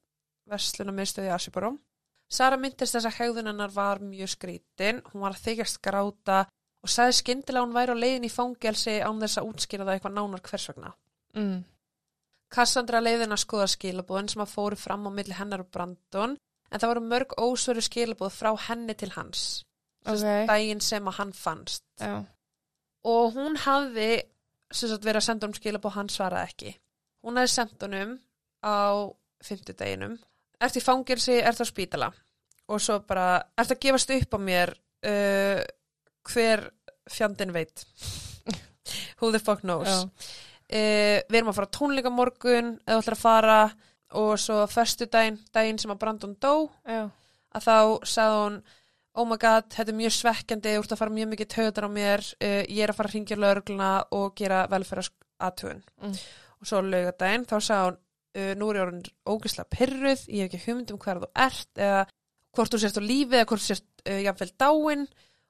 vestlunarmiðstöði 0.49 1.35
Asiborum. 1.35 1.75
Sara 2.33 2.57
myndist 2.57 2.94
þess 2.96 3.11
að 3.11 3.18
hegðun 3.18 3.51
hennar 3.51 3.75
var 3.75 3.99
mjög 4.01 4.31
skrítin, 4.33 5.03
hún 5.11 5.20
var 5.20 5.35
að 5.35 5.42
þykjast 5.42 5.81
gráta 5.85 6.38
og 6.81 6.88
sagði 6.88 7.18
skyndilega 7.18 7.61
að 7.61 7.66
hún 7.66 7.75
væri 7.77 7.92
á 7.92 7.96
leiðin 8.01 8.25
í 8.25 8.31
fangelsi 8.33 8.94
án 9.05 9.20
þess 9.20 9.40
að 9.42 9.51
útskýra 9.51 9.85
það 9.85 9.99
eitthvað 9.99 10.14
nánar 10.16 10.42
hvers 10.49 10.64
vegna. 10.70 10.92
mm. 11.37 11.59
Cassandra 12.57 13.03
leiðin 13.05 13.37
að 13.37 13.42
skoða 13.42 13.68
skilabóðin 13.75 14.33
sem 14.33 14.42
að 14.46 14.55
fóru 14.55 14.81
fram 14.81 15.05
á 15.05 15.11
milli 15.12 15.37
hennar 15.37 15.66
og 15.66 15.70
Brandon 15.77 16.38
en 16.38 16.81
það 16.81 16.88
voru 16.94 17.05
mörg 17.11 17.37
ósveru 17.37 17.85
skilabóð 17.85 18.33
frá 18.33 18.53
henni 18.70 18.96
til 18.96 19.11
hans. 19.12 19.44
Ok. 20.07 20.22
Okay. 20.22 20.49
Dægin 20.49 20.81
sem 20.81 21.12
að 21.12 21.18
hann 21.20 21.37
fannst. 21.37 21.85
Já. 22.01 22.25
Og 23.05 23.37
hún 23.37 23.61
hafði 23.61 24.25
sagt 24.72 25.05
verið 25.05 25.20
að 25.20 25.29
senda 25.29 25.51
um 25.51 25.59
skilabóð, 25.59 25.99
hann 25.99 26.09
svaraði 26.09 26.49
ekki. 26.49 26.77
Hún 27.27 27.41
hefði 27.41 27.53
sendt 27.53 27.83
honum 27.83 28.12
á 28.62 28.77
fimmtudeginum. 29.45 30.17
Eftir 30.62 30.85
fangelsi 30.85 31.41
er 31.43 31.57
það 31.59 31.69
spítala 31.73 32.11
og 32.67 32.81
svo 32.83 32.97
bara, 33.07 33.43
ert 33.59 33.75
að 33.75 33.83
gefast 33.85 34.11
upp 34.15 34.33
á 34.35 34.39
mér 34.43 34.73
uh, 35.07 35.61
hver 36.27 36.65
fjandinn 37.11 37.53
veit. 37.55 37.85
Who 39.21 39.31
the 39.35 39.39
fuck 39.43 39.62
knows. 39.67 40.07
Uh, 40.67 41.21
við 41.29 41.37
erum 41.41 41.53
að 41.53 41.59
fara 41.61 41.69
á 41.71 41.77
tónleika 41.77 42.11
á 42.11 42.19
morgun 42.19 42.73
eða 42.87 43.03
ætlar 43.03 43.17
að 43.19 43.23
fara 43.23 43.59
og 44.19 44.33
svo 44.39 44.62
förstu 44.71 45.07
daginn, 45.11 45.39
daginn 45.55 45.79
sem 45.83 45.91
að 45.95 46.01
Brandon 46.03 46.35
dó 46.43 46.69
Já. 46.87 47.05
að 47.55 47.65
þá 47.67 47.77
sagði 48.07 48.41
hún 48.41 48.59
oh 49.17 49.27
my 49.27 49.39
god, 49.43 49.69
þetta 49.75 49.93
er 49.93 49.99
mjög 49.99 50.15
svekkjandi 50.15 50.75
þú 50.77 50.83
ert 50.83 50.95
að 50.95 51.01
fara 51.03 51.15
mjög 51.17 51.31
mikið 51.33 51.51
töðar 51.55 51.87
á 51.87 51.91
mér 51.91 52.23
uh, 52.39 52.62
ég 52.67 52.83
er 52.85 52.93
að 52.93 52.99
fara 52.99 53.11
að 53.11 53.17
ringja 53.17 53.39
lögregluna 53.43 53.91
og 54.15 54.35
gera 54.39 54.65
velferðaratun 54.73 55.83
Mm. 56.03 56.19
Svo 56.66 56.83
lögadaginn, 56.85 57.46
þá 57.48 57.57
sagði 57.59 57.87
hún 57.87 57.96
uh, 57.96 58.52
nú 58.59 58.70
er 58.70 58.79
ég 58.79 58.85
orðin 58.87 59.07
ógislega 59.33 59.72
pyrruð 59.76 60.24
ég 60.29 60.42
hef 60.44 60.50
ekki 60.50 60.62
hugmynd 60.66 60.92
um 60.94 61.00
hvað 61.02 61.22
þú 61.24 61.31
ert 61.46 61.83
eða 61.87 62.02
hvort 62.57 62.74
þú 62.74 62.83
sért 62.83 63.00
á 63.00 63.02
lífi 63.05 63.38
eða 63.38 63.48
hvort 63.50 63.64
þú 63.64 63.70
sért 63.70 64.05
uh, 64.07 64.20
jafnvel 64.26 64.52
dáin. 64.64 65.07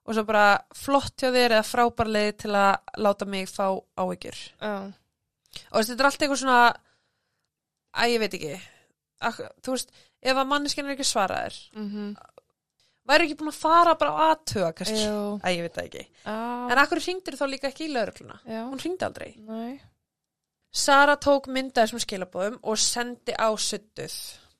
Og 0.06 0.14
svo 0.14 0.22
bara 0.22 0.46
flott 0.78 1.18
hjá 1.18 1.32
þér 1.34 1.56
eða 1.56 1.66
frábærleið 1.66 2.28
til 2.44 2.52
að 2.54 3.00
láta 3.02 3.26
mig 3.26 3.48
fá 3.50 3.64
áhyggjur. 3.98 4.38
Já. 4.62 4.74
og 5.72 5.82
þetta 5.82 5.96
er 5.98 6.08
allt 6.10 6.22
eitthvað 6.22 6.40
svona 6.44 6.60
að 7.96 8.12
ég 8.12 8.22
veit 8.22 8.36
ekki. 8.38 8.52
Ak, 9.26 9.40
þú 9.66 9.74
veist, 9.74 9.90
ef 10.22 10.38
að 10.38 10.50
manneskinn 10.52 10.86
er 10.86 10.94
ekki 10.94 11.08
svaraðir 11.08 11.58
Mm 11.74 12.14
væri 13.06 13.26
ekki 13.26 13.36
búin 13.38 13.52
að 13.52 13.58
fara 13.60 13.94
bara 13.98 14.14
á 14.14 14.18
aðtuga 14.32 14.72
kannski, 14.76 15.02
að 15.38 15.52
ég 15.54 15.66
veit 15.66 15.76
það 15.76 15.88
ekki. 15.88 16.04
En 16.72 16.80
akkur 16.82 17.02
hringdir 17.04 17.36
þá 17.38 17.44
líka 17.50 17.68
ekki 17.70 17.86
í 17.86 17.92
laurugluna 17.94 18.40
hún 18.70 18.82
hringdi 18.82 19.06
aldrei. 19.06 19.28
Nei. 19.46 19.76
Sara 20.76 21.14
tók 21.16 21.46
myndaði 21.48 21.94
sem 21.94 22.02
skilabóðum 22.04 22.58
og 22.62 22.76
sendi 22.82 23.32
á 23.36 23.48
suttuð 23.56 24.16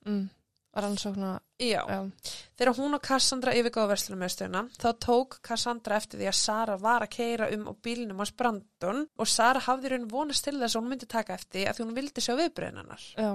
Mm. 0.07 0.29
Rannsókna. 0.77 1.39
já, 1.59 1.81
Já. 1.89 2.11
þegar 2.57 2.75
hún 2.77 2.93
og 2.95 3.01
Cassandra 3.01 3.51
yfirgáða 3.57 3.89
verslunumöðstöðuna 3.95 4.61
þá 4.77 4.87
tók 5.03 5.39
Cassandra 5.41 5.97
eftir 5.97 6.19
því 6.21 6.27
að 6.29 6.37
Sara 6.37 6.75
var 6.77 7.01
að 7.01 7.09
keira 7.17 7.47
um 7.53 7.65
á 7.67 7.73
bílnum 7.81 8.17
hans 8.21 8.31
Brandon 8.31 9.07
og 9.17 9.27
Sara 9.27 9.59
hafði 9.59 9.89
raun 9.91 10.07
vonast 10.07 10.45
til 10.45 10.53
þess 10.59 10.75
að 10.77 10.81
hún 10.83 10.89
myndi 10.93 11.07
taka 11.09 11.33
eftir 11.33 11.67
að 11.67 11.79
því 11.79 11.85
hún 11.87 11.95
vildi 11.97 12.21
sjá 12.21 12.35
viðbröðin 12.37 12.77
hennar 12.83 13.03
Já. 13.17 13.31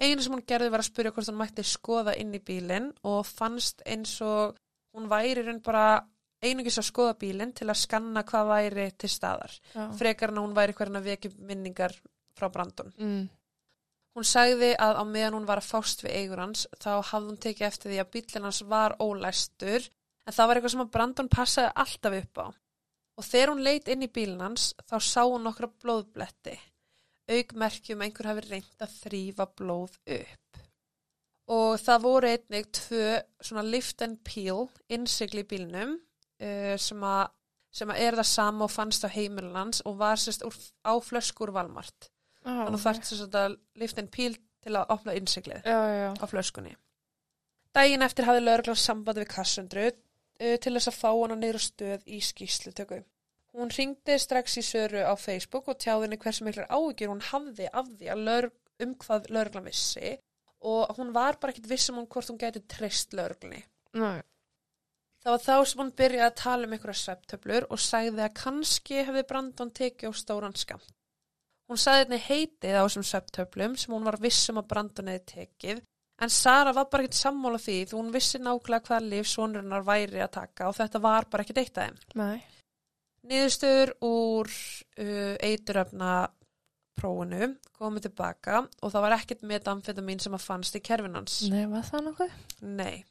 Einu 0.00 0.22
sem 0.22 0.32
hún 0.32 0.46
gerði 0.46 0.70
var 0.70 0.80
að 0.80 0.88
spyrja 0.90 1.12
hvort 1.12 1.26
hann 1.32 1.40
mætti 1.42 1.62
skoða 1.66 2.16
inn 2.18 2.32
í 2.34 2.40
bílinn 2.40 2.92
og 3.04 3.26
fannst 3.26 3.82
eins 3.86 4.14
og 4.22 4.56
hún 4.94 5.10
væri 5.10 5.42
raun 5.44 5.60
bara 5.66 6.00
einungis 6.42 6.78
að 6.80 6.88
skoða 6.88 7.18
bílinn 7.20 7.52
til 7.56 7.68
að 7.68 7.80
skanna 7.82 8.24
hvað 8.26 8.50
væri 8.50 8.88
til 8.98 9.10
staðar. 9.12 9.54
Já. 9.74 9.84
Frekar 9.98 10.32
en 10.32 10.40
að 10.40 10.46
hún 10.46 10.56
væri 10.56 10.76
hverjana 10.78 11.02
upp 11.14 11.38
minningar 11.50 11.94
frá 12.38 12.48
Brandon. 12.52 12.92
Mm. 12.98 13.28
Hún 14.12 14.28
sagði 14.28 14.74
að 14.76 14.98
á 15.00 15.04
meðan 15.08 15.38
hún 15.38 15.48
var 15.48 15.62
að 15.62 15.70
fást 15.70 16.02
við 16.04 16.18
eigur 16.20 16.42
hans 16.42 16.66
þá 16.76 16.90
hafði 17.00 17.30
hún 17.30 17.38
tekið 17.46 17.68
eftir 17.68 17.92
því 17.92 18.00
að 18.02 18.10
bílinn 18.16 18.48
hans 18.48 18.60
var 18.68 18.96
ólæstur 19.00 19.86
en 20.26 20.36
það 20.36 20.48
var 20.48 20.58
eitthvað 20.58 20.74
sem 20.74 20.84
að 20.84 20.92
Brandon 20.96 21.32
passaði 21.32 21.72
alltaf 21.84 22.18
upp 22.18 22.42
á. 22.44 22.46
Og 23.20 23.24
þegar 23.28 23.52
hún 23.52 23.64
leit 23.64 23.88
inn 23.92 24.04
í 24.04 24.12
bílinn 24.12 24.44
hans 24.44 24.72
þá 24.84 24.96
sá 25.00 25.22
hún 25.24 25.46
nokkra 25.46 25.70
blóðbletti 25.80 26.58
aukmerkjum 27.30 28.02
einhver 28.04 28.28
hafi 28.30 28.44
reynd 28.48 28.84
að 28.84 28.94
þrýfa 29.02 29.46
blóð 29.58 29.98
upp. 30.16 30.62
Og 31.52 31.74
það 31.82 32.04
voru 32.06 32.30
einnig 32.30 32.68
tvö 32.76 33.06
svona 33.42 33.64
lift 33.66 34.02
and 34.04 34.20
peel 34.26 34.68
innsigli 34.92 35.44
í 35.44 35.48
bílnum 35.48 35.96
uh, 36.42 36.74
sem, 36.80 37.04
að, 37.06 37.26
sem 37.72 37.92
að 37.92 38.04
er 38.06 38.18
það 38.20 38.28
sama 38.32 38.66
og 38.66 38.72
fannst 38.74 39.06
á 39.06 39.14
heimilans 39.14 39.82
og 39.88 39.98
var 40.02 40.20
sérst 40.20 40.44
á 40.44 40.92
flöskur 41.02 41.54
valmart. 41.54 42.10
Já. 42.42 42.64
Þannig 42.64 42.82
þarf 42.82 43.04
sérst 43.06 43.38
að 43.38 43.58
lift 43.78 44.00
and 44.02 44.10
peel 44.14 44.34
til 44.62 44.76
að 44.78 44.94
opna 44.94 45.14
já. 46.02 46.08
á 46.18 46.24
flöskunni. 46.30 46.74
Dægin 47.72 48.04
eftir 48.04 48.28
hafði 48.28 48.44
lögreglan 48.44 48.78
samband 48.78 49.22
við 49.22 49.30
Kassandru 49.32 49.86
uh, 49.88 50.56
til 50.60 50.74
þess 50.74 50.90
að 50.90 50.98
fá 50.98 51.10
hana 51.10 51.38
á 51.38 51.58
stöð 51.62 52.04
í 52.06 52.20
skýslutöku. 52.22 53.02
Hún 53.52 53.72
ringdi 53.72 54.16
strax 54.20 54.56
í 54.56 54.64
söru 54.64 55.02
á 55.04 55.12
Facebook 55.20 55.66
og 55.68 55.80
tjáði 55.80 56.06
henni 56.06 56.18
hversu 56.20 56.44
miklar 56.46 56.70
áhyggjur 56.72 57.10
hún 57.12 57.26
hafði 57.26 57.66
af 57.68 57.88
því 57.98 58.12
að 58.14 58.22
lög, 58.28 58.52
um 58.80 58.94
hvað 59.02 59.28
lögreglan 59.28 59.66
vissi 59.68 60.14
og 60.62 60.94
hún 60.96 61.10
var 61.12 61.36
bara 61.40 61.52
ekkit 61.52 61.68
viss 61.68 61.90
um 61.92 61.98
hún 62.00 62.08
hvort 62.08 62.30
hún 62.30 62.40
gæti 62.40 62.62
treyst 62.70 63.12
lögreglunni. 63.12 63.60
Nei. 63.98 64.22
Það 65.22 65.34
var 65.34 65.42
þá 65.44 65.70
sem 65.70 65.80
hún 65.82 65.92
byrjaði 66.00 66.26
að 66.26 66.40
tala 66.40 66.66
um 66.66 66.74
einhverja 66.74 66.98
svepptöflur 66.98 67.68
og 67.70 67.80
sagði 67.82 68.24
að 68.24 68.34
kannski 68.40 69.04
hefði 69.06 69.22
Brandon 69.28 69.70
tekið 69.70 70.10
á 70.10 70.12
stóran 70.18 70.56
skamt. 70.58 70.90
Hún 71.70 71.78
sagði 71.78 72.02
henni 72.04 72.18
heitið 72.24 72.74
á 72.74 72.82
þessum 72.82 73.06
svepptöflum 73.06 73.76
sem 73.78 73.94
hún 73.94 74.08
var 74.08 74.18
viss 74.20 74.50
um 74.50 74.58
að 74.60 74.68
Brandon 74.72 75.12
hefði 75.12 75.28
tekið 75.30 75.82
en 76.22 76.30
Sara 76.30 76.74
var 76.74 76.88
bara 76.90 77.06
ekkert 77.06 77.18
sammála 77.18 77.60
því 77.62 77.76
því 77.86 77.98
hún 77.98 78.10
vissi 78.14 78.40
nákvæmlega 78.42 78.88
hvaða 78.88 79.08
líf 79.12 79.30
svonurinnar 79.30 79.86
væri 79.86 80.22
að 80.22 80.34
taka 80.36 80.68
og 80.68 80.76
þetta 80.78 81.02
var 81.06 81.30
bara 81.30 81.46
ekkert 81.46 81.62
eitt 81.62 81.78
af 81.78 81.88
þeim. 81.88 82.02
Nei. 82.18 82.42
Niðurstöður 83.30 83.94
úr 84.02 84.50
uh, 84.50 85.34
eituröfna 85.38 86.12
prófunu 86.98 87.52
komið 87.78 88.08
tilbaka 88.08 88.64
og 88.66 88.92
það 88.92 89.06
var 89.06 89.16
ekkert 89.16 89.46
metamfetamin 89.48 90.20
sem 90.22 90.34
að 90.36 90.44
fannst 90.44 90.78
í 90.78 90.82
kerfinans. 90.84 91.40
Nei, 91.50 91.64
var 91.70 91.86
það 91.86 92.06
nokkuð? 92.10 92.36
Nei. 92.74 93.04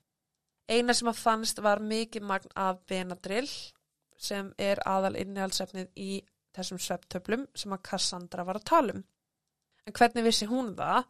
Eina 0.71 0.95
sem 0.95 1.09
að 1.11 1.19
fannst 1.19 1.59
var 1.63 1.81
mikið 1.83 2.23
magn 2.27 2.53
af 2.55 2.79
Benadryl 2.87 3.49
sem 4.21 4.53
er 4.61 4.79
aðal 4.87 5.17
innihaldsefnið 5.19 5.89
í 5.99 6.21
þessum 6.55 6.79
svepptöflum 6.79 7.47
sem 7.57 7.73
að 7.73 7.83
Cassandra 7.89 8.45
var 8.47 8.59
að 8.59 8.69
tala 8.69 8.95
um. 8.95 9.03
En 9.87 9.95
hvernig 9.97 10.25
vissi 10.27 10.47
hún 10.49 10.73
það? 10.77 11.09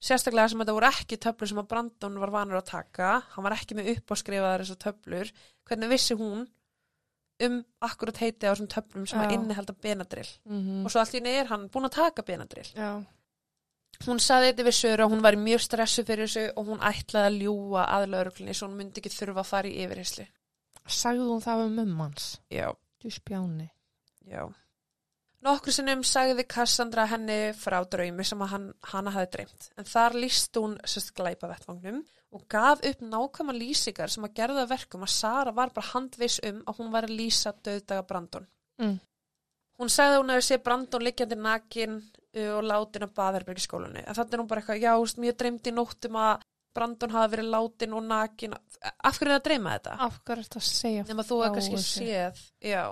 Sérstaklega 0.00 0.48
sem 0.48 0.62
þetta 0.62 0.74
voru 0.76 0.88
ekki 0.88 1.18
töflur 1.20 1.50
sem 1.50 1.60
að 1.60 1.68
Brandon 1.72 2.18
var 2.22 2.32
vanur 2.32 2.60
að 2.60 2.70
taka, 2.70 3.10
hann 3.34 3.44
var 3.44 3.56
ekki 3.56 3.76
með 3.76 3.90
upp 3.96 4.12
á 4.12 4.14
skrifaðar 4.16 4.64
þessar 4.64 4.80
töflur. 4.86 5.32
Hvernig 5.68 5.92
vissi 5.92 6.16
hún 6.16 6.46
um 7.44 7.58
akkurat 7.84 8.20
heiti 8.20 8.48
á 8.48 8.52
þessum 8.52 8.70
töflum 8.72 9.06
sem 9.08 9.20
að 9.20 9.32
Já. 9.32 9.34
innihalda 9.36 9.74
Benadryl? 9.76 10.28
Mm 10.44 10.60
-hmm. 10.60 10.84
Og 10.84 10.90
svo 10.90 11.00
einu 11.00 11.28
er 11.28 11.46
hann 11.46 11.68
búin 11.68 11.88
að 11.88 11.96
taka 11.96 12.22
Benadryl. 12.22 12.68
Já. 12.76 13.04
Hún 14.06 14.20
saði 14.22 14.50
þetta 14.50 14.64
við 14.64 14.76
Söru 14.78 15.04
og 15.04 15.10
hún 15.12 15.22
var 15.24 15.36
mjög 15.36 15.60
stressu 15.60 16.04
fyrir 16.08 16.24
þessu 16.28 16.44
og 16.56 16.70
hún 16.70 16.80
ætlaði 16.88 17.26
að 17.28 17.40
ljúa 17.44 17.82
að 17.84 18.06
lauruglunni 18.14 18.54
svo 18.56 18.68
hún 18.70 18.78
myndi 18.78 19.02
ekki 19.02 19.12
þurfa 19.12 19.42
að 19.42 19.50
fara 19.50 19.68
í 19.68 19.74
yfirheyslu. 19.84 20.24
Sagði 20.88 21.26
hún 21.28 21.42
það 21.44 21.64
um 21.66 21.74
mummans? 21.76 22.30
Já, 22.50 22.70
Du 23.02 23.10
spjáni. 23.12 23.68
já. 24.26 24.48
Nokkru 25.40 25.72
sinnum 25.72 26.02
sagði 26.04 26.44
Cassandra 26.48 27.06
henni 27.08 27.52
frá 27.56 27.78
draumi 27.88 28.24
sem 28.28 28.40
að 28.44 28.50
hann, 28.52 28.66
hana 28.92 29.12
hafi 29.14 29.30
dreymt. 29.36 29.68
En 29.80 29.84
þar 29.88 30.16
líst 30.20 30.56
hún 30.60 30.74
sérst 30.84 31.14
glæpa 31.16 31.48
vettvangnum 31.48 32.02
og 32.36 32.42
gaf 32.52 32.82
upp 32.84 33.00
nákvæma 33.00 33.54
lýsingar 33.56 34.12
sem 34.12 34.24
að 34.28 34.34
gerða 34.36 34.66
að 34.66 34.72
verkum 34.74 35.06
að 35.06 35.12
Sara 35.14 35.52
var 35.56 35.72
bara 35.76 35.92
handviss 35.94 36.40
um 36.44 36.60
að 36.66 36.76
hún 36.82 36.90
var 36.92 37.08
að 37.08 37.16
lýsa 37.16 37.54
döðdaga 37.56 38.04
Brandon. 38.06 38.46
Mm. 38.80 38.98
Hún 39.80 39.88
sagði 39.92 40.16
að 40.16 40.22
hún 40.22 40.32
hefði 40.34 40.46
séð 40.50 40.62
Brandon 40.66 41.04
liggjandi 41.06 41.36
nakin 41.40 41.98
uh, 42.00 42.50
og 42.58 42.64
látin 42.68 43.06
að 43.06 43.14
baðherbergi 43.16 43.64
skólanu. 43.64 44.02
En 44.04 44.16
þannig 44.18 44.34
er 44.36 44.42
hún 44.42 44.50
bara 44.50 44.60
eitthvað, 44.62 44.82
já, 44.84 44.92
veist, 45.00 45.20
mér 45.22 45.36
dreymdi 45.40 45.72
í 45.72 45.76
nóttum 45.76 46.18
að 46.20 46.42
Brandon 46.76 47.14
hafi 47.16 47.32
verið 47.34 47.48
látin 47.54 47.94
og 47.96 48.04
nakin. 48.06 48.52
Af 48.54 49.16
hverju 49.18 49.30
er 49.30 49.32
það 49.32 49.38
að 49.40 49.46
dreyma 49.48 49.72
þetta? 49.78 49.94
Af 50.06 50.18
hverju 50.20 50.36
er 50.36 50.44
þetta 50.46 50.60
að 50.60 50.66
segja 50.68 51.06
Nefn 51.08 51.22
að 51.24 51.30
þú 51.30 51.38
hefði 51.40 51.54
kannski 51.56 51.80
séð, 51.86 52.42
já. 52.70 52.82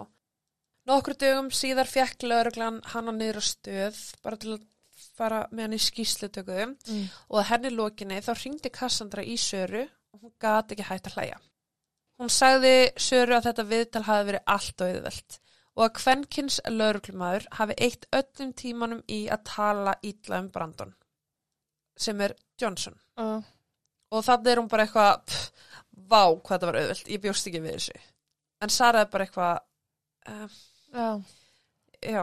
Nokkru 0.89 1.15
dögum 1.21 1.51
síðar 1.53 1.89
fekk 1.93 2.25
lögreglan 2.25 2.81
hana 2.95 3.13
niður 3.13 3.39
á 3.39 3.45
stöð 3.45 3.99
bara 4.25 4.39
til 4.41 4.55
að 4.57 4.63
fara 5.19 5.43
með 5.53 5.67
hann 5.67 5.77
í 5.77 5.81
skýslutöku 5.85 6.57
Mm. 6.89 7.05
og 7.29 7.37
að 7.43 7.49
henni 7.51 7.71
lokinni 7.75 8.21
þá 8.25 8.33
hringdi 8.39 8.71
Cassandra 8.73 9.23
í 9.23 9.37
Söru 9.37 9.83
og 9.85 10.23
hún 10.23 10.33
gat 10.41 10.73
ekki 10.73 10.87
hægt 10.89 11.11
að 11.11 11.19
hlæja. 11.19 11.39
Hún 12.19 12.33
sagði 12.33 12.73
Söru 12.97 13.37
að 13.37 13.51
þetta 13.51 13.67
viðtal 13.69 14.03
hafi 14.09 14.29
verið 14.31 14.49
allt 14.57 14.81
og 14.81 14.89
auðvelt 14.95 15.39
og 15.79 15.85
að 15.87 15.95
kvenkins 16.01 16.59
lögreglumæður 16.67 17.47
hafi 17.55 17.77
eitt 17.87 18.07
öllum 18.19 18.55
tímanum 18.59 19.03
í 19.07 19.21
að 19.31 19.45
tala 19.47 19.95
ítla 20.03 20.43
um 20.43 20.51
Brandon. 20.51 20.95
sem 21.99 22.21
er 22.21 22.35
Johnson. 22.61 22.95
Uh, 23.19 23.43
og 24.15 24.23
þannig 24.23 24.53
er 24.53 24.61
hún 24.61 24.69
bara 24.71 24.85
eitthvað 24.87 25.25
pff, 25.27 25.65
vá 25.91 26.23
hvað 26.31 26.53
þetta 26.53 26.69
var 26.69 26.79
auðvelt, 26.79 27.09
ég 27.11 27.23
bjóst 27.23 27.49
ekki 27.51 27.63
við 27.65 27.75
þessu. 27.75 28.01
En 28.63 28.71
Sara 28.71 29.03
er 29.03 29.11
bara 29.11 29.27
eitthvað 29.27 29.59
uh, 30.31 30.59
já, 30.95 31.09
já. 32.03 32.23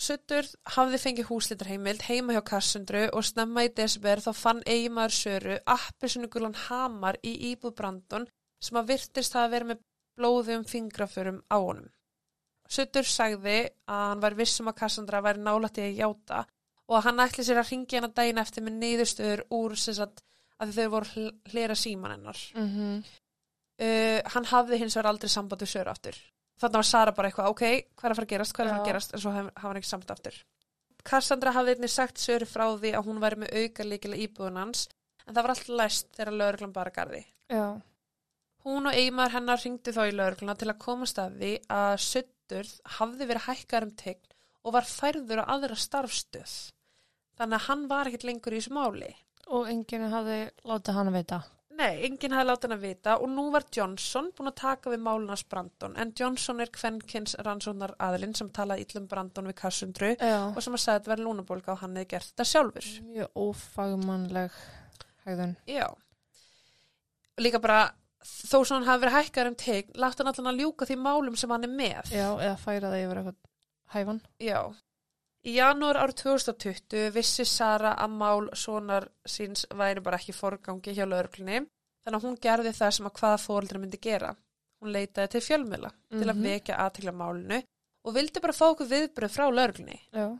Suttur 0.00 0.46
hafði 0.76 1.00
fengið 1.00 1.28
húslitarheimild 1.28 2.04
heima 2.08 2.36
hjá 2.36 2.42
Kassundru 2.52 3.06
og 3.12 3.24
snemma 3.24 3.66
í 3.66 3.72
desber 3.76 4.20
þá 4.24 4.30
fann 4.36 4.62
eigimaður 4.64 5.16
Söru 5.16 5.58
appisunigulan 5.68 6.56
hamar 6.68 7.18
í 7.20 7.34
íbúð 7.50 7.76
Brandon 7.80 8.28
sem 8.60 8.78
að 8.80 8.94
virtist 8.94 9.36
hafa 9.36 9.52
verið 9.52 9.72
með 9.72 9.82
blóðum 10.20 10.64
fingraförum 10.68 11.40
á 11.48 11.56
honum. 11.58 11.88
Suttur 12.70 13.02
sagði 13.08 13.56
að 13.90 14.02
hann 14.12 14.20
var 14.22 14.36
vissum 14.38 14.68
að 14.70 14.76
Kassandra 14.84 15.20
væri 15.24 15.42
nálætti 15.42 15.82
að 15.88 15.96
játa 16.04 16.44
og 16.90 16.96
að 17.00 17.04
hann 17.08 17.22
ætli 17.24 17.44
sér 17.46 17.58
að 17.64 17.70
ringi 17.72 17.98
hana 17.98 18.10
daginn 18.14 18.38
eftir 18.42 18.62
með 18.66 18.76
neyðustöður 18.84 19.42
úr 19.56 19.74
sem 19.78 19.94
sagt 19.98 20.22
að 20.60 20.76
þau 20.76 20.86
voru 20.92 21.10
hl- 21.14 21.34
hlera 21.54 21.74
síman 21.78 22.14
hennar. 22.18 22.38
mhm, 22.54 23.02
Uh, 23.80 24.20
hann 24.34 24.44
hafði 24.44 24.76
hins 24.76 24.92
vegar 24.92 25.06
aldrei 25.08 25.30
samband 25.32 25.62
við 25.62 25.70
Söru 25.72 25.88
aftur. 25.88 26.16
Þannig 26.60 26.74
var 26.76 26.84
Sara 26.84 27.12
bara 27.16 27.30
eitthvað, 27.30 27.46
ok, 27.48 27.62
hvað 27.96 28.04
er 28.04 28.12
að 28.12 28.18
fara 28.18 28.26
að 28.26 28.32
gerast, 28.34 28.52
hvað 28.52 28.60
er 28.60 28.68
að 28.68 28.74
fara 28.74 28.82
að 28.82 28.88
gerast, 28.90 29.14
en 29.16 29.20
svo 29.22 29.30
haf- 29.32 29.46
hafa 29.56 29.68
hann 29.70 29.78
ekki 29.80 29.88
samband 29.88 30.10
aftur. 30.12 30.34
Cassandra 31.08 31.52
hafði 31.56 31.74
einnig 31.78 31.88
sagt 31.94 32.20
Söru 32.20 32.44
frá 32.50 32.66
því 32.76 32.90
að 32.98 33.06
hún 33.08 33.22
væri 33.22 33.38
með 33.40 33.54
auka 33.62 33.86
líkila 33.88 34.18
íbúðun 34.20 34.58
hans, 34.60 34.82
en 35.24 35.32
það 35.32 35.40
var 35.46 35.54
allt 35.54 35.70
læst 35.80 36.10
þegar 36.18 36.36
lögreglan 36.42 36.74
bara 36.76 36.92
garði. 36.98 37.22
já, 37.48 37.64
Hún 38.66 38.90
og 38.90 38.96
eiginmaður 38.96 39.36
hennar 39.38 39.62
ringdi 39.64 39.94
þá 39.96 40.02
í 40.04 40.16
lögregluna 40.16 40.56
til 40.60 40.68
að 40.68 40.80
komast 40.82 41.20
að 41.22 41.38
því 41.40 41.52
að 41.76 41.94
Suttur 42.04 42.72
hafði 42.98 43.28
verið 43.30 43.46
hækkar 43.46 43.86
um 43.86 43.94
tegn 44.02 44.34
og 44.66 44.74
var 44.76 44.84
færður 44.90 45.40
á 45.40 45.50
aðra 45.54 45.78
starfstöð. 45.80 46.56
Þannig 47.40 47.56
að 47.56 47.66
hann 47.70 47.86
var 47.88 48.10
ekkert 48.10 48.26
lengur 48.28 48.52
í 48.52 48.60
þessu 48.60 48.76
máli. 48.76 49.14
og 49.50 49.66
enginn 49.66 50.10
hafði 50.12 50.42
látið 50.68 50.94
hann 50.94 51.08
að 51.10 51.16
vita. 51.16 51.38
Nei, 51.80 52.04
enginn 52.06 52.34
hafði 52.36 52.46
látið 52.50 52.66
hann 52.68 52.76
að 52.76 52.82
vita 52.84 53.14
og 53.18 53.30
nú 53.32 53.44
var 53.50 53.64
Johnson 53.74 54.28
búin 54.36 54.50
að 54.50 54.58
taka 54.60 54.90
við 54.92 55.00
málunars 55.06 55.42
Brandon 55.48 55.96
en 55.96 56.12
Johnson 56.18 56.60
er 56.60 56.70
kvenkins 56.70 57.34
rannsóknar 57.40 57.94
aðilinn 57.98 58.36
sem 58.36 58.50
talaði 58.54 58.84
illum 58.84 59.08
Brandon 59.08 59.48
við 59.48 59.56
Kassundru 59.62 60.10
Já, 60.20 60.36
og 60.52 60.60
sem 60.62 60.76
að 60.76 60.82
sagði 60.84 60.92
að 60.92 61.00
þetta 61.00 61.12
verði 61.14 61.26
lúnabólka 61.26 61.72
og 61.72 61.80
hann 61.80 61.96
hefði 61.96 62.10
gert 62.12 62.28
þetta 62.28 62.46
sjálfur. 62.52 62.90
mjög 63.08 63.40
ófagmannleg 63.46 64.60
hegðun. 65.24 65.56
Já. 65.66 65.88
Líka 67.40 67.62
bara 67.64 67.80
þó 68.24 68.58
sem 68.66 68.76
hann 68.76 68.86
hafi 68.88 69.02
verið 69.04 69.16
hækkar 69.18 69.46
um 69.50 69.54
tegn, 69.56 69.92
látt 70.02 70.18
hann 70.20 70.28
allan 70.32 70.50
að 70.52 70.60
ljúka 70.60 70.86
því 70.88 70.96
málum 71.00 71.36
sem 71.40 71.50
hann 71.50 71.64
er 71.64 71.72
með. 71.72 72.10
Já, 72.12 72.28
eða 72.36 72.56
færa 72.60 72.90
það 72.92 73.04
yfir 73.04 73.20
eitthvað 73.20 73.36
hæfan. 73.94 74.20
Já. 74.40 74.60
Í 75.48 75.54
janúar 75.56 75.96
árið 75.96 76.18
2020 76.20 77.10
vissi 77.14 77.46
Sara 77.48 77.94
að 77.96 78.10
mál 78.20 78.50
sonar 78.60 79.06
síns 79.24 79.64
væri 79.72 80.02
bara 80.04 80.18
ekki 80.20 80.34
forgangi 80.36 80.92
hjá 80.92 81.06
lögreglunni 81.08 81.62
þannig 82.04 82.18
að 82.18 82.26
hún 82.26 82.36
gerði 82.44 82.74
það 82.76 82.92
sem 82.98 83.06
að 83.08 83.16
hvaða 83.22 83.40
fóreldri 83.46 83.80
myndi 83.80 84.00
gera. 84.04 84.34
Hún 84.80 84.92
leitaði 84.92 85.30
til 85.34 85.40
fjölmiðla 85.46 85.90
til 86.10 86.26
að 86.28 86.36
Mhm. 86.36 86.44
vekja 86.44 86.76
aðtikla 86.76 87.12
málinu 87.16 87.62
og 88.04 88.14
vildi 88.14 88.40
bara 88.40 88.52
fá 88.52 88.66
okkur 88.70 88.88
viðbröð 88.88 89.32
frá 89.32 89.48
lögreglunni. 89.50 90.00
Já, 90.12 90.38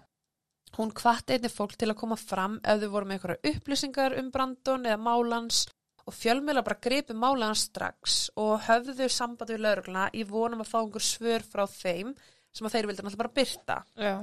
Hún 0.79 0.93
hvatti 0.93 1.35
einnig 1.35 1.51
fólk 1.51 1.75
til 1.77 1.89
að 1.91 1.97
koma 1.99 2.15
fram 2.17 2.61
ef 2.63 2.79
þau 2.81 2.91
voru 2.93 3.05
með 3.07 3.19
einhverja 3.19 3.55
upplýsingar 3.55 4.19
um 4.21 4.31
Brandon 4.31 4.85
eða 4.87 5.01
málans 5.03 5.67
og 6.07 6.15
fjölmiðla 6.15 6.63
bara 6.65 6.79
gripi 6.81 7.15
málans 7.15 7.67
strax 7.69 8.31
og 8.37 8.61
höfðu 8.69 9.09
samband 9.11 9.51
við 9.51 9.61
lögregluna 9.67 10.09
í 10.15 10.25
vonum 10.29 10.61
að 10.65 10.71
fá 10.73 10.79
einhver 10.83 11.05
svör 11.05 11.43
frá 11.45 11.67
þeim 11.67 12.15
sem 12.53 12.67
að 12.67 12.73
þeir 12.77 12.87
vildi 12.91 13.03
náttúrulega 13.03 13.23
bara 13.25 13.37
byrta. 13.41 13.83
já, 13.97 14.15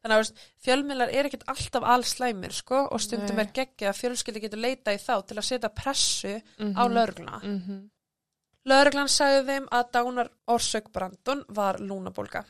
Þannig 0.00 0.16
að 0.16 0.20
veist, 0.22 0.38
fjölmiðlar 0.64 1.10
er 1.12 1.26
ekkert 1.28 1.42
alltaf 1.52 1.84
allslæmir 1.84 2.52
sko 2.56 2.78
og 2.88 3.00
stundum 3.04 3.36
Nei. 3.36 3.44
er 3.44 3.50
geggja 3.52 3.90
að 3.90 3.98
fjölskyldi 4.00 4.40
getur 4.40 4.58
leita 4.62 4.94
í 4.96 4.98
þá 4.98 5.26
til 5.28 5.36
að 5.36 5.44
setja 5.44 5.68
pressu 5.68 6.40
á 6.40 6.84
Mhm. 6.84 6.92
lögregluna. 6.96 7.40
mhm, 7.44 7.90
Lögreglan 8.68 9.08
sagði 9.08 9.44
þeim 9.46 9.68
að 9.72 9.90
dánar 9.92 10.28
orsök 10.48 10.90
Brandon 10.92 11.44
var 11.48 11.78
lúnabólga. 11.78 12.44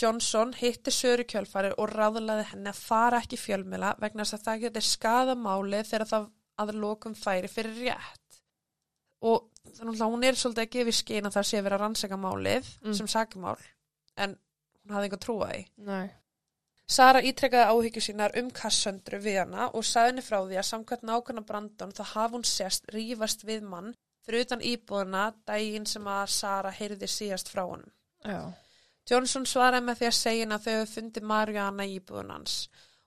Johnson 0.00 0.52
hitti 0.56 0.90
Söru 0.90 1.24
kjölfari 1.28 1.72
og 1.76 1.90
ráðlaði 1.92 2.46
henni 2.52 2.70
að 2.72 2.74
fara 2.80 3.20
ekki 3.20 3.36
í 3.36 3.42
fjölmiðla 3.44 3.98
vegna 4.00 4.24
þess 4.24 4.34
að 4.38 4.44
það 4.46 4.60
geti 4.64 4.80
skada 4.80 5.34
máli 5.36 5.82
þegar 5.84 6.06
það 6.12 6.30
að 6.62 6.74
lokum 6.82 7.14
færi 7.18 7.48
fyrir 7.50 7.76
rétt. 7.86 8.40
Og 9.20 9.48
þannig 9.76 10.00
að 10.00 10.14
hún 10.14 10.24
er 10.24 10.38
svolítið 10.40 10.64
að 10.64 10.72
gefa 10.76 10.92
í 10.92 10.96
skyn 11.00 11.28
að 11.28 11.36
það 11.36 11.48
sé 11.50 11.60
að 11.60 11.70
rannsaka 11.74 12.16
málið 12.20 12.70
Mm. 12.84 12.94
sem 12.94 13.06
sakamál 13.06 13.58
en 14.16 14.38
hún 14.84 14.94
hafði 14.96 15.08
einhver 15.10 15.24
trúa 15.24 15.50
því. 15.52 15.66
nei, 15.76 16.10
Sara 16.90 17.20
ítrekkaði 17.22 17.70
áhyggjur 17.70 18.02
sínar 18.02 18.32
um 18.40 18.48
Kassandru 18.50 19.20
við 19.22 19.36
hana 19.44 19.68
og 19.78 19.84
sagði 19.86 20.10
henni 20.10 20.22
frá 20.26 20.38
því 20.42 20.56
að 20.58 20.68
samkvæmt 20.70 21.04
nákvæmna 21.06 21.44
Brandon 21.46 21.92
þá 21.92 22.02
hafi 22.14 22.34
hún 22.34 22.46
sérst 22.48 22.88
rífast 22.90 23.44
við 23.46 23.62
mann 23.62 23.94
fyrir 24.26 24.42
utan 24.44 24.60
íbúðuna 24.60 25.34
daginn 25.46 25.86
sem 25.86 26.08
að 26.10 26.26
Sara 26.34 26.72
heyrði 26.74 27.06
síðast 27.06 27.48
frá 27.52 27.62
já, 28.24 28.52
Johnson 29.10 29.46
svaraði 29.46 29.86
með 29.86 30.00
því 30.00 30.06
að 30.08 30.18
segja 30.18 30.46
að 30.46 30.64
þau 30.64 30.72
hefur 30.72 30.90
fundið 30.94 31.22
Mariana 31.30 31.86
í 31.86 31.94
íbúðun 32.00 32.30
hans. 32.34 32.56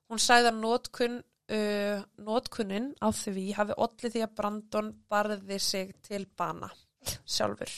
Hún 0.10 0.20
sagði 0.20 0.50
að 0.52 0.62
notkun, 0.64 1.20
uh, 1.54 2.04
notkunin 2.26 2.92
á 3.02 3.08
því 3.14 3.48
hafi 3.58 3.78
ollið 3.78 4.14
því 4.18 4.22
að 4.26 4.36
Brandon 4.40 4.92
barði 5.10 5.60
sig 5.60 5.94
til 6.06 6.26
bana 6.38 6.70
sjálfur. 7.26 7.74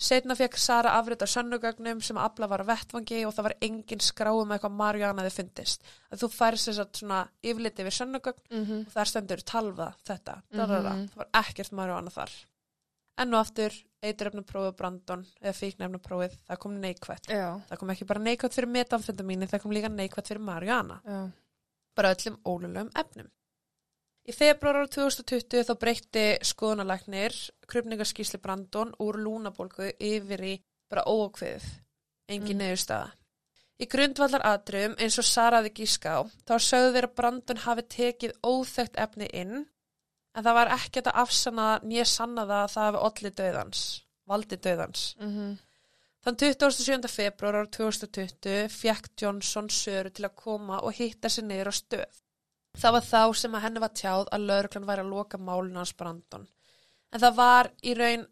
Setna 0.00 0.32
fekk 0.32 0.54
Sara 0.56 0.94
afrit 0.96 1.20
af 1.20 1.28
sönnugögnum 1.28 1.98
sem 2.00 2.16
afla 2.16 2.46
var 2.48 2.62
á 2.64 2.70
vettvangi 2.70 3.18
og 3.28 3.34
það 3.36 3.46
var 3.50 3.54
engin 3.66 4.00
skráum 4.00 4.46
með 4.48 4.56
eitthvað 4.56 4.78
Mariana 4.78 5.26
þið 5.26 5.34
fundist. 5.36 5.82
Að 6.08 6.22
þú 6.22 6.28
færst 6.32 6.70
þess 6.70 6.80
að 6.80 6.94
svona 7.02 7.18
yfirliti 7.44 7.84
við 7.84 7.96
sönnugögn 7.98 8.46
mhm, 8.62 8.78
og 8.86 8.94
þar 8.94 9.10
stendur 9.12 9.42
talva 9.44 9.90
þetta. 10.08 10.38
Mm 10.54 10.60
Mhm. 10.94 11.04
Það 11.12 11.20
var 11.20 11.28
ekkert 11.42 11.72
Mariana 11.76 12.10
þar. 12.10 12.32
Enn 13.20 13.34
og 13.34 13.40
aftur, 13.44 13.74
eituröfnuprófið 14.00 14.76
Brandon 14.78 15.26
eða 15.42 15.52
fíknefnuprófið, 15.58 16.38
það 16.48 16.58
kom 16.58 16.80
neikvætt. 16.80 17.26
já, 17.28 17.60
Það 17.68 17.78
kom 17.78 17.90
ekki 17.90 18.06
bara 18.06 18.20
neikvætt 18.24 18.54
fyrir 18.56 18.70
metamfetamíni, 18.72 19.48
það 19.50 19.60
kom 19.62 19.72
líka 19.72 19.90
neikvætt 19.92 20.28
fyrir 20.32 20.40
Mariana. 20.40 21.00
já, 21.04 21.30
Bara 21.96 22.14
öllum 22.14 22.38
ólulegum 22.46 22.90
efnum. 22.94 23.28
Í 24.28 24.32
februar 24.36 24.82
ára 24.82 24.90
2020 24.92 25.64
þá 25.66 25.72
breytti 25.80 26.24
skoðunalæknir 26.46 27.34
krupningarskísli 27.70 28.38
Brandon 28.42 28.92
úr 29.02 29.18
lúnabólgu 29.18 29.88
yfir 29.96 30.44
í 30.44 30.52
bara 30.90 31.06
óakveðið. 31.08 31.64
Engin 32.28 32.44
Mm. 32.44 32.52
mm. 32.54 32.62
neðurstaða. 32.62 33.10
Í 33.80 33.86
grundvallar 33.88 34.42
atriðum 34.44 34.94
eins 35.00 35.16
og 35.18 35.24
Saraði 35.24 35.70
gíska 35.72 36.20
á, 36.20 36.20
þá 36.46 36.54
sögðu 36.60 36.92
þeir 36.94 37.06
að 37.08 37.14
Brandon 37.16 37.62
hafi 37.64 37.84
tekið 37.94 38.34
óþekkt 38.44 38.98
efni 39.00 39.28
inn, 39.32 39.54
en 40.36 40.44
það 40.44 40.58
var 40.58 40.72
ekkert 40.76 41.08
að 41.08 41.20
afsanna 41.22 41.68
nýja 41.82 42.04
sanna 42.04 42.44
það 42.44 42.60
að 42.60 42.74
það 42.74 42.88
hafi 42.88 43.00
olli 43.08 43.30
döðans, 43.40 43.80
valdi 44.28 44.56
döðans. 44.56 45.06
mhm, 45.18 45.56
Þann 46.20 46.36
27. 46.36 47.08
februar 47.08 47.56
ára 47.62 47.68
2020 47.72 48.66
fekk 48.74 49.06
Johnson 49.22 49.70
Söru 49.72 50.10
til 50.12 50.26
að 50.28 50.34
koma 50.36 50.80
og 50.84 50.92
hitta 50.98 51.30
sér 51.32 51.70
á 51.70 51.72
stöð. 51.72 52.18
Það 52.76 52.92
var 52.96 53.06
þá 53.06 53.22
sem 53.40 53.54
að 53.56 53.64
henni 53.66 53.80
var 53.82 53.94
tjáð 53.96 54.26
að 54.30 54.44
lauruglan 54.50 54.88
væri 54.90 55.04
að 55.04 55.14
loka 55.14 55.38
málun 55.38 55.78
hans 55.80 55.94
Brandon. 55.96 56.44
En 57.10 57.22
það 57.24 57.38
var 57.40 57.70
í 57.82 57.94
raun 57.98 58.26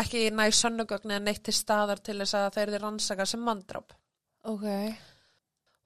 ekki 0.00 0.30
næ 0.30 0.46
sönnugögn 0.52 1.12
eða 1.12 1.24
neitt 1.26 1.44
til 1.46 1.54
staðar 1.54 2.00
til 2.00 2.16
þess 2.22 2.34
að 2.34 2.48
þeir 2.56 2.72
eru 2.72 2.80
rannsaka 2.82 3.26
sem 3.26 3.44
manndráp. 3.44 3.92
ok, 4.42 4.66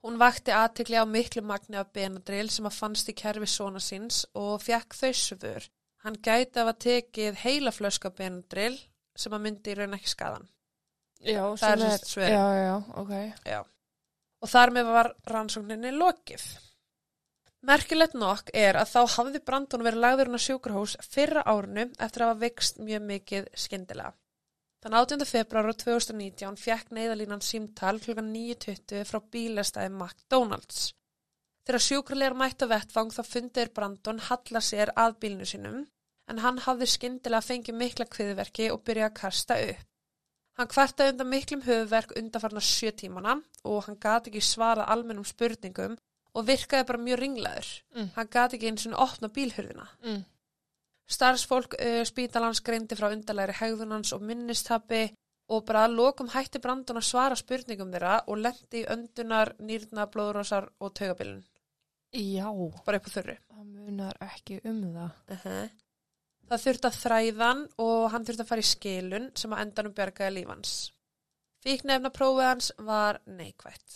Hún 0.01 0.17
vakti 0.17 0.49
aðtikli 0.49 0.97
á 0.97 1.05
miklu 1.05 1.43
magni 1.45 1.77
af 1.77 1.91
Benadryl 1.93 2.49
sem 2.49 2.65
að 2.65 2.77
fannst 2.79 3.09
í 3.11 3.13
kerfi 3.13 3.45
svona 3.45 3.77
síns 3.79 4.23
og 4.33 4.63
fekk 4.63 4.95
þau 4.97 5.11
svör. 5.13 5.67
Hann 6.01 6.17
gæti 6.17 6.57
að 6.57 6.63
hafa 6.63 6.73
tekið 6.85 7.37
heila 7.43 7.71
flösku 7.75 8.09
af 8.09 8.15
Benadryl 8.17 8.79
sem 9.15 9.35
að 9.37 9.43
myndi 9.45 9.75
í 9.75 9.77
raun 9.77 9.93
ekki 9.93 10.09
skadan. 10.09 10.47
Já, 11.23 11.43
Það 11.57 11.71
er 11.71 11.79
sem 11.79 11.91
sagt 11.91 12.11
svörin. 12.11 12.33
já, 12.33 12.45
já, 12.65 12.75
ok, 13.03 13.13
Já. 13.45 13.61
Og 14.41 14.49
þar 14.49 14.71
með 14.73 14.91
var 14.95 15.09
rannsókninni 15.29 15.91
lokið. 15.93 16.45
Merkilegt 17.61 18.15
nokk 18.17 18.47
er 18.57 18.79
að 18.81 18.89
þá 18.89 19.01
hafði 19.15 19.39
Brandon 19.45 19.83
verið 19.85 20.01
lagður 20.01 20.31
hún 20.31 20.39
á 20.41 20.45
sjúkrahús 20.47 20.95
fyrra 21.05 21.43
árinu 21.45 21.83
eftir 22.01 22.23
að 22.23 22.31
hafa 22.31 22.41
veikst 22.41 22.79
mjög 22.81 23.03
mikið 23.05 23.51
skyndilega. 23.53 24.15
Þann 24.81 24.95
18. 24.97 25.25
februar 25.29 25.69
2019 25.77 26.57
fekk 26.57 26.89
neyðalínan 26.97 27.43
símtal 27.45 27.99
kl. 28.01 28.15
9.20 28.17 29.05
frá 29.05 29.19
bílastæði 29.35 29.91
McDonalds. 29.93 30.87
Þegar 31.67 31.85
sjúkralegar 31.85 32.37
mættu 32.39 32.65
á 32.65 32.73
vettvang 32.73 33.13
þá 33.13 33.21
fundir 33.29 33.69
Brandon 33.75 34.23
halla 34.31 34.61
sér 34.65 34.89
að 34.97 35.19
bílnu 35.21 35.45
sínum 35.45 35.83
en 36.31 36.41
hann 36.41 36.57
hafði 36.65 36.87
skyndilega 36.89 37.45
fengið 37.45 37.77
mikla 37.77 38.09
kviðverki 38.09 38.71
og 38.73 38.81
byrjaði 38.87 39.11
að 39.11 39.19
kasta 39.21 39.59
upp. 39.69 39.90
Hann 40.59 40.67
kvartaði 40.71 41.13
undan 41.13 41.29
miklum 41.31 41.61
höfuverk 41.65 42.11
undanfarnar 42.19 42.65
sjö 42.65 42.91
tímana 42.91 43.37
og 43.63 43.85
hann 43.87 43.99
gati 44.01 44.31
ekki 44.31 44.43
svarað 44.43 44.89
almennum 44.93 45.27
spurningum 45.27 45.95
og 46.35 46.45
virkaði 46.47 46.87
bara 46.87 47.03
mjög 47.05 47.21
ringlaður. 47.21 47.71
Mm. 47.95 48.11
Hann 48.17 48.29
gati 48.31 48.57
ekki 48.57 48.71
eins 48.71 48.87
og 48.89 48.99
opna 49.07 49.31
bílhurðina. 49.31 49.87
mm, 50.03 50.21
Starfsfólk 51.11 51.75
uh, 51.75 52.03
spítalans 52.07 52.61
greindi 52.63 52.95
frá 52.95 53.09
undarlegri 53.11 53.57
hegðunans 53.59 54.13
og 54.15 54.23
minnistappi 54.23 55.09
og 55.51 55.65
bara 55.67 55.87
lokum 55.91 56.29
hætti 56.31 56.61
Brandon 56.63 57.01
að 57.01 57.07
svara 57.09 57.35
spurningum 57.35 57.91
þeirra 57.91 58.21
og 58.31 58.39
lendi 58.39 58.83
í 58.83 58.87
öndunar, 58.93 59.55
nýrna, 59.59 60.07
blóðrósar 60.13 60.69
og 60.79 60.93
taugabilun. 60.95 61.43
Já, 62.15 62.47
bara 62.85 62.99
upp 62.99 63.07
á 63.07 63.11
þurru. 63.11 63.37
það 63.51 63.65
munar 63.71 64.17
ekki 64.23 64.59
um 64.67 64.81
það. 64.95 65.71
Það 66.51 66.63
þurfti 66.65 66.87
að 66.89 66.95
þræðan 66.99 67.59
og 67.79 68.05
hann 68.11 68.25
þurfti 68.27 68.43
að 68.43 68.49
fara 68.49 68.63
í 68.63 68.67
skilun 68.67 69.27
sem 69.39 69.53
að 69.55 69.61
endanum 69.63 69.93
bjargaði 69.95 70.33
lífans. 70.35 70.71
Fíknefna 71.63 72.11
prófið 72.11 72.47
hans 72.49 72.71
var 72.83 73.21
neikvætt. 73.23 73.95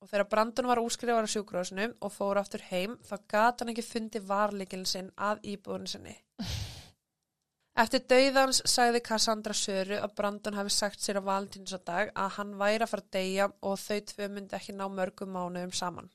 Og 0.00 0.08
þegar 0.08 0.28
Brandon 0.30 0.70
var 0.70 0.80
úskrifar 0.80 1.28
á 1.28 1.32
sjúkrósnum 1.34 1.92
og 2.00 2.14
fór 2.14 2.40
aftur 2.40 2.64
heim 2.70 2.96
þá 3.04 3.12
gat 3.34 3.60
hann 3.60 3.74
ekki 3.74 3.84
fundið 3.84 4.24
varleikilin 4.30 4.88
sinn 4.88 5.12
að 5.20 5.44
íbúðun 5.52 5.84
sinni. 5.92 6.16
Eftir 7.84 8.06
dauðans 8.08 8.62
sagði 8.72 9.04
Cassandra 9.04 9.54
Söru 9.56 10.00
að 10.00 10.16
Brandon 10.16 10.58
hafi 10.62 10.72
sagt 10.72 11.04
sér 11.04 11.20
á 11.20 11.28
valentínusadag 11.28 12.16
að 12.16 12.34
hann 12.38 12.56
væri 12.56 12.86
að 12.86 12.94
fara 12.96 13.04
að 13.04 13.14
deyja 13.20 13.52
og 13.52 13.78
þau 13.84 14.02
tvö 14.08 14.32
myndi 14.32 14.56
ekki 14.56 14.74
ná 14.80 14.86
mörgum 14.88 15.36
mánuðum 15.36 15.76
saman. 15.76 16.08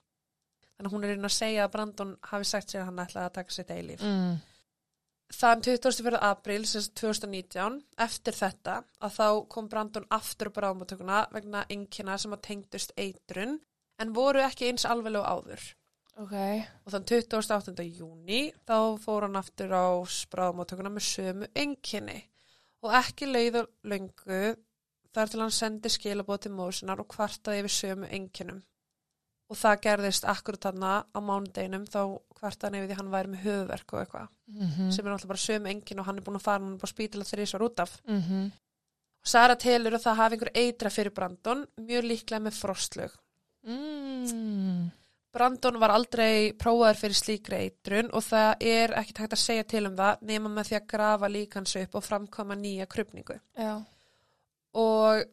Þannig 0.73 0.89
að 0.89 0.93
hún 0.97 1.05
er 1.05 1.15
inn 1.15 1.30
að 1.30 1.38
segja 1.38 1.69
að 1.69 1.73
Brandon 1.78 2.19
hafi 2.34 2.49
sagt 2.49 2.73
sér 2.73 2.84
að 2.84 2.91
hann 2.91 3.05
ætlaði 3.05 3.30
að 3.30 3.36
taka 3.39 3.61
sitt 3.61 3.73
eilíf. 3.78 4.01
Mm. 4.01 4.38
Þann 5.34 5.61
24. 5.65 6.19
apríl 6.23 6.63
sem 6.65 6.82
sagt 6.86 7.01
2019, 7.01 7.82
eftir 7.99 8.36
þetta, 8.38 8.78
að 9.03 9.17
þá 9.17 9.28
kom 9.51 9.67
Brandon 9.71 10.05
aftur 10.15 10.49
á 10.49 10.55
bráðmátökuna 10.55 11.25
vegna 11.36 11.65
yngina 11.73 12.15
sem 12.17 12.36
að 12.36 12.45
tengdust 12.47 12.93
eitrun, 12.95 13.57
en 13.99 14.13
voru 14.15 14.39
ekki 14.45 14.69
eins 14.69 14.88
alveg 14.88 15.19
áður. 15.19 15.65
Ok. 16.17 16.34
Og 16.88 16.93
þann 16.93 17.05
28. 17.11 17.84
júni 17.99 18.39
þá 18.65 18.97
fór 19.03 19.28
hann 19.28 19.38
aftur 19.38 19.75
á 19.75 20.01
bráðmátökuna 20.32 20.89
með 20.95 21.05
sömu 21.11 21.49
ynginni 21.53 22.17
og 22.86 22.95
ekki 22.97 23.28
leið 23.30 23.59
og 23.61 23.69
löngu 23.91 24.41
þar 25.13 25.32
til 25.32 25.43
hann 25.43 25.53
sendi 25.53 25.91
skilabóð 25.93 26.45
til 26.45 26.53
mósunar 26.57 27.03
og 27.03 27.09
kvartaði 27.13 27.61
yfir 27.61 27.75
sömu 27.75 28.09
ynginum. 28.17 28.63
Og 29.47 29.55
það 29.55 29.81
gerðist 29.85 30.25
akkurat 30.27 30.65
þarna 30.67 30.93
á 31.07 31.19
mánudeginum 31.23 31.85
þá 31.87 32.01
kvartaði 32.37 32.67
hann 32.67 32.79
yfir 32.79 32.89
því 32.89 32.97
hann 32.99 33.11
væri 33.13 33.31
með 33.31 33.45
höfverk 33.47 33.93
og 33.93 34.01
eitthvað 34.01 34.33
Mm 34.47 34.91
sem 34.95 35.05
er 35.05 35.11
náttúrulega 35.11 35.27
bara 35.27 35.43
sömu 35.43 35.69
engin 35.71 35.99
og 35.99 36.05
hann 36.07 36.19
er 36.19 36.23
búin 36.23 36.37
að 36.39 36.45
fara 36.45 36.61
hann 36.63 36.69
er 36.71 36.77
búin 36.79 36.87
að 36.87 36.93
spítala 36.93 37.25
þrísvar 37.27 37.65
út 37.65 37.79
af 37.79 37.97
-hmm. 38.07 38.45
og 39.23 39.27
Sara 39.27 39.55
telur 39.55 39.93
að 39.93 40.05
það 40.05 40.15
hafi 40.15 40.35
einhver 40.35 40.51
eitra 40.53 40.89
fyrir 40.89 41.13
Brandon 41.13 41.65
mjög 41.77 42.03
líklega 42.03 42.39
með 42.39 42.53
frostlög 42.53 43.11
mm. 43.67 44.91
Brandon 45.33 45.79
var 45.79 45.89
aldrei 45.89 46.53
prófaður 46.53 46.99
fyrir 47.01 47.15
slíkri 47.19 47.55
eitrun 47.55 48.09
og 48.13 48.23
það 48.23 48.55
er 48.61 48.93
ekkit 49.01 49.17
hægt 49.17 49.33
að 49.33 49.43
segja 49.43 49.63
til 49.63 49.85
um 49.87 49.97
það 49.97 50.21
nema 50.21 50.49
með 50.49 50.69
því 50.69 50.75
að 50.79 50.87
grafa 50.87 51.27
líkans 51.27 51.75
upp 51.75 51.95
og 51.95 52.03
framkoma 52.03 52.55
nýja 52.55 52.85
krupningu 52.85 53.39
Já. 53.57 53.83
og 54.73 55.25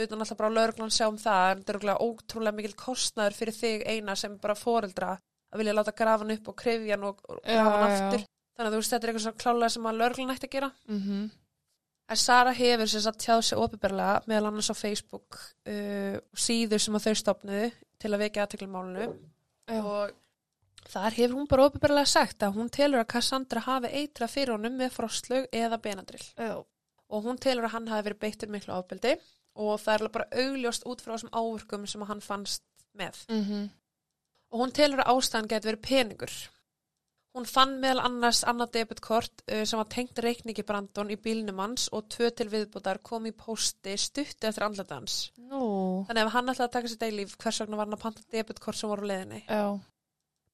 utan 0.00 0.20
alltaf 0.20 0.38
bara 0.38 0.52
lögreglan 0.54 0.92
sjá 0.94 1.06
um 1.06 1.20
það 1.20 1.50
en 1.52 1.62
þetta 1.62 1.92
er 1.94 2.02
ótrúlega 2.02 2.58
mikil 2.58 2.74
kostnaður 2.78 3.38
fyrir 3.38 3.58
þig 3.58 3.86
eina 3.86 4.16
sem 4.18 4.36
bara 4.42 4.58
foreldra 4.58 5.14
að 5.14 5.62
vilja 5.62 5.76
láta 5.76 5.94
grafa 5.94 6.24
hann 6.24 6.34
upp 6.34 6.50
og 6.50 6.58
krifja 6.58 6.96
hann 6.96 7.08
og 7.10 7.22
grafa 7.22 7.70
hann 7.70 7.86
aftur. 7.92 8.26
Þannig 8.54 8.68
að 8.68 8.74
þú 8.74 8.80
veist 8.82 8.94
þetta 8.94 9.06
er 9.06 9.12
eitthvað 9.12 9.24
svona 9.26 9.42
klálega 9.44 9.74
sem 9.74 9.88
að 9.90 10.00
lögreglan 10.02 10.34
ætti 10.34 10.50
að 10.50 10.54
gera. 10.56 10.70
Mm 10.90 11.24
En 12.04 12.20
Sara 12.20 12.52
hefur 12.52 12.88
sem 12.90 13.00
sagt 13.00 13.22
tjáð 13.24 13.40
sig 13.48 13.60
opiðberlega 13.60 14.28
meðal 14.28 14.50
annars 14.50 14.68
á 14.68 14.76
Facebook 14.76 15.38
uh, 15.40 16.18
síður 16.36 16.82
sem 16.84 16.98
að 16.98 17.06
þau 17.06 17.20
stopnuðu 17.20 17.70
til 18.02 18.10
að 18.10 18.24
vekja 18.26 18.44
aðteklumálunu 18.44 19.06
Já. 19.06 19.78
og 19.80 20.12
þar 20.92 21.16
hefur 21.16 21.38
hún 21.38 21.48
bara 21.48 21.68
opiðberlega 21.70 22.10
sagt 22.12 22.44
að 22.44 22.58
hún 22.58 22.68
telur 22.72 23.00
að 23.00 23.08
Cassandra 23.14 23.62
hafi 23.64 23.92
eitra 24.02 24.28
fyrir 24.28 24.52
honum 24.52 24.76
með 24.76 24.92
frostlög 24.98 25.48
eða 25.48 25.80
benadrill 25.86 26.26
Já. 26.36 26.58
og 26.60 27.24
hún 27.24 27.40
telur 27.40 27.70
að 27.70 27.76
hann 27.78 27.88
hafi 27.94 28.08
verið 28.10 28.22
beittur 28.26 28.52
miklu 28.52 28.76
ábyldi 28.76 29.16
og 29.54 29.78
það 29.80 29.94
er 29.94 30.12
bara 30.18 30.44
augljóst 30.44 30.86
út 30.90 31.02
frá 31.02 31.14
þessum 31.14 31.32
áverkum 31.34 31.86
sem 31.86 32.02
að 32.02 32.12
hann 32.12 32.22
fannst 32.24 32.64
með 32.94 33.24
Mm 33.28 33.72
og 34.54 34.62
hún 34.62 34.74
telur 34.74 35.02
að 35.02 35.16
ástæðan 35.16 35.48
geti 35.50 35.68
verið 35.70 35.82
peningur. 35.82 36.34
Hún 37.34 37.48
fann 37.50 37.72
meðal 37.82 38.04
annars 38.06 38.44
annað 38.46 38.76
debutkort 38.76 39.42
uh, 39.48 39.64
sem 39.66 39.80
var 39.80 39.88
tengt 39.90 40.20
reikningi 40.22 40.62
Brandon 40.66 41.10
í 41.10 41.16
bílnum 41.18 41.58
hans 41.58 41.88
og 41.90 42.06
tvö 42.14 42.28
til 42.30 42.46
viðbútar 42.52 43.00
kom 43.02 43.26
í 43.26 43.32
pósti 43.34 43.96
stutti 43.98 44.46
eftir 44.46 44.68
andleta 44.68 45.00
hans. 45.00 45.16
Nú. 45.42 45.64
Þannig 46.06 46.22
ef 46.22 46.36
hann 46.36 46.52
ætlaði 46.52 46.68
að 46.68 46.76
taka 46.76 46.92
sér 46.92 47.00
deilíf, 47.02 47.34
hvers 47.42 47.58
vegna 47.64 47.80
var 47.80 47.88
hann 47.88 47.98
að 47.98 48.04
panta 48.04 48.22
debutkort 48.30 48.78
sem 48.78 48.92
voru 48.92 49.02
á 49.02 49.10
leiðinni. 49.10 49.42
Já. 49.48 49.64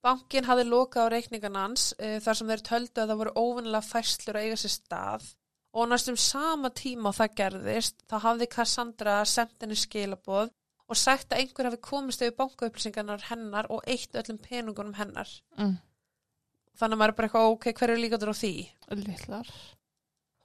Bankin 0.00 0.48
hafði 0.48 0.64
lokað 0.70 1.12
á 1.12 1.12
reikningan 1.12 1.60
hans 1.60 1.90
uh, 1.98 2.16
þar 2.24 2.40
sem 2.40 2.54
þeir 2.54 2.64
töldu 2.70 3.04
að 3.04 3.12
það 3.12 3.20
voru 3.20 3.36
óvinnilega 3.36 3.84
fæslur 3.90 4.40
að 4.40 4.48
eiga 4.48 4.60
sér 4.64 4.76
stað 4.78 5.28
og 5.72 5.90
næstum 5.90 6.16
sama 6.18 6.70
tíma 6.74 7.10
og 7.10 7.18
það 7.18 7.36
gerðist 7.40 8.02
þá 8.10 8.16
hafði 8.24 8.48
Cassandra 8.54 9.20
sendt 9.28 9.62
henni 9.62 9.78
skilaboð 9.78 10.50
og 10.90 10.98
sagt 10.98 11.30
að 11.30 11.44
einhver 11.44 11.68
hafi 11.68 11.78
komist 11.86 12.22
yfir 12.24 12.34
bankaupplýsingarnar 12.40 13.28
hennar 13.28 13.68
og 13.70 13.84
eitt 13.86 14.16
öllum 14.18 14.40
peningunum 14.42 14.96
hennar. 14.98 15.30
Mm. 15.58 15.76
Þannig 16.80 16.96
að 16.96 17.02
maður 17.02 17.12
er 17.12 17.18
bara 17.18 17.28
eitthvað, 17.28 17.52
ok, 17.54 17.68
hver 17.78 17.92
er 17.92 18.00
líkaður 18.00 18.32
á 18.32 18.40
því? 18.40 18.54
Littlar. 18.98 19.52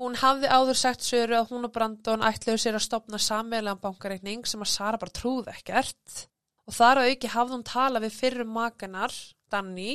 Hún 0.01 0.17
hafði 0.19 0.51
áður 0.51 0.77
sagt 0.77 1.05
Söru 1.07 1.37
að 1.37 1.53
hún 1.53 1.65
og 1.65 1.71
Brandon 1.73 2.25
ætluðu 2.27 2.59
sér 2.61 2.77
að 2.77 2.83
stopna 2.83 3.19
sammeðlega 3.21 3.79
bankareikning 3.81 4.43
sem 4.49 4.61
að 4.61 4.73
Sara 4.73 4.99
bara 5.01 5.15
trúði 5.15 5.53
ekkert. 5.55 6.25
Og 6.67 6.75
þar 6.75 7.01
að 7.01 7.11
auki 7.13 7.31
hafði 7.31 7.55
hún 7.55 7.65
talað 7.69 8.05
við 8.05 8.17
fyrrum 8.19 8.51
makanar, 8.57 9.15
Danny, 9.53 9.93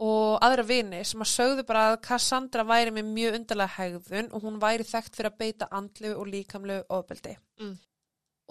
og 0.00 0.38
aðra 0.44 0.64
vini 0.64 1.02
sem 1.04 1.20
að 1.20 1.32
sögðu 1.34 1.64
bara 1.68 1.84
að 1.90 1.98
Cassandra 2.06 2.64
væri 2.64 2.92
með 2.96 3.10
mjög 3.12 3.38
undarlega 3.40 3.76
hegðun 3.76 4.30
og 4.32 4.44
hún 4.46 4.58
væri 4.62 4.86
þekkt 4.88 5.18
fyrir 5.18 5.30
að 5.30 5.40
beita 5.42 5.68
andlu 5.76 6.12
og 6.16 6.30
líkamlu 6.30 6.78
ofbeldi. 6.88 7.34
Mm. 7.60 7.74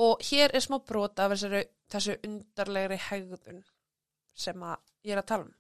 Og 0.06 0.22
hér 0.30 0.54
er 0.54 0.64
smá 0.64 0.78
brota 0.86 1.26
af 1.26 1.34
þessari, 1.34 1.64
þessu 1.90 2.18
undarlegri 2.28 3.00
hegðun 3.10 3.64
sem 4.38 4.62
að 4.64 4.78
ég 5.10 5.16
er 5.16 5.24
að 5.24 5.32
tala 5.34 5.48
um. 5.48 5.56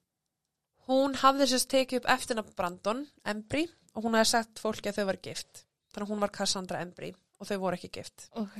Hún 0.89 1.17
hafði 1.21 1.49
sérst 1.51 1.69
tekið 1.69 2.01
upp 2.01 2.11
eftirna 2.13 2.43
Brandon, 2.57 3.03
Embry, 3.29 3.65
og 3.93 4.05
hún 4.05 4.15
hefði 4.17 4.31
sagt 4.31 4.61
fólki 4.61 4.89
að 4.89 5.01
þau 5.01 5.09
var 5.09 5.19
gift. 5.25 5.65
Þannig 5.89 6.05
að 6.05 6.13
hún 6.13 6.23
var 6.23 6.33
Cassandra 6.33 6.81
Embry 6.85 7.11
og 7.39 7.49
þau 7.49 7.59
voru 7.61 7.77
ekki 7.77 7.91
gift. 7.99 8.29
Ok. 8.37 8.57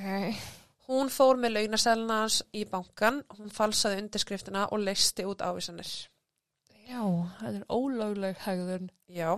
Hún 0.89 1.11
fór 1.13 1.38
með 1.38 1.59
launasæluna 1.59 2.23
hans 2.23 2.39
í 2.57 2.65
bankan, 2.69 3.21
hún 3.38 3.53
falsaði 3.53 4.01
undirskriftina 4.01 4.71
og 4.73 4.82
leisti 4.82 5.25
út 5.30 5.43
ávísanir. 5.45 5.91
Já, 6.89 7.01
þetta 7.39 7.55
er 7.59 7.65
ólögleg 7.69 8.37
hegðun. 8.45 8.89
Já, 9.13 9.31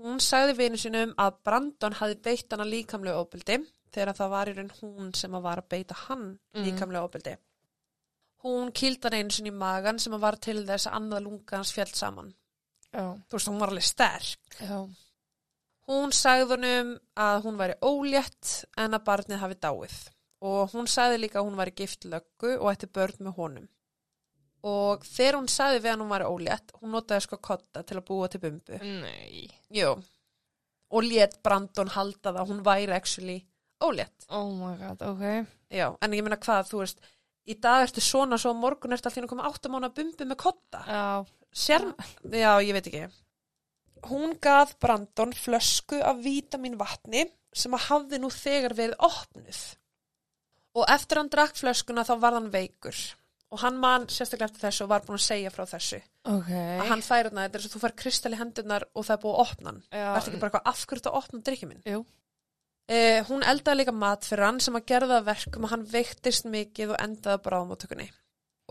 hún 0.00 0.20
sagði 0.22 0.56
vinu 0.58 0.78
sinum 0.80 1.12
að 1.22 1.36
Brandon 1.46 1.94
hafi 2.00 2.16
beitt 2.26 2.50
hana 2.52 2.66
líkamlega 2.66 3.20
ofbeldi 3.22 3.60
þegar 3.94 4.16
það 4.18 4.32
var 4.34 4.50
í 4.50 4.54
raun 4.56 4.72
hún 4.80 5.12
sem 5.16 5.36
að 5.38 5.44
var 5.46 5.62
að 5.62 5.68
beita 5.72 5.94
hann 6.06 6.24
Mm. 6.54 6.64
líkamlega 6.66 7.04
ofbeldi. 7.06 7.36
Hún 8.44 8.72
kýldi 8.72 9.04
hann 9.08 9.14
einu 9.20 9.30
sinni 9.30 9.50
í 9.50 9.56
magan 9.56 9.98
sem 9.98 10.12
var 10.20 10.36
til 10.36 10.64
þess 10.66 10.86
að 10.90 10.96
annað 10.98 11.22
lunga 11.24 11.56
hans 11.56 11.72
fjallt 11.72 11.96
saman. 11.96 12.34
Já. 12.92 13.14
Þú 13.28 13.32
veist, 13.38 13.48
hún 13.48 13.58
var 13.60 13.68
alveg 13.72 13.82
sterk. 13.86 14.58
Já. 14.60 14.88
Hún 15.88 16.12
sagði 16.12 16.48
honum 16.50 16.92
að 17.16 17.42
hún 17.44 17.56
væri 17.60 17.74
ólétt 17.82 18.64
en 18.76 18.94
að 18.98 19.04
barnið 19.06 19.38
hafi 19.38 19.54
dáið. 19.54 19.96
Og 20.42 20.70
hún 20.74 20.86
sagði 20.90 21.20
líka 21.22 21.38
að 21.40 21.46
hún 21.48 21.56
væri 21.60 21.74
gift 21.76 22.04
löggu 22.04 22.56
og 22.60 22.70
ætti 22.74 22.86
börn 22.92 23.18
með 23.20 23.36
honum. 23.36 23.68
Og 24.66 25.04
þegar 25.06 25.38
hún 25.38 25.50
sagði 25.52 25.82
við 25.82 25.92
hann 25.92 26.04
hún 26.04 26.12
væri 26.14 26.28
ólétt, 26.30 26.72
hún 26.80 26.94
notaði 26.94 27.26
sko 27.26 27.38
kotta 27.42 27.82
til 27.86 27.98
að 28.00 28.06
búa 28.08 28.28
til 28.30 28.40
bumbu. 28.42 28.78
Nei. 28.82 29.44
Jú. 29.74 29.92
Og 30.96 31.06
let 31.06 31.36
Brandon 31.44 31.92
halda 31.92 32.32
það 32.32 32.40
að 32.42 32.50
hún 32.50 32.64
væri 32.66 32.96
actually 32.96 33.36
ólétt. 33.84 34.26
Oh 34.30 34.50
my 34.56 34.74
god, 34.80 35.04
ok. 35.06 35.52
Já, 35.70 35.90
en 36.00 36.16
ég 36.16 36.24
meina 36.24 36.40
hvað, 36.40 36.70
þú 36.70 36.82
veist, 36.82 37.02
í 37.46 37.56
dag 37.62 37.84
ertu 37.84 38.02
svona, 38.02 38.38
svo 38.40 38.54
morgun 38.56 38.96
ertu 38.96 39.10
alltaf 39.10 39.30
koma 39.30 39.48
áttamána 39.50 39.92
bumbu 39.94 40.26
með 40.26 40.40
kotta. 40.40 40.82
Já. 40.86 41.06
Sér, 41.56 41.86
já, 42.30 42.52
ég 42.60 42.74
veit 42.76 42.88
ekki. 42.90 43.06
Hún 44.06 44.36
gaf 44.42 44.76
Brandon 44.82 45.32
flösku 45.34 45.98
af 46.04 46.18
vítamin 46.22 46.76
vatni 46.78 47.24
sem 47.56 47.74
að 47.74 47.86
hafði 47.88 48.20
nú 48.20 48.30
þegar 48.32 48.74
verið 48.76 48.98
opnuð. 49.06 49.60
Og 50.76 50.84
eftir 50.92 51.20
hann 51.20 51.30
drakk 51.32 51.56
flöskuna 51.56 52.04
þá 52.04 52.14
var 52.20 52.36
hann 52.36 52.50
veikur. 52.52 52.98
Og 53.54 53.62
hann 53.62 53.78
man 53.78 54.08
sérstaklega 54.10 54.50
eftir 54.50 54.64
þessu 54.66 54.84
og 54.84 54.90
var 54.90 55.04
búin 55.06 55.20
að 55.20 55.26
segja 55.28 55.52
frá 55.54 55.62
þessu. 55.70 56.00
Ok. 56.26 56.50
Að 56.50 56.88
hann 56.90 57.04
færi 57.06 57.28
þarna, 57.28 57.46
þetta 57.46 57.58
er 57.58 57.62
þess 57.62 57.70
að 57.70 57.76
þú 57.76 57.82
fær 57.84 57.96
kristall 58.02 58.34
í 58.34 58.40
hendurnar 58.40 58.86
og 58.90 59.06
það 59.06 59.16
er 59.16 59.22
búið 59.22 59.34
að 59.36 59.42
opna 59.44 59.70
hann. 59.70 59.82
Er 59.94 60.06
ekki 60.18 60.40
bara 60.42 60.50
eitthvað 60.50 60.70
afhverjum 60.72 61.10
að 61.12 61.18
opna 61.20 61.42
drikkið 61.46 61.70
minn. 61.70 61.82
Eh, 62.86 63.20
hún 63.26 63.42
eldaði 63.42 63.80
líka 63.80 63.94
mat 63.94 64.26
fyrir 64.26 64.46
hann 64.46 64.60
sem 64.62 64.78
að 64.78 64.86
gerða 64.90 65.18
verkum 65.26 65.66
að 65.66 65.72
hann 65.74 65.84
veiktist 65.90 66.46
mikið 66.50 66.94
og 66.94 67.02
endaði 67.02 67.38
á 67.38 67.44
bráðmóttökunni. 67.46 68.08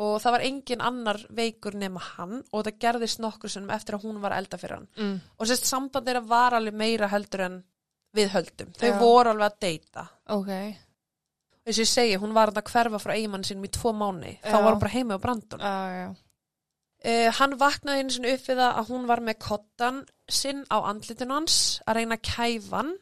Og 0.03 0.17
það 0.23 0.35
var 0.35 0.43
engin 0.43 0.83
annar 0.83 1.21
veikur 1.35 1.75
nema 1.79 2.03
hann 2.03 2.41
og 2.51 2.65
það 2.67 2.79
gerðist 2.83 3.21
nokkur 3.23 3.51
sem 3.51 3.69
eftir 3.71 3.95
að 3.95 4.07
hún 4.07 4.19
var 4.23 4.35
elda 4.35 4.59
fyrir 4.59 4.81
hann. 4.81 4.89
Mm. 4.99 5.15
Og 5.39 5.47
sérst 5.47 5.67
samband 5.69 6.07
þeirra 6.07 6.23
var 6.27 6.55
alveg 6.57 6.75
meira 6.75 7.11
heldur 7.11 7.45
en 7.47 7.61
við 8.15 8.31
höldum. 8.35 8.73
Þau 8.75 8.89
Já. 8.89 8.97
voru 8.99 9.31
alveg 9.31 9.47
að 9.47 9.59
deyta. 9.63 10.07
Ok. 11.65 11.71
Og 11.71 11.79
ég 11.81 11.89
segi, 11.89 12.17
hún 12.21 12.35
var 12.35 12.51
að 12.53 12.67
hverfa 12.69 12.99
frá 13.01 13.15
eigimann 13.15 13.43
sinum 13.43 13.65
í 13.65 13.71
tvo 13.73 13.89
mánu. 13.97 14.35
Þá 14.43 14.57
var 14.59 14.75
hún 14.75 14.83
bara 14.83 14.93
heima 14.93 15.17
á 15.17 15.23
Brandon. 15.23 15.59
Já, 15.65 15.77
já. 15.97 16.09
Uh, 17.05 17.29
hann 17.37 17.57
vaknaði 17.61 18.01
einu 18.01 18.13
sinni 18.13 18.33
upp 18.33 18.45
við 18.47 18.59
það 18.61 18.77
að 18.79 18.87
hún 18.89 19.03
var 19.09 19.21
með 19.21 19.35
kottan 19.45 19.97
sinn 20.29 20.63
á 20.73 20.77
andlitinu 20.89 21.35
hans 21.35 21.57
að 21.85 21.99
reyna 21.99 22.17
að 22.17 22.23
kæfa 22.25 22.79
hann 22.79 22.95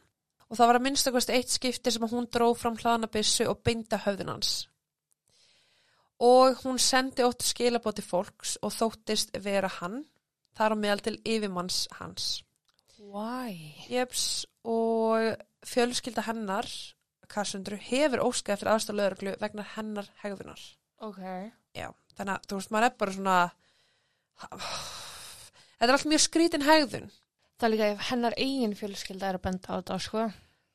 og 0.48 0.58
það 0.58 0.68
var 0.68 0.78
að 0.78 0.84
minnstakosti 0.84 1.36
eitt 1.36 1.52
skipti 1.52 1.92
sem 1.92 2.04
hún 2.10 2.28
dró 2.28 2.50
fram 2.58 2.76
hlaðanabissu 2.76 3.46
og 3.48 3.62
beinda 3.64 4.00
höfðun 4.04 4.32
hans. 4.34 4.68
og 6.20 6.60
hún 6.64 6.78
sendi 6.78 7.24
óttu 7.24 7.46
skilabóti 7.48 8.02
fólks 8.04 8.56
og 8.62 8.72
þóttist 8.72 9.34
vera 9.44 9.68
hann 9.80 10.04
þar 10.56 10.72
á 10.72 10.76
meðal 10.78 11.02
til 11.04 11.16
yfirmanns 11.24 11.88
hans. 11.98 12.44
Why? 13.00 13.74
Jeps, 13.90 14.46
og 14.64 15.34
fjölskylda 15.66 16.24
hennar, 16.28 16.68
Kassundru, 17.28 17.76
hefur 17.76 18.22
óskað 18.26 18.52
eftir 18.56 18.68
aðstof 18.68 18.96
lögreglu 18.96 19.34
vegna 19.40 19.62
hennar 19.74 20.08
hegðunar. 20.22 20.60
Ok. 21.00 21.18
Já, 21.74 21.88
þannig 22.16 22.34
að 22.34 22.46
þú 22.48 22.58
veist, 22.60 22.70
maður 22.70 22.86
er 22.90 22.96
bara 22.98 23.12
svona, 23.12 23.38
þetta 24.44 25.88
er 25.88 25.94
allt 25.96 26.08
mjög 26.10 26.22
skrítin 26.24 26.64
hegðun. 26.66 27.10
Það 27.58 27.66
er 27.68 27.72
líka 27.74 27.88
ef 27.94 28.06
hennar 28.10 28.36
eigin 28.38 28.74
fjölskylda 28.78 29.28
er 29.30 29.38
að 29.38 29.44
benda 29.46 29.68
á 29.70 29.74
þetta, 29.78 29.98
sko. 30.02 30.24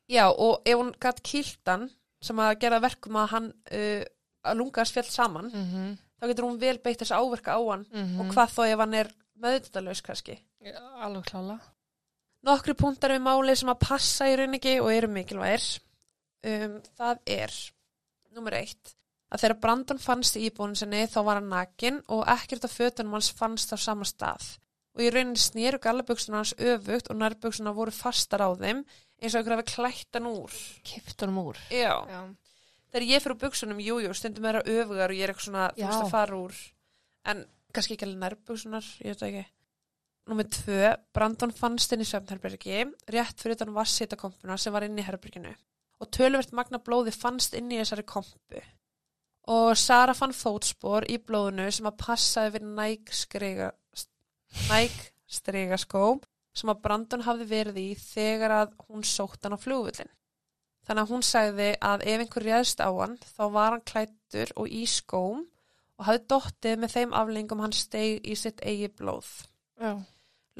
Já, 0.09 0.25
og 0.31 0.61
ef 0.65 0.77
hún 0.79 0.93
gætt 1.01 1.19
kiltan 1.27 1.89
sem 2.23 2.39
að 2.41 2.55
gera 2.63 2.79
verkum 2.83 3.17
að 3.19 3.27
hann 3.33 3.49
uh, 3.71 4.03
að 4.49 4.57
lungas 4.59 4.91
fjall 4.95 5.09
saman, 5.11 5.51
Mm 5.53 5.65
-hmm. 5.71 5.97
þá 6.19 6.27
getur 6.27 6.43
hún 6.47 6.59
vel 6.59 6.77
beitt 6.83 6.99
þess 6.99 7.11
áverka 7.15 7.55
á 7.55 7.59
hann 7.69 7.85
Mhm. 7.91 8.19
og 8.19 8.33
hvað 8.33 8.49
þó 8.55 8.61
ef 8.73 8.79
hann 8.79 8.93
er 8.93 9.11
meðutalaus 9.39 10.01
kannski. 10.01 10.39
Alveg 10.99 11.23
klála. 11.25 11.59
Nokkri 12.43 12.73
punktar 12.73 13.11
við 13.11 13.21
málið 13.21 13.55
sem 13.57 13.69
að 13.69 13.79
passa 13.79 14.25
í 14.25 14.35
rauninni 14.35 14.79
og 14.81 14.91
eru 14.91 15.07
mikilvægir. 15.07 15.79
Um, 16.47 16.79
það 16.95 17.19
er, 17.27 17.53
nummer 18.35 18.55
eitt, 18.55 18.95
að 19.29 19.43
þegar 19.43 19.59
Brandon 19.65 19.99
fannst 19.99 20.37
í 20.39 20.45
íbúinu 20.47 20.77
sinni 20.79 21.03
þá 21.11 21.19
var 21.27 21.41
hann 21.41 21.51
nakin 21.51 21.99
og 22.07 22.23
ekkert 22.31 22.65
af 22.65 22.77
fötunum 22.77 23.17
hans 23.17 23.31
fannst 23.35 23.73
á 23.75 23.77
sama 23.77 24.07
stað. 24.07 24.55
Og 24.95 25.03
í 25.05 25.11
rauninni 25.13 25.39
snýru 25.39 25.79
gallaböksuna 25.83 26.41
hans 26.41 26.55
öfugt 26.57 27.11
og 27.11 27.19
nærböksuna 27.19 27.75
voru 27.75 27.93
fastar 27.93 28.41
á 28.41 28.49
þeim 28.55 28.85
eins 29.19 29.35
og 29.35 29.41
einhver 29.41 29.59
hafi 29.59 29.75
klætt 29.75 30.15
hann 30.15 30.29
úr. 30.31 30.55
Kipt 30.87 31.21
honum 31.21 31.43
úr. 31.43 31.59
Já. 31.73 31.93
Já. 32.07 32.21
Þegar 32.89 33.05
ég 33.05 33.23
fyrir 33.23 33.37
buksunum, 33.43 33.79
jú, 33.85 33.99
jú, 34.01 34.13
stundum 34.17 34.47
er 34.49 34.59
það 34.59 34.69
öfugar 34.79 35.11
og 35.11 35.19
ég 35.19 35.27
er 35.27 35.33
eitthvað 35.33 35.45
svona, 35.45 35.69
þú 35.75 35.85
veist 35.85 36.03
að 36.05 36.13
fara 36.15 36.37
úr. 36.39 36.59
En 37.29 37.43
kannski 37.75 37.95
ekki 37.95 38.07
alveg 38.07 38.21
nærbuksunar, 38.23 38.87
ég 39.03 39.13
veit 39.13 39.21
það 39.21 39.29
ekki. 39.29 39.43
Númer 40.29 40.47
tvö, 40.53 40.93
Brandon 41.13 41.53
fannst 41.53 41.93
inn 41.93 42.03
í 42.05 42.07
svefnherbergi, 42.09 42.79
rétt 43.13 43.41
fyrir 43.41 43.57
utan 43.57 43.75
vassitakompuna 43.75 44.57
sem 44.61 44.73
var 44.73 44.85
inn 44.87 44.97
í 44.97 45.05
herberginu. 45.05 45.53
Og 45.99 46.11
töluvert 46.15 46.53
magna 46.55 46.79
blóði 46.79 47.11
fannst 47.15 47.55
inn 47.57 47.71
í 47.73 47.79
þessari 47.81 48.05
kompu. 48.07 48.61
Og 49.49 49.73
Sara 49.79 50.13
fann 50.15 50.35
fótspor 50.35 51.07
í 51.09 51.17
blóðinu 51.19 51.67
sem 51.73 51.87
að 51.89 51.97
passaði 52.03 52.55
við 52.57 52.67
Nike 52.77 53.15
skriga, 53.15 53.71
Nike 54.69 55.09
strigaskó 55.29 56.19
sem 56.55 56.71
að 56.71 56.81
Brandon 56.83 57.25
hafði 57.25 57.47
verið 57.49 57.79
í 57.81 57.89
þegar 57.99 58.55
að 58.61 58.73
hún 58.87 59.05
sótt 59.05 59.45
hann 59.45 59.55
á 59.57 59.59
flugvöllin. 59.61 60.11
Þannig 60.89 61.05
að 61.05 61.13
hún 61.13 61.25
sagði 61.25 61.69
að 61.85 62.03
ef 62.09 62.23
einhver 62.23 62.45
réðst 62.47 62.79
á 62.81 62.89
hann 62.89 63.17
þá 63.21 63.43
var 63.53 63.75
hann 63.75 63.85
klættur 63.85 64.53
og 64.57 64.71
í 64.73 64.85
skóm 64.89 65.43
og 65.99 66.07
hafði 66.07 66.23
dottið 66.33 66.79
með 66.81 66.95
þeim 66.95 67.15
aflingum 67.19 67.61
hann 67.61 67.75
steig 67.75 68.25
í 68.25 68.37
sitt 68.39 68.63
eigi 68.65 68.89
blóð. 68.97 69.27
Já. 69.79 69.91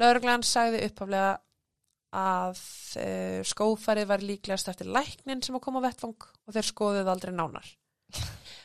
Lauruglan 0.00 0.44
sagði 0.46 0.84
uppaflega 0.86 1.32
að 2.16 2.58
uh, 2.98 3.40
skófarið 3.46 4.08
var 4.10 4.24
líklegast 4.24 4.70
eftir 4.72 4.90
læknin 4.90 5.42
sem 5.46 5.56
að 5.56 5.64
koma 5.66 5.82
á 5.82 5.86
vettfang 5.86 6.26
og 6.26 6.56
þeir 6.56 6.68
skoðuð 6.70 7.10
aldrei 7.12 7.32
nánar. 7.34 7.68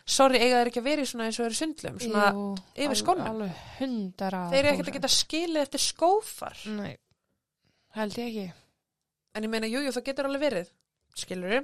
Sorry, 0.05 0.37
eiga 0.41 0.59
þeir 0.59 0.69
ekki 0.71 0.81
að 0.81 0.87
vera 0.89 1.05
í 1.05 1.09
svona 1.09 1.27
eins 1.29 1.39
og 1.41 1.47
eru 1.47 1.57
sundlum, 1.57 1.95
svona, 2.01 2.25
Jú, 2.33 2.43
yfir 2.85 2.99
skónum. 2.99 3.43
Þeir 3.77 4.59
eru 4.59 4.71
ekkert 4.71 4.91
að 4.91 4.97
geta 4.99 5.11
skilið 5.13 5.63
eftir 5.63 5.81
skófar. 5.81 6.59
Nei. 6.77 6.93
Held 7.97 8.17
ég 8.21 8.29
ekki. 8.29 8.45
En 9.35 9.47
ég 9.47 9.51
meina, 9.51 9.69
jú, 9.69 9.81
jú, 9.85 9.93
það 9.95 10.05
getur 10.09 10.29
alveg 10.29 10.45
verið, 10.45 10.69
skilur 11.17 11.57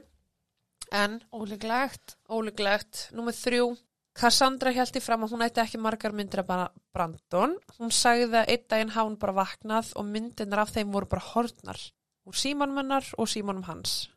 En 0.92 1.22
Óleglegt. 1.32 2.18
Óleglegt. 2.28 3.06
Númer 3.16 3.36
þrjú. 3.36 3.70
Cassandra 4.18 4.74
held 4.76 4.98
í 4.98 5.02
fram 5.04 5.24
að 5.24 5.34
hún 5.34 5.44
ætti 5.46 5.62
ekki 5.64 5.80
margar 5.80 6.12
myndir 6.16 6.44
af 6.44 6.72
Brandon. 6.92 7.56
Hún 7.78 7.94
sagði 7.96 8.42
að 8.42 8.50
einn 8.52 8.66
daginn 8.68 8.94
hafa 8.96 9.08
hún 9.08 9.20
bara 9.22 9.38
vaknað 9.38 9.94
og 9.96 10.08
myndirnar 10.10 10.64
af 10.66 10.74
þeim 10.76 10.92
voru 10.92 11.08
bara 11.14 11.24
hortnar. 11.32 11.80
Úr 12.28 12.38
símanum 12.38 12.82
hennar 12.82 13.08
og 13.18 13.30
símanum 13.32 13.64
hans. 13.70 14.10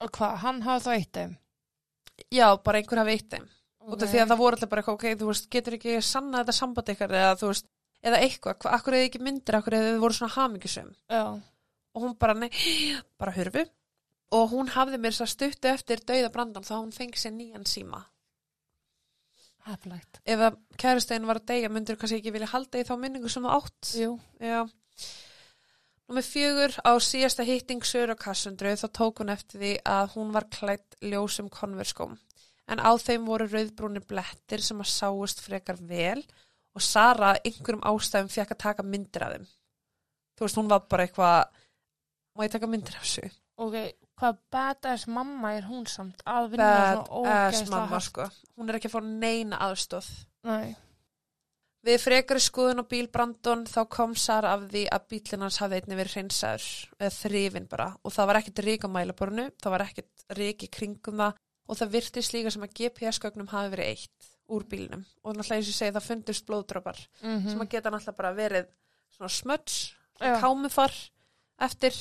Og 0.00 0.10
hvað, 0.16 0.36
hann 0.42 0.60
hafði 0.66 0.84
þá 0.84 0.92
eitt 0.96 1.16
þeim? 1.16 1.36
Já, 2.34 2.46
bara 2.64 2.80
einhver 2.80 3.00
hafi 3.00 3.16
eitt 3.16 3.30
þeim. 3.32 3.46
Okay. 3.80 3.92
Út 3.94 4.04
af 4.04 4.12
því 4.12 4.20
að 4.20 4.32
það 4.32 4.40
voru 4.42 4.56
alltaf 4.56 4.70
bara 4.72 4.82
eitthvað, 4.82 4.98
ok, 4.98 5.20
þú 5.20 5.28
veist, 5.30 5.48
getur 5.54 5.76
ekki 5.78 5.96
sanna 6.04 6.42
þetta 6.42 6.56
samband 6.56 6.92
ykkar 6.92 7.14
eða 7.16 7.36
þú 7.40 7.50
veist, 7.52 7.68
eða 8.04 8.20
eitthvað, 8.26 8.58
hva, 8.60 8.72
akkur 8.76 8.96
eða 8.98 9.08
ekki 9.08 9.22
myndir, 9.24 9.56
akkur 9.56 9.76
eða 9.78 9.88
þið 9.88 10.02
voru 10.04 10.18
svona 10.18 10.34
hamingisum. 10.36 10.90
Já. 11.08 11.22
Og 11.94 12.04
hún 12.04 12.16
bara, 12.20 12.36
nei, 12.42 12.50
bara 13.20 13.34
hurfu. 13.38 13.64
Og 14.36 14.52
hún 14.52 14.70
hafði 14.74 15.00
mér 15.02 15.16
svo 15.16 15.26
stuttu 15.30 15.70
eftir 15.70 16.02
dauða 16.06 16.32
Brandon 16.34 16.66
þá 16.66 16.74
hún 16.76 16.92
fengi 16.94 17.18
sér 17.18 17.32
nýjan 17.34 17.66
síma. 17.66 18.04
Heflægt. 19.68 20.20
ef 20.24 20.44
að 20.46 20.58
kærastegin 20.80 21.26
var 21.28 21.40
að 21.40 21.48
deyja 21.52 21.72
myndur 21.72 21.98
kannski 22.00 22.20
ekki 22.20 22.32
vilja 22.34 22.52
halda 22.54 22.80
í 22.80 22.86
þá 22.88 22.94
minningu 23.00 23.28
sem 23.28 23.46
átt? 23.46 23.92
Jú. 23.98 24.14
já. 24.40 24.64
Númer 26.10 26.26
fjögur 26.26 26.74
á 26.82 26.92
síðasta 26.98 27.44
hitting 27.46 27.84
Söru 27.86 28.16
Kassundru 28.18 28.72
þá 28.74 28.88
tók 28.90 29.20
hún 29.22 29.30
eftir 29.30 29.60
því 29.60 29.72
að 29.86 30.16
hún 30.16 30.32
var 30.34 30.48
klætt 30.50 30.96
ljósum 31.06 31.46
konverskóm. 31.54 32.16
En 32.66 32.82
á 32.82 32.90
þeim 32.98 33.28
voru 33.28 33.46
rauðbrúnir 33.46 34.02
blettir 34.10 34.62
sem 34.62 34.80
að 34.82 34.90
sáust 34.90 35.42
frekar 35.44 35.78
vel 35.78 36.24
og 36.74 36.82
Sara 36.82 37.36
einhverjum 37.44 37.84
ástæðum 37.86 38.30
fekk 38.32 38.56
að 38.56 38.62
taka 38.64 38.86
myndir 38.86 39.26
af 39.26 39.36
þeim. 39.36 39.46
Þú 40.34 40.46
veist 40.46 40.58
hún 40.58 40.70
var 40.72 40.82
bara 40.90 41.06
eitthvað 41.06 41.38
má 42.34 42.44
ég 42.46 42.52
taka 42.56 42.70
myndir 42.70 42.98
af 42.98 43.06
þessu? 43.06 43.30
Ok, 43.60 43.76
hvað 44.20 44.38
badass 44.52 45.08
mamma 45.08 45.54
er 45.56 45.66
hún 45.70 45.88
samt? 45.88 46.20
Að 46.28 46.52
vinna 46.52 46.68
bad 46.68 47.00
svona 47.08 47.34
ass 47.40 47.56
ógeðslega 47.56 47.72
mamma 47.74 48.00
sko. 48.04 48.28
Hún 48.56 48.70
er 48.70 48.78
ekki 48.78 48.90
að 48.90 48.96
fá 48.96 49.00
neina 49.08 49.60
aðstóð 49.66 50.10
Nei. 50.46 50.76
Við 51.80 51.96
frekari 52.02 52.40
skoðun 52.44 52.82
á 52.84 52.90
bíl 52.90 53.06
Brandon 53.08 53.62
þá 53.68 53.78
kom 53.88 54.12
Sara 54.18 54.52
af 54.52 54.66
því 54.68 54.82
að 54.92 55.04
bílinn 55.12 55.44
hans 55.46 55.60
hafði 55.62 55.78
einnig 55.80 55.96
verið 55.96 56.16
hreinsaður 56.18 56.66
eða 56.98 57.12
þrifin 57.16 57.68
bara. 57.70 57.86
Og 58.04 58.12
það 58.12 58.28
var 58.28 58.38
ekkert 58.40 58.60
rík 58.66 58.84
á 58.84 58.88
mælaborinu, 58.92 59.46
það 59.56 59.74
var 59.74 59.84
ekkert 59.86 60.26
rík 60.36 60.66
í 60.66 60.68
kringum 60.76 61.22
það. 61.22 61.38
Og 61.70 61.78
það 61.80 61.94
virtist 61.94 62.34
líka 62.36 62.52
sem 62.52 62.66
að 62.66 62.74
GPS-gögnum 62.76 63.48
hafi 63.54 63.72
verið 63.72 63.92
eitt 63.94 64.28
úr 64.50 64.66
bílnum. 64.68 65.06
Og 65.24 65.38
náttúrulega 65.38 65.62
eins 65.62 65.72
og 65.72 65.78
segi 65.78 65.96
það 65.96 66.08
fundust 66.10 66.46
blóðdrópar 66.50 67.00
Mm 67.22 67.48
sem 67.48 67.64
að 67.64 67.72
geta 67.72 67.94
náttúrulega 67.94 68.18
bara 68.20 68.36
verið 68.36 68.70
svona 69.16 69.32
smöts, 69.32 69.78
kámufar 70.20 70.92
eftir 71.64 71.96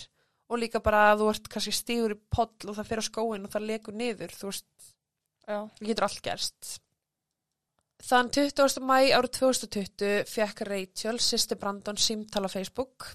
og 0.49 0.59
líka 0.61 0.81
bara 0.83 1.11
að 1.13 1.23
þú 1.23 1.29
ert 1.33 1.49
kannski 1.53 1.73
stígur 1.77 2.15
í 2.15 2.19
poll 2.33 2.69
og 2.71 2.77
það 2.77 2.87
fyrir 2.89 3.05
á 3.05 3.09
skóin 3.09 3.45
og 3.45 3.53
það 3.53 3.67
legur 3.69 3.97
niður, 3.99 4.33
þú 4.33 4.49
veist, 4.49 4.69
það 5.45 5.89
getur 5.89 6.07
allt 6.07 6.21
gerst. 6.25 6.71
Þann 8.09 8.29
20. 8.31 8.79
mæ 8.87 8.97
árið 9.11 9.33
2020 9.41 10.21
fekk 10.31 10.61
Rachel, 10.69 11.17
sýsti 11.19 11.57
Brandon, 11.59 11.97
símtal 11.99 12.45
á 12.47 12.49
Facebook. 12.49 13.09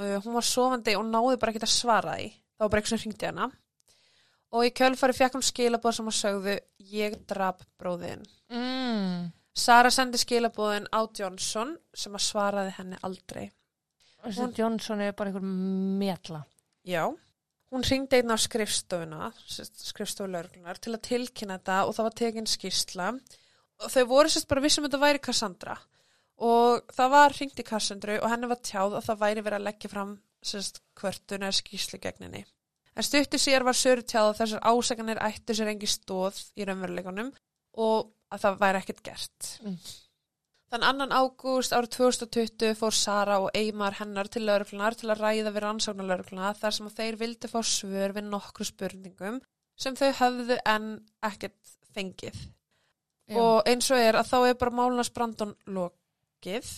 Uh, 0.00 0.16
hún 0.24 0.32
var 0.38 0.46
sofandi 0.46 0.94
og 0.96 1.04
náði 1.04 1.36
bara 1.40 1.52
ekki 1.52 1.60
að 1.66 1.74
svara 1.74 2.14
því. 2.16 2.30
Það 2.56 2.64
var 2.64 2.70
bara 2.72 2.80
eitthvað 2.80 2.94
sem 2.94 3.02
hringdi 3.04 3.28
hana. 3.28 3.50
Og 4.50 4.64
í 4.66 4.70
kjölfari 4.74 5.14
fekk 5.14 5.36
hún 5.36 5.44
skilabóð 5.46 5.96
sem 5.98 6.08
að 6.10 6.16
sögðu, 6.16 6.54
ég 6.90 7.18
drap 7.30 7.60
bróðin. 7.78 8.24
Mm. 8.50 9.28
Sara 9.60 9.90
sendi 9.92 10.18
skilabóðin 10.18 10.88
á 10.90 11.00
Johnson 11.14 11.76
sem 11.94 12.16
að 12.16 12.24
svaraði 12.24 12.72
henni 12.78 12.98
aldrei. 13.06 13.50
Þessi 14.24 14.40
Hún- 14.40 14.56
Johnson 14.56 15.00
er 15.04 15.12
bara 15.12 15.30
einhver 15.30 15.44
metla. 15.44 16.42
Já. 16.86 17.04
Hún 17.70 17.84
ringdi 17.86 18.18
einn 18.18 18.34
á 18.34 18.38
skrifstofuna, 18.40 19.30
skrifstofu 19.46 20.26
lauruglunar, 20.30 20.80
til 20.82 20.96
að 20.96 21.04
tilkynna 21.06 21.60
þetta 21.60 21.76
og 21.86 21.94
það 21.94 22.08
var 22.08 22.16
tekin 22.18 22.50
skýrsla. 22.50 23.10
Og 23.80 23.92
þau 23.94 24.04
voru 24.10 24.32
sérst 24.32 24.48
bara 24.50 24.64
vissum 24.64 24.84
að 24.84 24.90
þetta 24.90 25.04
væri 25.04 25.22
Cassandra. 25.22 25.76
Og 26.40 26.94
það 26.96 27.12
var 27.14 27.36
ringt 27.36 27.60
í 27.60 27.66
Cassandru 27.68 28.16
og 28.18 28.32
henni 28.32 28.48
var 28.50 28.62
tjáð 28.64 28.96
að 28.98 29.06
það 29.06 29.22
væri 29.22 29.44
verið 29.46 29.60
að 29.60 29.66
leggja 29.68 29.92
fram 29.92 30.16
sérst 30.50 30.80
kvörtun 30.98 31.44
eða 31.44 31.58
skýrslu 31.60 32.00
gegn 32.02 32.26
henni. 32.26 32.42
En 32.96 33.06
stuttu 33.06 33.38
sér 33.38 33.64
var 33.64 33.76
Söru 33.78 34.02
tjáð 34.02 34.32
að 34.32 34.38
þessar 34.40 34.64
ásakanir 34.66 35.20
ættu 35.22 35.54
sér 35.56 35.70
engi 35.70 35.88
stóð 35.88 36.40
í 36.58 36.66
raunveruleikunum 36.66 37.30
og 37.84 38.10
að 38.34 38.44
það 38.44 38.62
væri 38.64 38.80
ekkert 38.80 39.02
gert. 39.06 39.50
Mm. 39.62 39.76
Þann 40.70 40.84
annan 40.86 41.10
ágúst 41.10 41.72
árið 41.74 41.96
2020 41.96 42.76
fór 42.78 42.94
Sara 42.94 43.40
og 43.42 43.48
Eymar 43.58 43.96
hennar 43.98 44.28
til 44.30 44.44
lauruglunar 44.46 44.94
til 44.94 45.08
að 45.10 45.24
ræða 45.24 45.50
við 45.50 45.64
rannsóknar 45.64 46.06
laurugluna 46.06 46.52
þar 46.60 46.76
sem 46.76 46.86
að 46.86 47.00
þeir 47.00 47.18
vildi 47.24 47.50
fá 47.50 47.58
svör 47.66 48.14
við 48.14 48.28
nokkru 48.28 48.66
spurningum 48.68 49.40
sem 49.74 49.98
þau 49.98 50.12
höfðu 50.20 50.60
en 50.70 50.86
ekkert 51.26 51.74
fengið. 51.90 52.38
Og 53.34 53.66
eins 53.66 53.90
og 53.90 53.98
er 53.98 54.18
að 54.20 54.30
þá 54.30 54.38
er 54.44 54.56
bara 54.62 54.76
málunars 54.78 55.10
Brandon 55.14 55.56
lokið 55.66 56.70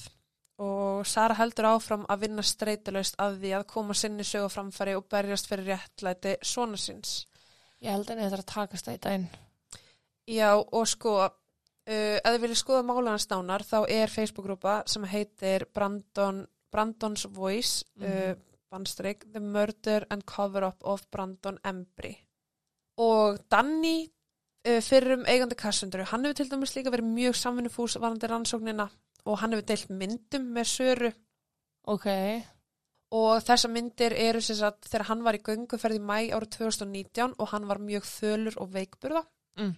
og 0.63 1.05
Sara 1.09 1.37
heldur 1.37 1.69
áfram 1.75 2.09
að 2.13 2.25
vinna 2.27 2.45
streytalaust 2.45 3.21
að 3.21 3.39
því 3.45 3.55
að 3.59 3.69
koma 3.75 3.97
sinni 3.99 4.25
sögu 4.25 4.49
á 4.49 4.55
framfæri 4.57 4.97
og 4.97 5.05
berjast 5.13 5.49
fyrir 5.51 5.73
réttlæti 5.73 6.39
svona 6.41 6.81
síns. 6.81 7.27
Ég 7.83 7.93
held 7.93 8.09
henni 8.09 8.25
þetta 8.29 8.41
að 8.41 8.53
takast 8.55 8.89
það 8.89 8.99
í 8.99 9.05
daginn. 9.05 9.31
Já 10.33 10.51
og 10.57 10.85
sko, 10.89 11.17
uh, 11.89 12.19
ef 12.23 12.29
þið 12.35 12.41
viljið 12.45 12.61
skoða 12.61 12.87
málunars 12.89 13.29
nánar 13.31 13.65
þá 13.67 13.79
er 13.89 14.13
Facebook-grúpa 14.13 14.83
sem 14.87 15.05
heitir 15.11 15.67
Brandon, 15.75 16.45
Brandon's 16.73 17.27
Voice, 17.35 17.85
uh, 18.03 18.35
bandstrik, 18.73 19.27
The 19.33 19.41
Murder 19.41 20.07
and 20.11 20.25
Cover-Up 20.25 20.85
of 20.85 21.05
Brandon 21.11 21.59
Embry. 21.65 22.15
Og 23.03 23.39
Danny 23.51 24.07
uh, 24.07 24.81
fyrir 24.85 25.19
um 25.19 25.27
eigandi 25.27 25.57
Cassandru, 25.59 26.05
hann 26.09 26.25
hefur 26.25 26.39
til 26.43 26.51
dæmis 26.53 26.75
líka 26.77 26.93
verið 26.95 27.09
mjög 27.13 27.37
samvinnufús 27.41 27.99
varandi 28.01 28.31
rannsóknina 28.31 28.89
og 29.25 29.39
hann 29.43 29.53
hefur 29.55 29.67
deilt 29.69 29.91
myndum 29.91 30.49
með 30.57 30.67
Söru 30.73 31.13
Ok. 31.93 32.07
og 33.13 33.43
þessa 33.43 33.69
myndir 33.69 34.15
eru 34.17 34.41
sem 34.41 34.57
sagt 34.57 34.87
þegar 34.89 35.09
hann 35.11 35.23
var 35.27 35.35
í 35.37 35.43
gönguferð 35.45 35.99
í 35.99 36.03
mæ 36.03 36.19
árið 36.35 36.53
2019 36.57 37.35
og 37.39 37.49
hann 37.53 37.67
var 37.69 37.81
mjög 37.83 38.07
þölur 38.09 38.59
og 38.63 38.71
veikburða 38.75 39.25
Mm. 39.59 39.75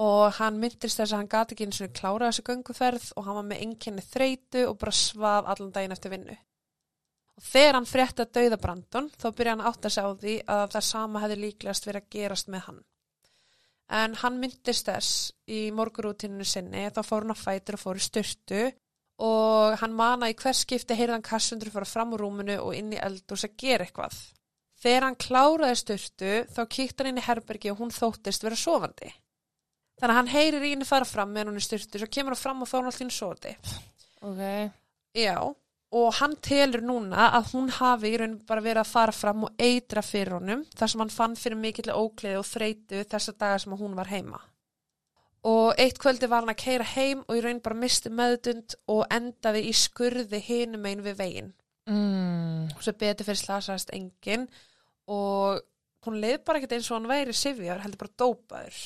Og 0.00 0.32
hann 0.38 0.60
myndist 0.60 0.96
þess 0.96 1.12
að 1.12 1.18
hann 1.18 1.32
gati 1.32 1.54
ekki 1.54 1.66
eins 1.68 1.82
og 1.84 1.92
klára 1.96 2.30
þessu 2.30 2.44
gönguferð 2.46 3.10
og 3.16 3.26
hann 3.26 3.38
var 3.40 3.48
með 3.50 3.64
einkenni 3.66 4.04
þreitu 4.06 4.64
og 4.68 4.78
bara 4.80 4.94
svaf 4.96 5.50
allan 5.52 5.72
daginn 5.74 5.92
eftir 5.92 6.14
vinnu. 6.14 6.36
Og 7.36 7.44
þegar 7.44 7.76
hann 7.78 7.88
frétti 7.88 8.24
að 8.24 8.32
dauða 8.38 8.60
Brandon 8.62 9.10
þá 9.12 9.26
byrja 9.36 9.56
hann 9.56 9.66
átt 9.68 9.84
að 9.88 9.94
segja 9.96 10.08
á 10.08 10.20
því 10.22 10.36
að 10.54 10.64
það 10.72 10.88
sama 10.88 11.22
hefði 11.24 11.38
líklegast 11.42 11.88
verið 11.88 12.02
að 12.02 12.10
gerast 12.16 12.50
með 12.52 12.66
hann. 12.68 12.80
En 13.92 14.14
hann 14.22 14.38
myndist 14.40 14.88
þess 14.88 15.32
í 15.52 15.62
morgurútinu 15.76 16.46
sinni 16.48 16.86
þá 16.88 17.02
fór 17.04 17.26
hann 17.26 17.34
að 17.34 17.42
fætur 17.44 17.76
og 17.76 17.82
fór 17.82 18.00
í 18.00 18.04
styrtu 18.06 18.62
og 19.22 19.76
hann 19.82 19.96
mana 19.96 20.30
í 20.32 20.36
hvers 20.38 20.62
skipti 20.64 20.96
heyrðan 20.96 21.24
kassundur 21.24 21.70
fara 21.74 21.88
fram 21.88 22.14
úr 22.16 22.24
rúmunu 22.24 22.56
og 22.62 22.72
inn 22.78 22.94
í 22.94 23.00
eldús 23.00 23.44
að 23.44 23.58
gera 23.60 23.84
eitthvað. 23.84 24.16
Þegar 24.82 25.06
hann 25.06 25.18
kláraði 25.20 25.76
styrtu 25.78 26.32
þá 26.50 26.62
kíkti 26.64 27.02
hann 27.02 27.12
inn 27.12 27.20
í 27.20 27.26
herbergi 27.26 27.70
og 27.70 27.82
hún 27.82 27.92
þóttist 27.94 28.42
vera 28.42 28.58
sofandi. 28.58 29.12
Þannig 30.00 30.12
að 30.12 30.18
hann 30.20 30.32
heyrir 30.32 30.64
í 30.66 30.70
henni 30.74 30.88
fara 30.88 31.06
fram 31.08 31.32
meðan 31.32 31.52
hún 31.52 31.60
er 31.60 31.66
styrtu 31.66 32.00
svo 32.00 32.08
kemur 32.10 32.34
hann 32.34 32.42
fram 32.42 32.62
og 32.64 32.70
þá 32.70 32.76
er 32.76 32.80
hann 32.80 32.92
alltaf 32.92 33.16
sofandi. 33.16 33.56
Ok. 34.22 34.42
Já, 35.18 35.36
og 35.92 36.14
hann 36.16 36.38
telur 36.40 36.82
núna 36.84 37.28
að 37.36 37.50
hún 37.52 37.68
hafi 37.76 38.14
í 38.14 38.20
raun 38.20 38.38
bara 38.48 38.64
verið 38.64 38.80
að 38.82 38.92
fara 38.94 39.12
fram 39.12 39.44
og 39.48 39.60
eitra 39.60 40.02
fyrir 40.04 40.38
honum 40.38 40.62
þar 40.72 40.92
sem 40.92 41.02
hann 41.04 41.12
fann 41.12 41.36
fyrir 41.36 41.60
mikill 41.60 41.92
ógleði 41.92 42.38
og 42.40 42.48
þreitu 42.48 43.02
þessa 43.12 43.34
daga 43.36 43.58
sem 43.60 43.76
hún 43.76 43.98
var 43.98 44.08
heima. 44.12 44.40
Og 45.48 45.74
eitt 45.82 45.98
kvöldi 45.98 46.28
var 46.30 46.44
hann 46.44 46.54
að 46.54 46.62
keira 46.62 46.86
heim 46.94 47.24
og 47.26 47.36
í 47.36 47.42
raun 47.44 47.60
bara 47.64 47.76
misti 47.76 48.12
meðdund 48.14 48.76
og 48.94 49.02
endaði 49.12 49.66
í 49.68 49.74
skurði 49.76 50.40
hinum 50.46 50.86
einn 50.88 51.02
við 51.04 51.18
veginn. 51.18 51.52
Mm. 51.90 52.70
Og 52.72 52.80
svo 52.86 52.94
betur 52.94 53.26
fyrir 53.26 53.42
slasaðast 53.42 53.90
enginn 53.92 54.46
og 55.10 55.60
hún 56.06 56.20
leið 56.22 56.44
bara 56.46 56.60
ekkert 56.60 56.76
eins 56.78 56.90
og 56.90 57.00
hann 57.00 57.10
væri 57.10 57.34
sifjar, 57.36 57.82
heldur 57.82 58.06
bara 58.06 58.16
dópaður. 58.22 58.78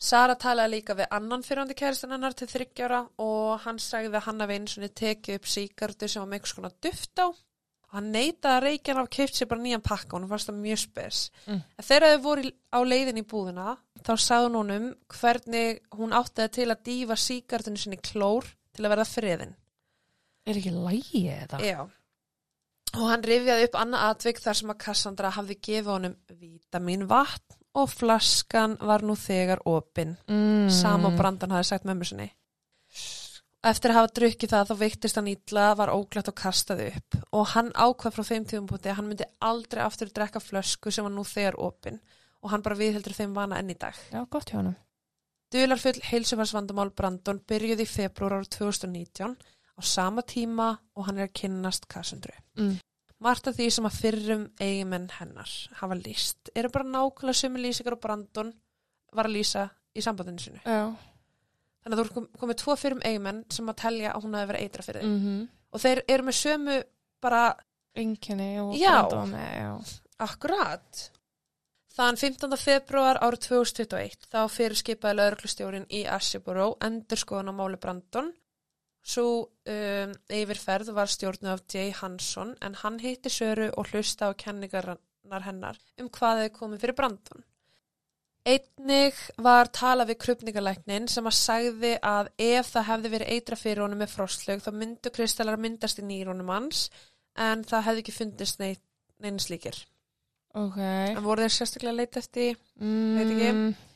Sara 0.00 0.32
talaði 0.40 0.78
líka 0.78 0.96
við 0.96 1.10
annan 1.12 1.42
fyrrandi 1.44 1.76
kæristan 1.76 2.14
hennar 2.14 2.32
til 2.36 2.48
þryggjára 2.48 3.02
og 3.20 3.60
hann 3.66 3.80
sagði 3.82 4.16
að 4.16 4.26
hann 4.30 4.40
hafi 4.40 4.56
eins 4.56 4.76
og 4.78 4.94
tekið 4.96 5.36
upp 5.36 5.48
síkardu 5.52 6.08
sem 6.08 6.22
var 6.22 6.30
með 6.30 6.38
einhvers 6.38 6.54
konar 6.56 6.76
duft 6.86 7.20
á 7.20 7.28
og 7.28 7.92
hann 7.92 8.08
neitaði 8.14 8.54
að 8.54 8.64
reykja 8.64 8.94
hann 8.94 9.02
af 9.02 9.10
keift 9.12 9.36
sér 9.36 9.50
bara 9.50 9.60
nýjan 9.60 9.84
pakka 9.84 10.16
og 10.16 10.22
hann 10.22 10.30
fannst 10.30 10.48
það 10.48 10.62
mjög 10.62 10.80
spes. 10.86 11.20
Mm. 11.44 11.60
Þegar 11.84 12.14
þau 12.14 12.24
voru 12.24 12.52
á 12.72 12.78
leiðin 12.86 13.20
í 13.20 13.26
búðina 13.34 13.76
þá 14.00 14.12
sagði 14.14 14.48
hún 14.48 14.58
honum 14.62 14.88
hvernig 15.18 15.84
hún 16.00 16.16
átti 16.16 16.48
til 16.56 16.68
að 16.70 16.84
dýfa 16.88 17.20
síkardinu 17.20 17.84
sinni 17.84 18.00
klór 18.00 18.48
til 18.72 18.86
að 18.86 18.94
verða 18.94 19.08
friðin. 19.10 19.56
Er 20.48 20.56
ekki 20.56 20.72
lægi 20.78 21.26
þetta? 21.28 21.60
Já. 21.60 21.80
Og 22.96 23.06
hann 23.06 23.28
rifjaði 23.28 23.68
upp 23.68 23.80
annað 23.84 24.08
atvik 24.14 24.40
þar 24.40 24.62
sem 24.62 24.72
að 24.72 24.82
Cassandra 24.86 25.36
hafði 25.36 25.60
gefið 25.60 25.92
honum 25.92 26.16
vítamin 26.40 27.04
vatn 27.10 27.59
og 27.78 27.90
flaskan 27.92 28.76
var 28.82 29.04
nú 29.06 29.14
þegar 29.18 29.62
opinn. 29.68 30.16
Mm. 30.30 30.68
Sam 30.74 31.06
og 31.08 31.16
Brandan 31.18 31.54
hafði 31.54 31.70
sagt 31.70 31.88
mömmu 31.88 32.08
sinni. 32.08 32.30
Eftir 33.60 33.92
að 33.92 33.98
hafa 33.98 34.12
drukkið 34.16 34.52
það 34.54 34.70
þá 34.70 34.76
veiktist 34.80 35.18
hann 35.18 35.28
ítla, 35.28 35.64
var 35.76 35.92
óglætt 35.92 36.30
og 36.32 36.36
kastaði 36.40 36.86
upp 36.94 37.18
og 37.36 37.50
hann 37.52 37.68
ákvað 37.76 38.14
frá 38.16 38.24
þeim 38.24 38.46
tíðumpúti 38.48 38.88
að 38.88 38.96
hann 38.96 39.10
myndi 39.10 39.26
aldrei 39.44 39.82
aftur 39.84 40.08
drekka 40.16 40.40
flösku 40.40 40.92
sem 40.94 41.04
var 41.04 41.12
nú 41.12 41.26
þegar 41.28 41.58
opinn 41.60 42.00
og 42.40 42.54
hann 42.54 42.64
bara 42.64 42.78
viðheldur 42.80 43.14
þeim 43.18 43.34
vana 43.36 43.60
enn 43.60 43.74
í 43.74 43.76
dag. 43.76 43.98
Já, 44.14 44.24
gott 44.32 44.48
hjá 44.48 44.62
hann. 44.62 44.72
Dularfull 45.52 46.00
heilsufarsvandamál 46.08 46.92
Brandon 46.96 47.40
byrjuði 47.52 47.84
í 47.84 47.90
februar 47.90 48.38
árið 48.38 48.52
2019 48.56 49.36
á 49.76 49.80
sama 49.84 50.24
tíma 50.24 50.70
og 50.96 51.08
hann 51.08 51.20
er 51.20 51.28
að 51.28 51.36
kynnast 51.42 51.88
Cassandru. 51.90 52.32
Mm. 52.56 52.78
Margt 53.20 53.50
af 53.50 53.56
því 53.58 53.68
sem 53.74 53.86
að 53.86 53.98
fyrrum 54.00 54.44
eigimenn 54.62 55.10
hennar 55.18 55.50
hafa 55.80 55.96
líst 55.98 56.50
eru 56.56 56.70
bara 56.72 56.88
nákvæmlega 56.88 57.40
sömu 57.42 57.60
lýsingar 57.60 57.96
og 57.98 58.00
Brandon 58.00 58.52
var 59.12 59.28
að 59.28 59.36
lýsa 59.36 59.66
í 59.92 60.04
sambandinu 60.04 60.40
sinu. 60.40 60.60
Já. 60.64 60.88
Þannig 61.84 61.98
að 61.98 62.02
þú 62.08 62.14
kom, 62.16 62.28
komið 62.40 62.60
tvo 62.62 62.76
fyrrum 62.80 63.02
eigimenn 63.04 63.42
sem 63.52 63.68
að 63.68 63.80
telja 63.82 64.14
að 64.14 64.24
hún 64.24 64.36
hafi 64.38 64.50
verið 64.52 64.66
eitra 64.66 64.86
fyrir 64.86 65.04
þeim. 65.04 65.12
Mm 65.12 65.22
-hmm. 65.24 65.48
Og 65.70 65.80
þeir 65.80 66.02
eru 66.08 66.26
með 66.26 66.36
sömu 66.40 66.82
bara 67.20 67.42
Enginni 67.94 68.60
og 68.60 68.74
með, 69.28 69.54
já. 69.58 70.00
akkurat. 70.18 71.10
Þann 71.90 72.16
15. 72.16 72.56
februar 72.56 73.18
árið 73.18 73.48
2021 73.48 74.28
þá 74.30 74.48
fyrir 74.48 74.78
skipaði 74.78 75.16
lauruglustjórin 75.18 75.88
í 75.90 76.06
Asheboro 76.06 76.76
endur 76.80 77.18
skoðan 77.18 77.50
á 77.50 77.52
máli 77.52 77.76
Brandon. 77.76 78.32
Svo 79.00 79.26
um, 79.48 80.16
yfirferð 80.28 80.92
var 80.96 81.08
stjórnu 81.08 81.52
af 81.54 81.62
Jay 81.72 81.92
Hansson 81.96 82.52
en 82.60 82.76
hann 82.82 82.98
hitti 83.00 83.32
Söru 83.32 83.70
og 83.72 83.88
hlusta 83.92 84.28
á 84.28 84.36
kenningarnar 84.36 85.46
hennar 85.46 85.78
um 86.00 86.10
hvað 86.12 86.44
þau 86.44 86.58
komið 86.58 86.84
fyrir 86.84 86.98
Brandon. 86.98 87.46
Einnig 88.50 89.16
var 89.44 89.68
tala 89.68 90.06
við 90.08 90.18
krupningalæknin 90.24 91.08
sem 91.12 91.26
að 91.28 91.36
sagði 91.36 91.92
að 92.00 92.30
ef 92.40 92.70
það 92.72 92.86
hefði 92.88 93.12
verið 93.14 93.32
eitra 93.34 93.58
fyrir 93.60 93.82
honum 93.84 94.00
með 94.00 94.14
frostlaug 94.14 94.62
þá 94.64 94.70
myndu 94.80 95.12
kristallar 95.12 95.60
myndast 95.60 96.00
í 96.00 96.06
nýrónum 96.08 96.52
hans 96.52 96.86
en 97.36 97.64
það 97.68 97.86
hefði 97.88 98.04
ekki 98.04 98.16
fundist 98.16 98.62
neitt, 98.62 98.82
neina 99.20 99.44
slíkir. 99.44 99.76
Ok. 100.56 100.80
En 100.80 101.22
voru 101.22 101.44
þeir 101.44 101.56
sérstaklega 101.58 101.98
leita 102.00 102.20
eftir? 102.22 102.56
Mm. 102.80 103.18
Veit 103.18 103.34
ekki. 103.36 103.89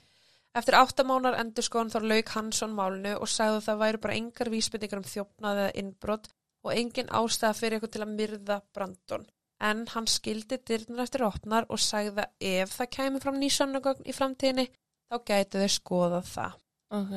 Eftir 0.55 0.77
áttamánar 0.79 1.35
endur 1.41 1.65
skoðan 1.67 1.91
þá 1.91 2.01
lauk 2.07 2.29
Hansson 2.37 2.75
málinu 2.77 3.17
og 3.19 3.29
sagði 3.29 3.57
að 3.59 3.65
það 3.69 3.81
væri 3.83 4.01
bara 4.05 4.15
engar 4.21 4.51
vísbendingar 4.53 5.01
um 5.03 5.09
þjófnað 5.11 5.61
eða 5.65 5.73
innbrott 5.83 6.29
og 6.65 6.73
engin 6.77 7.11
ástæða 7.11 7.57
fyrir 7.59 7.77
eitthvað 7.79 7.93
til 7.97 8.03
að 8.05 8.13
myrða 8.19 8.61
Brandon. 8.73 9.27
En 9.61 9.87
hann 9.95 10.07
skildi 10.11 10.59
dyrnar 10.67 11.03
eftir 11.05 11.25
opnar 11.27 11.67
og 11.69 11.79
sagði 11.83 12.23
að 12.23 12.31
ef 12.63 12.77
það 12.79 12.91
kæmi 12.97 13.21
fram 13.23 13.41
ný 13.41 13.51
sönnugögn 13.51 14.07
í 14.07 14.15
framtíðinni 14.15 14.69
þá 15.11 15.17
gætu 15.27 15.59
þeir 15.63 15.75
skoðað 15.75 16.31
það. 16.35 16.55
Ok. 16.95 17.15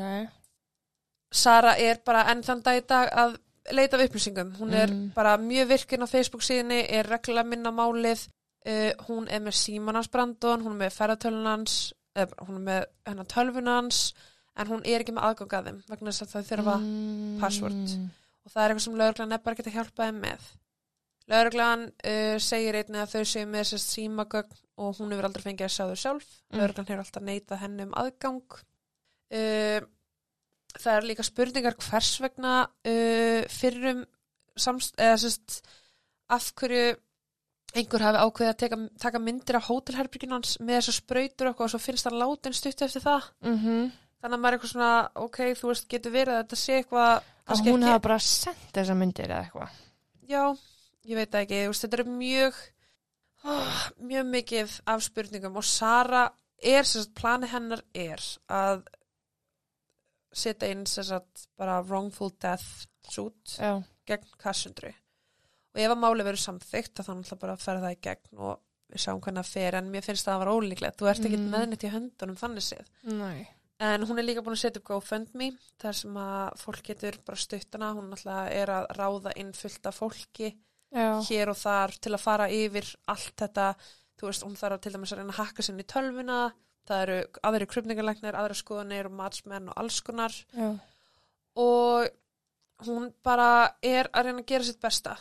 Sara 1.34 1.76
er 1.78 2.00
bara 2.06 2.26
enn 2.32 2.42
þann 2.46 2.62
dag 2.64 2.78
í 2.80 2.86
dag 2.88 3.10
að 3.12 3.38
leita 3.76 3.98
af 3.98 4.06
upplýsingum. 4.08 4.56
Hún 4.58 4.74
er 4.74 4.88
Mm. 4.90 5.12
bara 5.14 5.38
mjög 5.38 5.68
virkin 5.68 6.04
á 6.04 6.08
Facebook 6.08 6.42
síðinni, 6.42 6.86
er 6.90 7.04
reglulega 7.06 7.46
minna 7.46 7.72
málið. 7.72 8.28
Uh, 8.68 8.92
hún 9.08 9.28
er 9.30 9.40
með 9.40 9.54
símanans 9.56 10.10
Brandon, 10.12 10.62
hún 10.62 10.74
er 10.76 10.88
með 10.88 10.96
ferðartölunans, 10.98 11.94
eða 11.94 11.97
hún 12.48 12.56
er 12.58 12.64
með 12.68 12.86
hennar 13.06 13.28
tölvunans, 13.34 14.00
en 14.58 14.68
hún 14.72 14.82
er 14.86 15.04
ekki 15.04 15.14
með 15.14 15.28
aðgang 15.30 15.54
að 15.60 15.68
þeim 15.70 15.82
vegna 15.92 16.12
þess 16.12 16.22
að 16.26 16.32
það 16.34 16.48
þurfa 16.52 16.76
Mm. 16.82 17.40
password. 17.42 17.90
og 18.46 18.52
það 18.54 18.64
er 18.64 18.70
eitthvað 18.72 18.86
sem 18.88 18.96
lauruglan 19.02 19.32
er 19.36 19.38
bara 19.44 19.56
ekki 19.56 19.68
að 19.68 19.76
hjálpa 19.78 20.06
þeim 20.08 20.22
með. 20.24 20.42
Lauruglan 21.28 21.82
uh, 22.08 22.38
segir 22.40 22.76
einnig 22.80 23.02
að 23.04 23.12
þau 23.14 23.24
séu 23.28 23.46
með 23.46 23.64
þessast 23.66 23.90
símagögn 23.98 24.58
og 24.78 24.96
hún 24.98 25.12
hefur 25.12 25.26
aldrei 25.28 25.44
fengið 25.44 25.66
að 25.68 25.74
sjá 25.76 25.84
þau 25.90 25.96
sjálf. 26.04 26.28
Mm. 26.54 26.58
Lauruglan 26.62 26.88
hefur 26.88 27.04
alltaf 27.04 27.24
neitað 27.28 27.62
henni 27.66 27.84
um 27.84 27.94
aðgang. 28.00 28.58
Uh, 29.28 29.82
það 30.78 30.94
er 30.96 31.08
líka 31.10 31.26
spurningar 31.28 31.76
hvers 31.84 32.14
vegna 32.24 32.54
uh, 32.88 33.42
fyrrum 33.52 34.06
samst, 34.58 34.96
eða 34.98 35.18
sérst 35.20 35.60
af 36.30 36.48
hverju 36.56 36.96
einhver 37.76 38.04
hafi 38.06 38.22
ákveðið 38.24 38.52
að 38.52 38.60
teka, 38.64 38.78
taka 39.04 39.22
myndir 39.22 39.58
af 39.60 39.68
hótelherbyggjun 39.68 40.36
hans 40.38 40.58
með 40.64 40.92
sprautur 40.96 41.50
og 41.50 41.54
eitthvað 41.54 41.68
og 41.68 41.74
svo 41.74 41.82
finnst 41.84 42.08
hann 42.08 42.20
látin 42.22 42.56
stutt 42.56 42.84
eftir 42.86 43.04
það. 43.04 43.32
Mhm. 43.44 43.92
Þannig 44.18 44.38
að 44.38 44.42
maður 44.42 44.54
er 44.54 44.58
eitthvað 44.58 44.72
svona, 44.72 44.94
ok, 45.16 45.38
þú 45.60 45.68
veist, 45.70 45.88
getur 45.90 46.12
verið 46.12 46.34
að 46.34 46.40
þetta 46.44 46.58
sé 46.58 46.78
eitthvað 46.82 47.34
Að 47.48 47.70
hún 47.70 47.86
hafa 47.88 48.00
bara 48.04 48.18
sendt 48.20 48.74
þessa 48.76 48.96
myndir 48.98 49.30
eða 49.30 49.44
eitthvað. 49.46 49.76
Já, 50.28 50.44
ég 51.08 51.16
veit 51.16 51.38
ekki, 51.40 51.62
veist, 51.70 51.86
þetta 51.86 52.00
er 52.02 52.10
mjög, 52.12 52.58
oh, 53.48 53.78
mjög 54.10 54.26
mikið 54.34 54.76
af 54.86 55.04
spurningum 55.06 55.60
og 55.62 55.64
Sara 55.64 56.26
er, 56.58 56.84
sem 56.84 57.06
sagt, 57.06 57.14
planið 57.16 57.54
hennar 57.54 57.84
er 57.96 58.26
að 58.52 58.84
setja 60.34 60.72
inn, 60.74 60.86
sem 60.90 61.08
sagt, 61.08 61.48
bara 61.58 61.80
wrongful 61.86 62.34
death 62.42 62.88
suit 63.08 63.56
Já. 63.56 63.78
gegn 64.10 64.28
Cassandru. 64.42 64.92
Og 65.78 65.84
ef 65.84 65.92
að 65.94 66.00
máli 66.02 66.26
verður 66.26 66.42
samþygt, 66.42 66.94
þá 66.98 67.04
þannig 67.12 67.36
bara 67.44 67.54
að 67.54 67.62
fara 67.68 67.82
það 67.84 67.94
í 67.94 68.00
gegn 68.08 68.40
og 68.48 68.56
við 68.88 69.04
sjáum 69.04 69.20
hvernig 69.22 69.44
það 69.46 69.52
fer, 69.54 69.76
en 69.78 69.92
mér 69.94 70.06
finnst 70.08 70.26
það 70.26 70.34
að 70.34 70.42
vera 70.42 70.56
ólíklegt. 70.58 70.98
Þú 70.98 71.10
ert 71.12 71.26
ekki 71.28 71.38
Mm. 71.38 71.50
meðnitt 71.54 71.84
í 71.86 71.92
höndunum 71.94 72.38
þannig 72.40 72.66
séð. 72.66 72.88
Nei. 73.04 73.48
En 73.80 74.02
hún 74.10 74.18
er 74.18 74.24
líka 74.26 74.42
búin 74.42 74.56
að 74.58 74.62
setja 74.64 74.80
upp 74.82 74.88
GoFundMe 74.90 75.52
þar 75.78 75.94
sem 75.94 76.16
að 76.18 76.58
fólk 76.58 76.82
getur 76.88 77.18
bara 77.28 77.38
stuttana. 77.38 77.92
Hún 77.94 78.10
náttúrulega 78.10 78.52
er 78.58 78.68
að 78.74 78.88
ráða 78.98 79.34
inn 79.38 79.52
fullt 79.54 79.86
af 79.86 80.00
fólki 80.00 80.56
Já. 80.90 81.22
hér 81.30 81.50
og 81.52 81.58
þar 81.62 81.94
til 82.02 82.14
að 82.16 82.24
fara 82.24 82.48
yfir 82.50 82.96
allt 83.08 83.36
þetta, 83.38 83.76
þú 84.18 84.26
veist, 84.32 84.44
hún 84.48 84.56
þarf 84.58 84.82
til 84.82 84.92
dæmis 84.96 85.12
að 85.14 85.18
reyna 85.20 85.34
að 85.36 85.42
hakka 85.44 85.62
sinni 85.68 85.84
í 85.84 85.92
tölvuna, 85.94 86.40
það 86.88 87.02
eru 87.04 87.18
aðri 87.44 87.68
krupningarleiknir, 87.68 88.34
aðra 88.40 88.56
skoðanir 88.58 89.06
og 89.06 89.12
matsmenn 89.20 89.70
og 89.70 89.78
alls 89.78 90.00
konar 90.02 90.32
Já. 90.56 90.80
og 91.56 92.08
hún 92.88 93.12
bara 93.22 93.76
er 93.84 94.08
að 94.14 94.26
reyna 94.30 94.42
að 94.42 94.50
gera 94.52 94.64
sitt 94.64 94.80
besta 94.82 95.18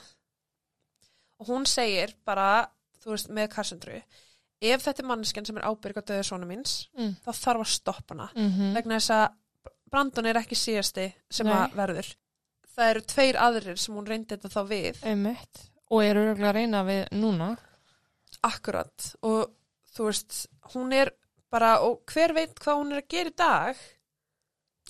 og 1.41 1.51
hún 1.51 1.67
segir 1.69 2.15
bara, 2.25 2.67
þú 3.03 3.15
veist, 3.15 3.33
með 3.33 3.51
Cassandru 3.55 4.01
ef 4.61 4.85
þetta 4.87 5.03
er 5.03 5.09
manneskjan 5.11 5.47
sem 5.49 5.59
er 5.61 5.67
ábyrg 5.69 6.01
á 6.01 6.09
döðu 6.09 6.27
svona 6.27 6.49
míns, 6.49 6.87
mm. 6.97 7.17
þá 7.25 7.31
þarf 7.33 7.65
að 7.65 7.73
stoppa 7.75 8.15
hana. 8.15 8.29
Mm 8.37 8.73
Vegna 8.77 9.01
þess 9.01 9.15
að 9.17 9.27
Brandon 9.91 10.27
er 10.27 10.41
ekki 10.41 10.59
síðasti 10.59 11.07
sem 11.31 11.47
Nei. 11.47 11.55
að 11.55 11.77
verður. 11.79 12.09
Það 12.77 12.91
eru 12.93 13.03
tveir 13.13 13.39
aðrir 13.41 13.79
sem 13.81 13.95
hún 13.97 14.09
reyndi 14.09 14.35
þetta 14.35 14.51
þá 14.53 14.63
við. 14.69 14.99
Einmitt. 15.07 15.63
Og 15.89 16.03
eru 16.03 16.25
örgulega 16.27 16.51
að 16.51 16.59
reyna 16.59 16.83
við 16.85 17.03
núna. 17.17 17.51
Akkurat. 18.45 19.07
Og 19.23 19.53
þú 19.95 20.09
veist, 20.09 20.41
hún 20.75 20.93
er 20.93 21.13
bara, 21.53 21.79
og 21.87 22.03
hver 22.11 22.35
veit 22.37 22.59
hvað 22.59 22.81
hún 22.81 22.93
er 22.93 23.05
að 23.05 23.09
gera 23.15 23.33
í 23.33 23.37
dag? 23.39 23.85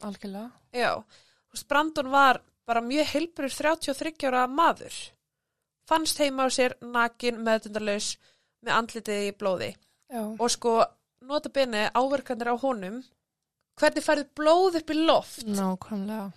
Algjörlega. 0.07 0.51
Já. 0.75 0.93
Brandon 1.69 2.11
var 2.13 2.41
bara 2.67 2.83
mjög 2.85 3.13
heilbrur 3.13 3.53
33 3.53 4.27
ára 4.29 4.47
maður. 4.51 4.97
Fannst 5.87 6.19
heima 6.23 6.47
á 6.47 6.49
sér 6.51 6.75
nakin, 6.83 7.39
meðtundarlaus, 7.47 8.17
með 8.67 8.73
andlitið 8.81 9.27
í 9.29 9.35
blóði. 9.39 9.69
Já. 10.11 10.23
Og 10.27 10.49
sko, 10.51 10.79
nota 11.27 11.51
bene 11.55 11.87
áverkandir 11.95 12.51
á 12.51 12.57
honum, 12.63 13.01
hvernig 13.79 14.05
færði 14.07 14.27
blóð 14.39 14.81
upp 14.81 14.91
í 14.91 14.99
loft? 14.99 15.47
Nákvæmlega. 15.47 16.31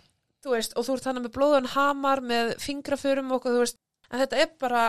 þú 0.43 0.53
veist, 0.55 0.75
og 0.77 0.85
þú 0.87 0.95
ert 0.95 1.07
þannig 1.07 1.25
með 1.25 1.33
blóðun 1.35 1.69
hamar 1.73 2.21
með 2.23 2.53
fingraförum 2.63 3.31
og 3.35 3.43
þú 3.43 3.57
veist, 3.63 3.79
en 4.09 4.21
þetta 4.23 4.37
er 4.43 4.51
bara, 4.61 4.83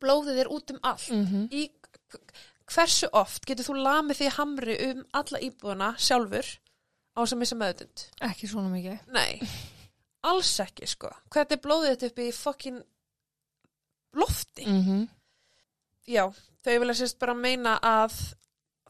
blóðið 0.00 0.38
er 0.44 0.52
út 0.54 0.70
um 0.74 0.80
allt. 0.82 1.10
Mm 1.12 1.48
Í, 1.52 1.66
hversu 2.70 3.10
oft 3.12 3.44
getur 3.44 3.66
þú 3.66 3.74
lamið 3.84 4.20
því 4.22 4.30
hamri 4.38 4.76
um 4.88 5.04
alla 5.12 5.40
íbúðuna 5.44 5.90
sjálfur 6.00 6.46
á 7.14 7.20
sem 7.28 7.38
missa 7.38 7.58
meðutund? 7.58 8.06
Ekki 8.24 8.48
svona 8.48 8.70
mikið. 8.72 9.02
Nei, 9.12 9.42
alls 10.30 10.54
ekki, 10.64 10.86
sko. 10.88 11.10
Hvernig 11.28 11.58
er 11.58 11.64
blóðið 11.66 11.92
þetta 11.92 12.10
upp 12.12 12.22
í 12.24 12.30
fokkin 12.32 12.82
lofti? 14.20 14.66
Mm 14.66 14.80
Já, 16.04 16.28
þau 16.64 16.74
vilja 16.82 16.94
sérst 16.98 17.18
bara 17.18 17.34
meina 17.34 17.78
að 17.80 18.12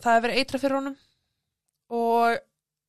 það 0.03 0.15
hefur 0.17 0.25
verið 0.27 0.39
eitra 0.41 0.59
fyrir 0.59 0.77
honum 0.81 0.97
og 1.95 2.41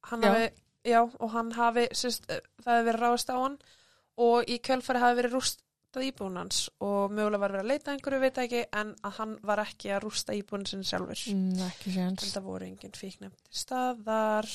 hann 0.10 0.24
Já. 0.24 0.30
hafi, 0.32 0.48
já, 0.86 1.02
og 1.20 1.30
hann 1.36 1.52
hafi, 1.52 1.86
sérst, 1.94 2.26
það 2.64 2.74
hefur 2.74 2.88
verið 2.90 3.04
ráðast 3.04 3.30
á 3.30 3.38
hann 3.38 3.60
og 4.18 4.50
í 4.50 4.58
kjölfari 4.66 5.04
hafi 5.04 5.20
verið 5.20 5.36
rústað 5.38 6.08
íbúin 6.08 6.40
hans 6.40 6.64
og 6.84 7.14
mögulega 7.14 7.42
var 7.44 7.56
verið 7.56 7.66
að 7.66 7.72
leita 7.72 7.92
að 7.92 7.98
einhverju, 7.98 8.22
veit 8.24 8.40
ekki, 8.44 8.64
en 8.82 8.94
að 9.06 9.18
hann 9.20 9.36
var 9.44 9.64
ekki 9.64 9.92
að 9.94 10.04
rústa 10.06 10.36
íbúin 10.36 10.66
sinni 10.68 10.88
sjálfur. 10.88 11.22
mm, 11.36 12.32
það 12.34 12.48
voru 12.50 12.66
engin 12.66 12.98
fíknefndi 12.98 13.62
staðar. 13.62 14.50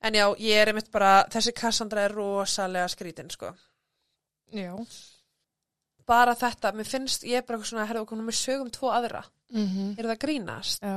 En 0.00 0.14
já, 0.16 0.24
ég 0.40 0.56
er 0.62 0.70
einmitt 0.70 0.90
bara, 0.92 1.26
þessi 1.28 1.52
Cassandra 1.52 2.06
er 2.06 2.14
rosalega 2.16 2.88
skrítin, 2.88 3.28
sko. 3.30 3.52
Já. 4.56 4.72
Bara 6.10 6.34
þetta, 6.34 6.72
mér 6.74 6.88
finnst, 6.90 7.22
ég 7.28 7.38
er 7.38 7.46
bara 7.46 7.58
eitthvað 7.58 7.70
svona, 7.70 7.86
herðu 7.90 8.02
okkur, 8.06 8.24
við 8.26 8.38
sögum 8.40 8.70
tvo 8.74 8.90
aðra. 8.96 9.22
Mm 9.54 9.94
Er 9.98 10.04
það 10.08 10.14
að 10.16 10.20
grínast? 10.24 10.82
Já. 10.82 10.96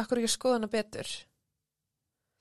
akkur 0.00 0.18
ekki 0.20 0.28
að 0.30 0.34
skoða 0.36 0.56
hana 0.58 0.68
betur 0.72 1.08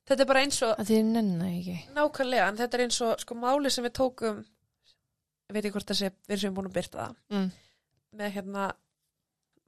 þetta 0.07 0.23
er 0.23 0.27
bara 0.29 0.41
eins 0.43 0.57
og 0.65 0.71
Það 0.79 0.89
þið 0.91 1.05
nenni 1.15 1.49
ekki. 1.59 1.75
nákvæmlega, 1.95 2.47
en 2.51 2.57
þetta 2.59 2.77
er 2.77 2.83
eins 2.85 2.99
og 3.05 3.19
sko 3.23 3.35
máli 3.39 3.71
sem 3.71 3.85
við 3.85 3.93
tókum 3.99 4.39
ég 4.41 5.53
veit 5.55 5.65
ekki 5.65 5.73
hvort 5.75 5.91
það 5.91 5.99
sé, 6.01 6.09
við 6.27 6.37
erum 6.37 6.55
búin 6.57 6.69
að 6.71 6.77
byrta 6.79 7.05
það 7.05 7.15
Mm. 7.35 7.49
með 8.19 8.31
hérna 8.35 8.65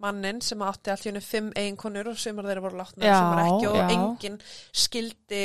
mannin 0.04 0.42
sem 0.44 0.60
átti 0.68 0.92
allt 0.92 1.06
í 1.06 1.10
hennu 1.12 1.22
fimm 1.24 1.52
eiginkonur 1.56 2.10
og 2.12 2.18
sumar 2.20 2.48
þeirra 2.50 2.64
voru 2.66 2.80
látna 2.82 3.06
Já, 3.08 3.16
sumar 3.20 3.44
ekki 3.48 3.68
og 3.70 3.76
já. 3.78 3.88
enginn 3.96 4.40
skildi 4.74 5.44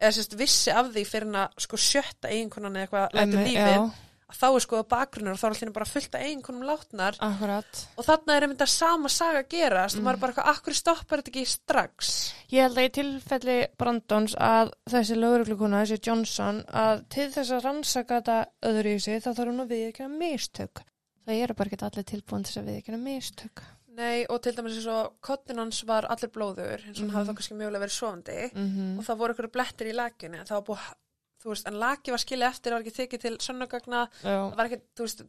eða 0.00 0.12
sérst 0.16 0.36
vissi 0.38 0.70
af 0.72 0.86
því 0.94 1.04
fyrir 1.10 1.32
að 1.42 1.58
sko 1.66 1.76
sjötta 1.76 2.30
eiginkonan 2.32 2.76
eða 2.78 2.86
eitthvað 2.86 3.18
Einmitt, 3.20 3.48
lífið 3.48 3.92
að 4.28 4.36
þá 4.40 4.46
er 4.54 4.60
sko 4.60 4.82
bakgrunnur 4.84 5.32
og 5.32 5.38
þá 5.40 5.46
er 5.48 5.54
allir 5.56 5.72
bara 5.72 5.88
fullt 5.88 6.14
af 6.14 6.20
eiginkonum 6.26 6.66
látnar 6.68 7.16
akkurat. 7.24 7.80
og 7.96 8.04
þarna 8.04 8.34
er 8.36 8.42
einmitt 8.46 8.60
að 8.66 8.68
sama 8.74 9.08
saga 9.08 9.42
gerast 9.48 9.96
og 9.96 10.02
Mm. 10.02 10.04
maður 10.04 10.14
er 10.14 10.20
bara 10.20 10.32
eitthvað, 10.32 10.52
akkur 10.54 10.74
stoppar 10.74 11.18
þetta 11.22 11.32
ekki 11.32 11.46
strax 11.46 12.32
Ég 12.52 12.62
held 12.62 12.76
að 12.78 12.88
í 12.88 12.92
tilfelli 12.98 13.56
Brandons 13.78 14.34
að 14.36 14.72
þessi 14.90 15.16
lögreglukona, 15.16 15.82
þessi 15.84 16.00
Johnson, 16.06 16.62
að 16.68 17.08
til 17.08 17.30
þess 17.32 17.50
að 17.52 17.64
rannsaka 17.64 18.20
þetta 18.20 18.46
öðru 18.62 18.94
í 18.94 19.00
sig 19.00 19.22
þá 19.22 19.32
þarf 19.34 19.48
hún 19.52 19.64
að 19.64 19.72
viðkjöna 19.74 20.18
mistök. 20.18 20.84
Það 21.28 21.42
eru 21.44 21.54
bara 21.54 21.68
ekki 21.68 21.84
allir 21.84 22.04
tilbúin 22.04 22.44
til 22.44 22.52
þess 22.52 22.62
að 22.62 22.70
viðkjöna 22.72 23.02
mistök. 23.04 23.62
Nei, 23.98 24.24
og 24.30 24.40
til 24.42 24.52
dæmis 24.54 24.76
eins 24.78 24.86
og 24.86 25.16
kottin 25.20 25.58
hans 25.58 25.82
var 25.84 26.06
allir 26.06 26.30
blóður, 26.30 26.78
eins 26.86 27.00
og 27.00 27.02
hann 27.02 27.10
Mhm. 27.10 27.16
hafði 27.16 27.28
þá 27.28 27.34
kannski 27.36 27.56
mjögulega 27.58 27.82
verið 27.82 27.98
sofandi 27.98 28.52
Mm 28.54 28.98
og 28.98 29.04
það 29.04 29.18
voru 29.18 29.34
ykkur 29.34 29.50
blettir 29.52 29.86
í 29.90 29.94
lakjunni, 29.94 30.44
það 30.46 30.50
var 30.50 30.62
búið, 30.62 30.94
þú 31.38 31.52
veist, 31.52 31.68
en 31.70 31.78
laki 31.78 32.10
var 32.14 32.22
skilið 32.22 32.48
eftir, 32.48 32.72
það 32.72 32.76
var 32.78 32.86
ekki 32.86 32.96
tekið 32.98 33.24
til 33.24 33.34
sönnugagna, 33.44 34.04
það 34.22 35.28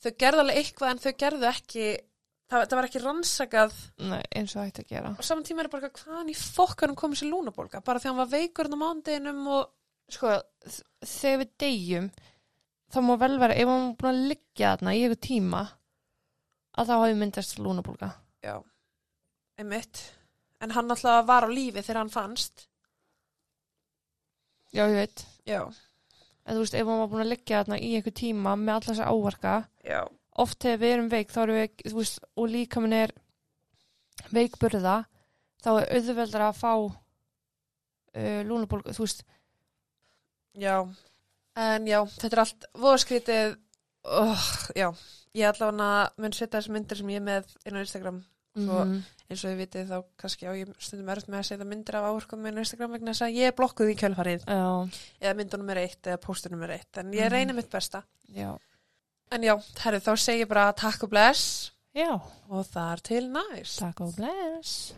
þau 0.00 0.12
gerðu 0.20 0.44
alveg 0.44 0.60
eitthvað 0.60 0.90
en 0.94 1.02
þau 1.04 1.12
gerðu 1.20 1.48
ekki, 1.50 1.86
það, 2.50 2.62
það 2.70 2.78
var 2.78 2.88
ekki 2.88 3.02
rannsakað 3.04 3.74
nei, 4.10 4.22
eins 4.40 4.54
og 4.56 4.62
ætti 4.64 4.84
að 4.84 4.92
gera. 4.94 5.10
og 5.16 5.26
saman 5.26 5.46
tíma 5.48 5.64
er 5.64 5.70
bara 5.72 5.90
hvaðan 5.92 6.30
í 6.32 6.36
fokkanum 6.40 6.96
komið 6.98 7.20
sér 7.20 7.30
lúnabólga, 7.34 7.82
bara 7.84 8.00
þegar 8.00 8.14
hann 8.14 8.22
var 8.22 8.32
veikur 8.32 8.70
á 8.72 8.76
mándeginum 8.80 9.42
og, 9.58 9.68
Sko, 10.10 10.32
þegar 11.06 11.36
við 11.44 11.50
deyjum, 11.62 12.06
þá 12.90 12.96
má 13.06 13.12
vel 13.20 13.36
vera, 13.38 13.54
ef 13.54 13.68
hann 13.70 13.92
búin 14.00 14.08
að 14.10 14.24
liggja 14.32 14.72
þarna 14.72 14.94
í 14.96 15.02
eitthvað 15.04 15.20
tíma, 15.28 15.60
að 16.80 16.88
þá 16.88 16.94
hafi 16.96 17.18
myndast 17.20 17.60
lúnabólga. 17.62 18.08
já, 18.42 18.56
einmitt, 19.60 20.00
en 20.64 20.74
hann 20.74 20.90
alltaf 20.90 21.28
var 21.28 21.46
á 21.46 21.48
lífi 21.52 21.84
þegar 21.84 22.00
hann 22.02 22.10
fannst, 22.16 22.66
Já, 24.70 24.84
ég 24.86 24.94
veit. 25.00 25.22
Já, 25.50 25.62
En 26.50 26.56
þú 26.56 26.62
veist, 26.64 26.74
ef 26.74 26.88
hann 26.88 27.00
var 27.02 27.10
búin 27.10 27.22
að 27.22 27.32
liggja 27.34 27.60
þarna 27.60 27.76
í 27.78 27.90
eitthvað 27.94 28.16
tíma 28.18 28.54
með 28.58 28.72
alla 28.74 28.86
þessa 28.88 29.10
ávarka, 29.12 29.52
já, 29.86 30.00
oft 30.40 30.58
þegar 30.64 30.80
við 30.80 30.94
erum 30.94 31.10
veik 31.12 31.34
þá 31.34 31.40
erum 31.42 31.58
við, 31.60 31.84
þú 31.84 31.98
veist, 31.98 32.24
og 32.34 32.48
líka 32.50 32.82
minn 32.82 32.96
er 32.96 33.12
veikburða 34.34 34.96
þá 35.60 35.70
er 35.74 35.92
auðveldar 35.98 36.46
að 36.48 36.58
fá 36.58 36.72
uh, 36.80 38.40
lúnabólgu, 38.48 38.96
þú 38.96 39.06
veist. 39.06 39.22
Já, 40.58 40.76
en 41.60 41.88
já, 41.88 42.00
þetta 42.16 42.32
er 42.32 42.44
allt 42.44 42.68
voðskrítið, 42.82 43.56
oh, 44.08 44.48
já, 44.74 44.88
ég 45.36 45.52
allavega 45.52 45.92
mun 46.18 46.34
setja 46.34 46.56
þessi 46.58 46.74
myndir 46.74 47.00
sem 47.00 47.12
ég 47.14 47.22
er 47.22 47.28
með 47.28 47.54
inn 47.68 47.78
á 47.78 47.84
Instagram, 47.84 48.22
Svo- 48.56 48.84
Mhm. 48.84 49.02
eins 49.30 49.44
og 49.44 49.50
þið 49.50 49.58
vitið 49.60 49.88
þá 49.88 50.04
kannski 50.18 50.46
á 50.50 50.52
ég 50.58 50.74
stundum 50.82 51.08
erfitt 51.08 51.28
með 51.30 51.38
að 51.38 51.46
setja 51.46 51.64
myndir 51.70 51.94
af 51.94 52.04
áhörkum 52.10 52.38
minn 52.42 52.56
á 52.58 52.62
Instagram 52.64 52.90
vegna 52.92 53.12
þess 53.12 53.22
að 53.28 53.36
ég 53.36 53.46
er 53.46 53.52
blokkuð 53.52 53.90
í 53.92 53.96
kjölfarið, 54.00 54.44
Já, 54.44 54.90
eða 55.22 55.36
myndunum 55.38 55.70
er 55.70 55.76
eitt 55.86 56.02
eða 56.02 56.18
póstunum 56.18 56.62
er 56.64 56.70
eitt, 56.78 56.98
en 56.98 57.12
ég 57.12 57.24
Mhm. 57.28 57.30
reynir 57.32 57.54
mitt 57.54 57.70
besta. 57.70 58.02
já, 58.34 58.58
En 59.32 59.42
já, 59.42 59.54
herru, 59.84 60.00
þá 60.00 60.16
segi 60.18 60.42
ég 60.44 60.48
bara 60.48 60.72
takk 60.72 61.04
og 61.04 61.10
bless 61.10 61.70
já, 61.94 62.20
og 62.50 62.66
þar 62.66 63.00
til 63.00 63.28
næst. 63.30 63.78
takk 63.78 64.00
og 64.00 64.16
bless 64.16 64.94